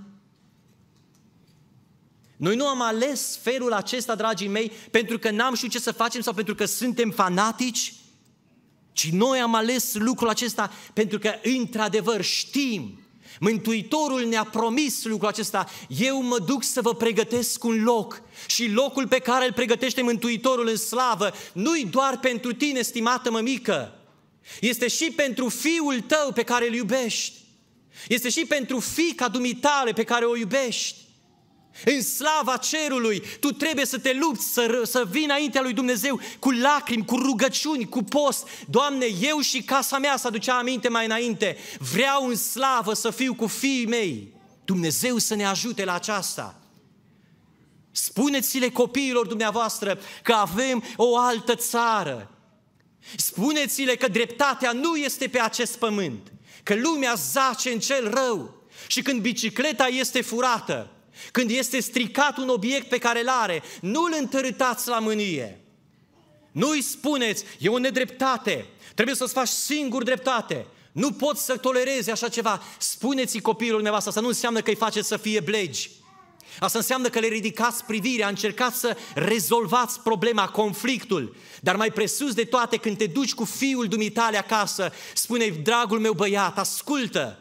Noi 2.38 2.56
nu 2.56 2.68
am 2.68 2.82
ales 2.82 3.38
felul 3.38 3.74
acesta, 3.74 4.16
dragii 4.16 4.48
mei, 4.48 4.72
pentru 4.92 5.20
că 5.20 5.32
n-am 5.32 5.56
știut 5.56 5.72
ce 5.72 5.80
să 5.80 5.92
facem 5.92 6.22
sau 6.22 6.34
pentru 6.34 6.56
că 6.56 6.66
suntem 6.66 7.12
fanatici, 7.12 7.94
ci 8.98 9.10
noi 9.10 9.40
am 9.40 9.56
ales 9.56 9.94
lucrul 9.94 10.30
acesta 10.30 10.72
pentru 10.94 11.20
că, 11.20 11.34
într-adevăr, 11.44 12.22
știm 12.22 13.00
Mântuitorul 13.40 14.26
ne-a 14.26 14.44
promis 14.44 15.04
lucrul 15.04 15.28
acesta. 15.28 15.70
Eu 15.88 16.22
mă 16.22 16.40
duc 16.40 16.64
să 16.64 16.82
vă 16.82 16.94
pregătesc 16.94 17.64
un 17.64 17.84
loc. 17.84 18.22
Și 18.48 18.70
locul 18.70 19.08
pe 19.08 19.20
care 19.20 19.46
îl 19.46 19.54
pregătește 19.54 20.02
Mântuitorul 20.02 20.68
în 20.68 20.76
slavă 20.76 21.34
nu-i 21.54 21.86
doar 21.86 22.20
pentru 22.20 22.54
tine, 22.54 22.82
stimată 22.82 23.32
mămică. 23.32 24.00
Este 24.60 24.88
și 24.88 25.12
pentru 25.16 25.50
fiul 25.50 26.02
tău 26.02 26.32
pe 26.34 26.44
care 26.44 26.68
îl 26.68 26.74
iubești. 26.74 27.34
Este 28.08 28.30
și 28.30 28.46
pentru 28.46 28.80
fica 28.80 29.28
dumitale 29.28 29.92
pe 29.92 30.04
care 30.04 30.26
o 30.26 30.38
iubești. 30.38 30.96
În 31.86 32.02
slava 32.02 32.58
cerului, 32.58 33.24
tu 33.40 33.52
trebuie 33.52 33.86
să 33.86 34.00
te 34.00 34.14
lupți, 34.14 34.54
să, 34.54 34.82
să 34.86 35.08
vii 35.10 35.24
înaintea 35.24 35.62
lui 35.62 35.74
Dumnezeu 35.74 36.20
cu 36.40 36.52
lacrimi, 36.52 37.06
cu 37.06 37.16
rugăciuni, 37.16 37.90
cu 37.90 38.04
post. 38.04 38.48
Doamne, 38.70 39.06
eu 39.22 39.40
și 39.40 39.62
casa 39.62 39.98
mea, 39.98 40.18
să 40.18 40.28
aducea 40.28 40.58
aminte 40.58 40.90
mai 40.90 41.06
înainte, 41.06 41.58
vreau 41.92 42.28
în 42.28 42.36
slavă 42.36 42.94
să 42.94 43.10
fiu 43.10 43.34
cu 43.34 43.48
fiii 43.48 43.88
mei. 43.88 44.34
Dumnezeu 44.66 45.18
să 45.18 45.36
ne 45.36 45.46
ajute 45.46 45.84
la 45.86 45.94
aceasta. 45.94 46.60
Spuneți-le 47.92 48.70
copiilor 48.70 49.28
dumneavoastră 49.28 50.00
că 50.24 50.34
avem 50.34 50.84
o 50.96 51.18
altă 51.18 51.56
țară. 51.56 52.32
Spuneți-le 53.16 53.96
că 53.96 54.08
dreptatea 54.08 54.72
nu 54.72 54.96
este 54.96 55.28
pe 55.28 55.40
acest 55.40 55.78
pământ, 55.78 56.34
că 56.64 56.76
lumea 56.76 57.14
zace 57.14 57.70
în 57.70 57.80
cel 57.80 58.10
rău 58.10 58.62
și 58.88 59.02
când 59.02 59.22
bicicleta 59.22 59.86
este 59.86 60.22
furată, 60.22 60.92
când 61.32 61.50
este 61.52 61.80
stricat 61.80 62.38
un 62.38 62.48
obiect 62.48 62.88
pe 62.90 62.98
care 62.98 63.20
îl 63.20 63.30
are, 63.30 63.64
nu 63.82 64.04
îl 64.04 64.16
întărâtați 64.20 64.88
la 64.88 65.00
mânie. 65.00 65.62
Nu 66.52 66.70
îi 66.70 66.82
spuneți, 66.82 67.44
e 67.60 67.70
o 67.70 67.78
nedreptate, 67.78 68.66
trebuie 68.96 69.16
să-ți 69.16 69.34
faci 69.34 69.48
singur 69.48 70.04
dreptate. 70.04 70.66
Nu 70.92 71.12
poți 71.12 71.46
să 71.46 71.58
tolerezi 71.58 72.12
așa 72.12 72.30
ceva. 72.30 72.62
Spuneți-i 72.78 73.42
copilul 73.42 73.74
dumneavoastră, 73.74 74.10
asta 74.10 74.22
nu 74.22 74.28
înseamnă 74.28 74.62
că 74.62 74.70
îi 74.70 74.76
faceți 74.76 75.08
să 75.08 75.18
fie 75.18 75.40
blegi. 75.40 75.90
Asta 76.60 76.78
înseamnă 76.78 77.10
că 77.10 77.20
le 77.20 77.28
ridicați 77.28 77.86
privirea, 77.86 78.28
încercați 78.28 78.80
să 78.80 78.98
rezolvați 79.14 80.00
problema, 80.00 80.48
conflictul. 80.48 81.36
Dar 81.62 81.76
mai 81.76 81.92
presus 81.92 82.34
de 82.34 82.44
toate, 82.44 82.78
când 82.78 82.98
te 82.98 83.06
duci 83.06 83.34
cu 83.34 83.44
fiul 83.44 83.88
dumitale 83.88 84.38
acasă, 84.38 84.92
spune 85.14 85.48
dragul 85.48 86.00
meu 86.00 86.14
băiat, 86.14 86.58
ascultă, 86.58 87.40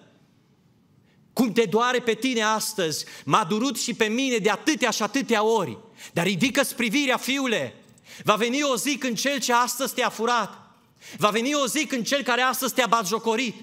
cum 1.37 1.53
te 1.53 1.65
doare 1.65 1.99
pe 1.99 2.15
tine 2.15 2.43
astăzi, 2.43 3.05
m-a 3.25 3.45
durut 3.45 3.81
și 3.81 3.95
pe 3.95 4.05
mine 4.05 4.37
de 4.37 4.51
atâtea 4.51 4.91
și 4.91 5.03
atâtea 5.03 5.43
ori. 5.43 5.79
Dar 6.13 6.25
ridică-ți 6.25 6.75
privirea, 6.75 7.17
fiule, 7.17 7.75
va 8.23 8.35
veni 8.35 8.63
o 8.63 8.77
zi 8.77 8.97
când 8.97 9.19
cel 9.19 9.41
ce 9.41 9.53
astăzi 9.53 9.95
te-a 9.95 10.09
furat, 10.09 10.71
va 11.17 11.29
veni 11.29 11.55
o 11.55 11.67
zi 11.67 11.87
când 11.87 12.07
cel 12.07 12.23
care 12.23 12.41
astăzi 12.41 12.75
te-a 12.75 12.87
batjocorit, 12.87 13.55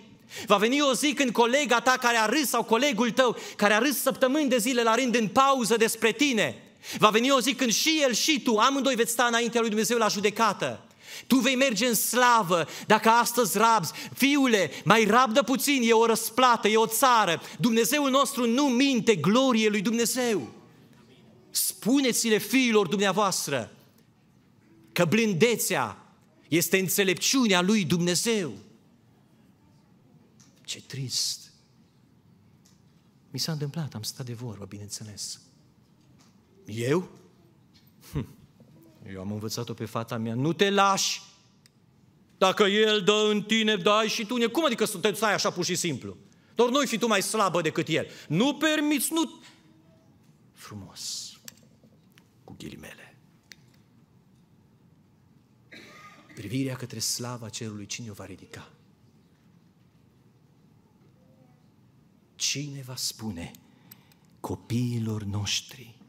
Va 0.46 0.58
veni 0.58 0.82
o 0.82 0.94
zi 0.94 1.14
când 1.14 1.32
colega 1.32 1.80
ta 1.80 1.98
care 2.02 2.18
a 2.18 2.26
râs 2.26 2.50
sau 2.50 2.64
colegul 2.64 3.12
tău 3.12 3.38
care 3.56 3.74
a 3.74 3.78
râs 3.78 4.02
săptămâni 4.02 4.50
de 4.50 4.58
zile 4.58 4.84
la 4.84 4.96
rând 4.96 5.16
în 5.16 5.28
pauză 5.28 5.78
despre 5.78 6.12
tine, 6.12 6.64
va 6.98 7.10
veni 7.10 7.32
o 7.32 7.40
zi 7.40 7.54
când 7.54 7.74
și 7.74 8.00
el 8.04 8.14
și 8.14 8.42
tu, 8.42 8.58
amândoi 8.58 8.96
veți 8.96 9.12
sta 9.12 9.24
înaintea 9.24 9.60
lui 9.60 9.70
Dumnezeu 9.70 9.98
la 9.98 10.08
judecată. 10.08 10.86
Tu 11.28 11.36
vei 11.36 11.56
merge 11.56 11.86
în 11.86 11.96
slavă 11.96 12.68
dacă 12.88 13.10
astăzi 13.10 13.58
rabzi. 13.58 13.92
Fiule, 14.14 14.72
mai 14.84 15.04
rabdă 15.04 15.44
puțin, 15.44 15.82
e 15.84 15.92
o 15.92 16.06
răsplată, 16.06 16.68
e 16.68 16.78
o 16.78 16.88
țară. 16.88 17.42
Dumnezeul 17.60 18.10
nostru 18.10 18.48
nu 18.48 18.64
minte, 18.64 19.16
glorie 19.16 19.70
lui 19.70 19.82
Dumnezeu. 19.82 20.54
Spuneți-le 21.50 22.38
fiilor 22.38 22.88
dumneavoastră 22.88 23.72
că 24.92 25.06
blândețea 25.06 25.98
Este 26.48 26.80
înțelepciunea 26.80 27.62
lui 27.62 27.86
Dumnezeu. 27.86 28.54
Ce 30.64 30.82
trist. 30.82 31.54
Mi 33.32 33.40
s-a 33.40 33.52
întâmplat, 33.52 33.94
am 33.94 34.02
stat 34.02 34.26
de 34.26 34.34
vorbă, 34.34 34.66
bineînțeles. 34.66 35.40
Eu? 36.66 37.10
Hm. 38.12 38.28
Eu 39.12 39.20
am 39.20 39.32
învățat-o 39.32 39.74
pe 39.74 39.86
fata 39.86 40.18
mea, 40.18 40.34
nu 40.34 40.54
te 40.54 40.70
lași. 40.70 41.22
Dacă 42.38 42.64
el 42.64 43.02
dă 43.02 43.28
în 43.32 43.42
tine, 43.42 43.76
dai 43.76 44.08
și 44.08 44.26
tu. 44.26 44.50
Cum 44.50 44.66
adică 44.66 44.86
să 44.86 44.98
te 44.98 45.14
stai 45.14 45.34
așa 45.34 45.52
pur 45.52 45.66
și 45.66 45.76
simplu? 45.76 46.18
Doar 46.56 46.70
nu 46.70 46.80
fi 46.86 46.98
tu 46.98 47.08
mai 47.08 47.22
slabă 47.22 47.62
decât 47.62 47.88
el. 47.88 48.08
Nu 48.28 48.56
permiți, 48.56 49.14
nu... 49.14 49.42
Frumos. 50.54 51.34
Cu 52.44 52.56
ghilimele. 52.58 53.18
Privirea 56.36 56.76
către 56.76 57.00
slava 57.00 57.50
cerului, 57.50 57.86
cine 57.86 58.10
o 58.10 58.14
va 58.14 58.26
ridica? 58.26 58.72
Cine 62.36 62.82
va 62.82 62.96
spune 62.96 63.52
copiilor 64.40 65.24
noștri 65.24 66.03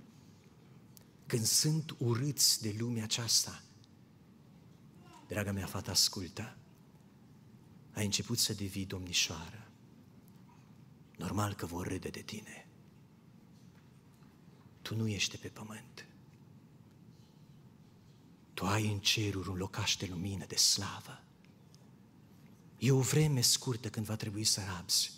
când 1.26 1.44
sunt 1.44 1.94
urâți 1.98 2.62
de 2.62 2.74
lumea 2.78 3.02
aceasta? 3.02 3.62
Draga 5.26 5.52
mea 5.52 5.66
fată, 5.66 5.90
ascultă. 5.90 6.56
Ai 7.92 8.04
început 8.04 8.38
să 8.38 8.54
devii 8.54 8.86
domnișoară. 8.86 9.68
Normal 11.16 11.54
că 11.54 11.66
vor 11.66 11.86
râde 11.86 12.08
de 12.08 12.20
tine. 12.20 12.68
Tu 14.82 14.96
nu 14.96 15.08
ești 15.08 15.36
pe 15.36 15.48
pământ. 15.48 16.06
Tu 18.54 18.66
ai 18.66 18.92
în 18.92 18.98
ceruri 18.98 19.48
un 19.48 19.56
locaș 19.56 19.96
de 19.96 20.06
lumină, 20.10 20.44
de 20.46 20.56
slavă. 20.56 21.22
E 22.78 22.90
o 22.90 23.00
vreme 23.00 23.40
scurtă 23.40 23.90
când 23.90 24.06
va 24.06 24.16
trebui 24.16 24.44
să 24.44 24.60
rabzi. 24.74 25.13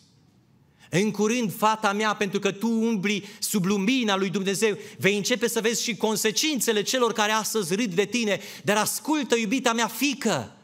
În 0.91 1.11
curând, 1.11 1.53
fata 1.57 1.93
mea, 1.93 2.15
pentru 2.15 2.39
că 2.39 2.53
tu 2.53 2.69
umbli 2.69 3.25
sub 3.39 3.65
lumina 3.65 4.17
lui 4.17 4.31
Dumnezeu, 4.31 4.79
vei 4.99 5.17
începe 5.17 5.49
să 5.49 5.61
vezi 5.61 5.83
și 5.83 5.97
consecințele 5.97 6.83
celor 6.83 7.13
care 7.13 7.33
astăzi 7.33 7.75
râd 7.75 7.95
de 7.95 8.05
tine, 8.05 8.41
dar 8.65 8.77
ascultă, 8.77 9.37
iubita 9.37 9.73
mea 9.73 9.87
fică, 9.87 10.57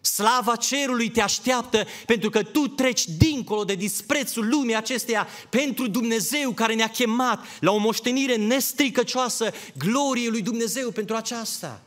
Slava 0.00 0.56
cerului 0.56 1.10
te 1.10 1.20
așteaptă 1.20 1.86
pentru 2.06 2.30
că 2.30 2.42
tu 2.42 2.68
treci 2.68 3.04
dincolo 3.04 3.64
de 3.64 3.74
disprețul 3.74 4.48
lumii 4.48 4.76
acesteia 4.76 5.26
pentru 5.50 5.86
Dumnezeu 5.86 6.52
care 6.52 6.74
ne-a 6.74 6.90
chemat 6.90 7.44
la 7.60 7.70
o 7.70 7.76
moștenire 7.76 8.36
nestricăcioasă 8.36 9.52
gloriei 9.78 10.30
lui 10.30 10.42
Dumnezeu 10.42 10.90
pentru 10.90 11.16
aceasta. 11.16 11.82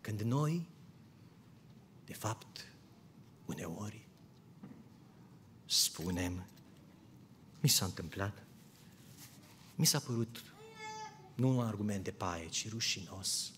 Când 0.00 0.20
noi, 0.20 0.68
de 2.04 2.14
fapt, 2.14 2.66
uneori, 3.46 4.07
spunem, 5.98 6.46
mi 7.60 7.68
s-a 7.68 7.84
întâmplat, 7.84 8.46
mi 9.74 9.86
s-a 9.86 9.98
părut 9.98 10.44
nu 11.34 11.58
un 11.58 11.66
argument 11.66 12.04
de 12.04 12.10
paie, 12.10 12.48
ci 12.48 12.68
rușinos. 12.68 13.52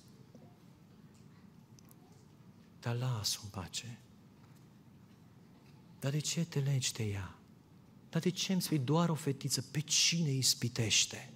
Dar 2.80 2.96
las-o 2.96 3.40
în 3.42 3.48
pace. 3.48 3.98
Dar 5.98 6.10
de 6.10 6.18
ce 6.18 6.44
te 6.44 6.60
legi 6.60 6.92
de 6.92 7.04
ea? 7.04 7.38
Dar 8.10 8.20
de 8.20 8.30
ce 8.30 8.52
îmi 8.52 8.62
spui 8.62 8.78
doar 8.78 9.08
o 9.08 9.14
fetiță? 9.14 9.62
Pe 9.62 9.80
cine 9.80 10.30
îi 10.30 10.42
spitește? 10.42 11.32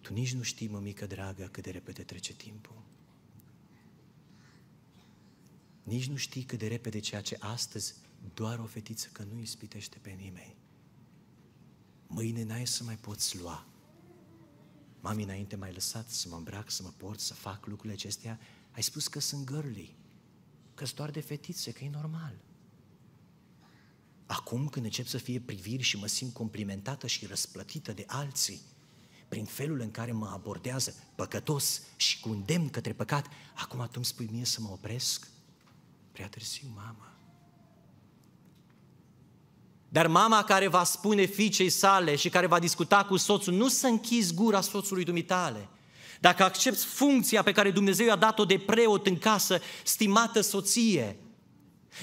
Tu 0.00 0.12
nici 0.12 0.34
nu 0.34 0.42
știi, 0.42 0.68
mămică 0.68 1.06
dragă, 1.06 1.48
cât 1.52 1.62
de 1.62 1.70
repede 1.70 2.02
trece 2.02 2.32
timpul. 2.32 2.82
Nici 5.86 6.08
nu 6.08 6.16
știi 6.16 6.42
cât 6.42 6.58
de 6.58 6.66
repede 6.66 6.98
ceea 6.98 7.20
ce 7.20 7.36
astăzi 7.40 7.94
doar 8.34 8.58
o 8.58 8.64
fetiță 8.64 9.08
că 9.12 9.22
nu 9.32 9.40
ispitește 9.40 9.98
pe 10.02 10.10
nimeni. 10.10 10.56
Mâine 12.06 12.42
n-ai 12.42 12.66
să 12.66 12.84
mai 12.84 12.96
poți 12.96 13.38
lua. 13.38 13.66
Mami, 15.00 15.22
înainte 15.22 15.56
mai 15.56 15.72
lăsat 15.72 16.08
să 16.08 16.28
mă 16.28 16.36
îmbrac, 16.36 16.70
să 16.70 16.82
mă 16.82 16.92
port, 16.96 17.20
să 17.20 17.34
fac 17.34 17.66
lucrurile 17.66 17.94
acestea, 17.94 18.40
ai 18.70 18.82
spus 18.82 19.08
că 19.08 19.20
sunt 19.20 19.50
girly, 19.50 19.96
că 20.74 20.84
sunt 20.84 20.96
doar 20.96 21.10
de 21.10 21.20
fetițe, 21.20 21.72
că 21.72 21.84
e 21.84 21.90
normal. 21.90 22.34
Acum 24.26 24.68
când 24.68 24.84
încep 24.84 25.06
să 25.06 25.18
fie 25.18 25.40
priviri 25.40 25.82
și 25.82 25.96
mă 25.96 26.06
simt 26.06 26.32
complimentată 26.32 27.06
și 27.06 27.26
răsplătită 27.26 27.92
de 27.92 28.04
alții, 28.06 28.60
prin 29.28 29.44
felul 29.44 29.80
în 29.80 29.90
care 29.90 30.12
mă 30.12 30.26
abordează 30.26 30.94
păcătos 31.14 31.82
și 31.96 32.20
cu 32.20 32.28
îndemn 32.28 32.68
către 32.68 32.92
păcat, 32.92 33.26
acum 33.54 33.84
tu 33.84 33.92
îmi 33.94 34.04
spui 34.04 34.28
mie 34.30 34.44
să 34.44 34.60
mă 34.60 34.68
opresc? 34.68 35.34
Prea 36.16 36.28
târziu, 36.28 36.66
mama. 36.74 37.12
Dar 39.88 40.06
mama 40.06 40.44
care 40.44 40.68
va 40.68 40.84
spune 40.84 41.24
fiicei 41.24 41.68
sale 41.68 42.16
și 42.16 42.28
care 42.28 42.46
va 42.46 42.58
discuta 42.58 43.04
cu 43.04 43.16
soțul, 43.16 43.52
nu 43.52 43.68
să 43.68 43.86
închizi 43.86 44.34
gura 44.34 44.60
soțului 44.60 45.04
dumitale. 45.04 45.68
Dacă 46.20 46.42
accepti 46.42 46.84
funcția 46.84 47.42
pe 47.42 47.52
care 47.52 47.70
Dumnezeu 47.70 48.06
i-a 48.06 48.16
dat-o 48.16 48.44
de 48.44 48.58
preot 48.58 49.06
în 49.06 49.18
casă, 49.18 49.60
stimată 49.84 50.40
soție, 50.40 51.16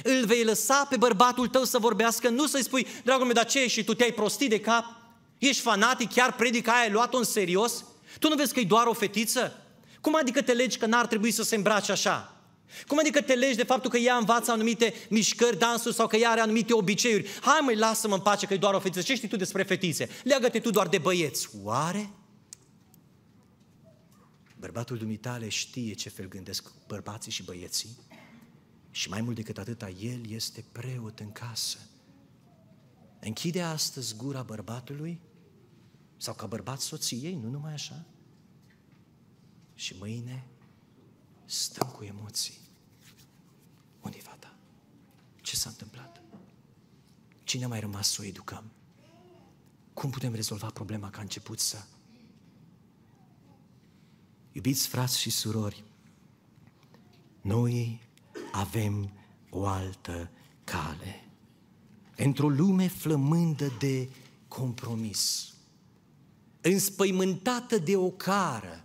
îl 0.03 0.25
vei 0.25 0.43
lăsa 0.43 0.85
pe 0.89 0.97
bărbatul 0.97 1.47
tău 1.47 1.63
să 1.63 1.79
vorbească, 1.79 2.29
nu 2.29 2.47
să-i 2.47 2.63
spui, 2.63 2.87
dragul 3.03 3.25
meu, 3.25 3.33
dar 3.33 3.45
ce 3.45 3.67
și 3.67 3.83
tu 3.83 3.93
te-ai 3.93 4.11
prostit 4.11 4.49
de 4.49 4.59
cap? 4.59 4.85
Ești 5.37 5.61
fanatic, 5.61 6.13
chiar 6.13 6.33
predica 6.33 6.71
aia, 6.71 6.81
ai 6.81 6.91
luat-o 6.91 7.17
în 7.17 7.23
serios? 7.23 7.83
Tu 8.19 8.29
nu 8.29 8.35
vezi 8.35 8.53
că 8.53 8.59
e 8.59 8.65
doar 8.65 8.85
o 8.85 8.93
fetiță? 8.93 9.61
Cum 10.01 10.15
adică 10.15 10.41
te 10.41 10.53
legi 10.53 10.77
că 10.77 10.85
n-ar 10.85 11.07
trebui 11.07 11.31
să 11.31 11.43
se 11.43 11.55
îmbrace 11.55 11.91
așa? 11.91 12.32
Cum 12.87 12.99
adică 12.99 13.21
te 13.21 13.33
legi 13.33 13.55
de 13.55 13.63
faptul 13.63 13.89
că 13.89 13.97
ea 13.97 14.15
învață 14.15 14.51
anumite 14.51 14.93
mișcări, 15.09 15.57
dansuri 15.57 15.95
sau 15.95 16.07
că 16.07 16.15
ea 16.15 16.29
are 16.29 16.39
anumite 16.39 16.73
obiceiuri? 16.73 17.27
Hai 17.41 17.59
măi, 17.61 17.75
lasă-mă 17.75 18.13
în 18.13 18.21
pace 18.21 18.45
că 18.45 18.53
e 18.53 18.57
doar 18.57 18.73
o 18.73 18.79
fetiță. 18.79 19.01
Ce 19.01 19.15
știi 19.15 19.27
tu 19.27 19.35
despre 19.35 19.63
fetițe? 19.63 20.09
Leagă-te 20.23 20.59
tu 20.59 20.69
doar 20.69 20.87
de 20.87 20.97
băieți. 20.97 21.49
Oare? 21.63 22.09
Bărbatul 24.59 24.97
dumitale 24.97 25.49
știe 25.49 25.93
ce 25.93 26.09
fel 26.09 26.27
gândesc 26.27 26.71
bărbații 26.87 27.31
și 27.31 27.43
băieții 27.43 27.97
și 28.91 29.09
mai 29.09 29.21
mult 29.21 29.35
decât 29.35 29.57
atâta, 29.57 29.89
el 29.89 30.29
este 30.29 30.65
preot 30.71 31.19
în 31.19 31.31
casă. 31.31 31.77
Închide 33.19 33.61
astăzi 33.61 34.15
gura 34.15 34.41
bărbatului 34.41 35.19
sau 36.17 36.33
ca 36.33 36.45
bărbat 36.45 36.79
soției, 36.79 37.35
nu 37.35 37.49
numai 37.49 37.73
așa? 37.73 38.05
Și 39.75 39.95
mâine 39.99 40.47
stăm 41.45 41.87
cu 41.87 42.03
emoții. 42.03 42.62
Unde-i 45.53 45.59
fata? 45.59 45.59
Ce 45.59 45.59
s-a 45.59 45.69
întâmplat? 45.69 46.21
Cine 47.43 47.65
a 47.65 47.67
mai 47.67 47.79
rămas 47.79 48.11
să 48.11 48.17
o 48.21 48.25
educăm? 48.25 48.71
Cum 49.93 50.09
putem 50.09 50.33
rezolva 50.33 50.67
problema 50.67 51.09
ca 51.09 51.21
început 51.21 51.59
să... 51.59 51.77
Iubiți 54.51 54.87
frați 54.87 55.19
și 55.19 55.29
surori, 55.29 55.83
noi 57.41 58.01
avem 58.51 59.11
o 59.49 59.65
altă 59.65 60.31
cale. 60.63 61.27
Într-o 62.15 62.49
lume 62.49 62.87
flămândă 62.87 63.71
de 63.79 64.09
compromis, 64.47 65.53
înspăimântată 66.61 67.77
de 67.77 67.95
o 67.97 68.09
cară, 68.09 68.83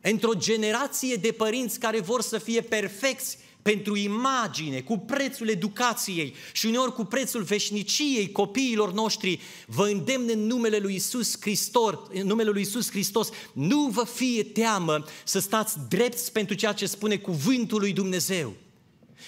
într-o 0.00 0.34
generație 0.34 1.16
de 1.16 1.32
părinți 1.32 1.78
care 1.78 2.00
vor 2.00 2.22
să 2.22 2.38
fie 2.38 2.60
perfecți 2.60 3.38
pentru 3.62 3.96
imagine, 3.96 4.80
cu 4.80 4.98
prețul 4.98 5.48
educației 5.48 6.34
și 6.52 6.66
uneori 6.66 6.92
cu 6.92 7.04
prețul 7.04 7.42
veșniciei 7.42 8.32
copiilor 8.32 8.92
noștri, 8.92 9.40
vă 9.66 9.86
îndemn 9.86 10.28
în 10.32 10.46
numele 10.46 10.78
lui 10.78 10.94
Isus 10.94 11.36
Hristos, 11.40 11.94
în 12.12 12.26
numele 12.26 12.50
lui 12.50 12.62
Isus 12.62 12.90
Hristos, 12.90 13.28
nu 13.52 13.86
vă 13.86 14.04
fie 14.04 14.42
teamă 14.42 15.04
să 15.24 15.38
stați 15.38 15.76
drepți 15.88 16.32
pentru 16.32 16.54
ceea 16.54 16.72
ce 16.72 16.86
spune 16.86 17.16
cuvântul 17.16 17.80
lui 17.80 17.92
Dumnezeu. 17.92 18.54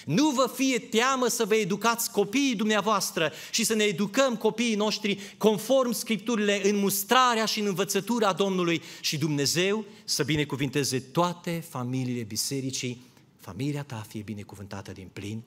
Nu 0.05 0.29
vă 0.29 0.51
fie 0.55 0.79
teamă 0.79 1.27
să 1.27 1.45
vă 1.45 1.55
educați 1.55 2.11
copiii 2.11 2.55
dumneavoastră 2.55 3.31
și 3.51 3.63
să 3.63 3.73
ne 3.73 3.83
educăm 3.83 4.35
copiii 4.35 4.75
noștri 4.75 5.19
conform 5.37 5.91
Scripturile 5.91 6.69
în 6.69 6.75
mustrarea 6.75 7.45
și 7.45 7.59
în 7.59 7.65
învățătura 7.65 8.33
Domnului 8.33 8.81
și 9.01 9.17
Dumnezeu 9.17 9.85
să 10.03 10.23
binecuvinteze 10.23 10.99
toate 10.99 11.63
familiile 11.69 12.21
bisericii. 12.21 13.12
Familia 13.43 13.83
ta 13.83 13.95
fie 13.95 14.21
binecuvântată 14.21 14.91
din 14.91 15.09
plin. 15.13 15.43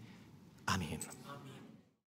Amin. 0.64 0.98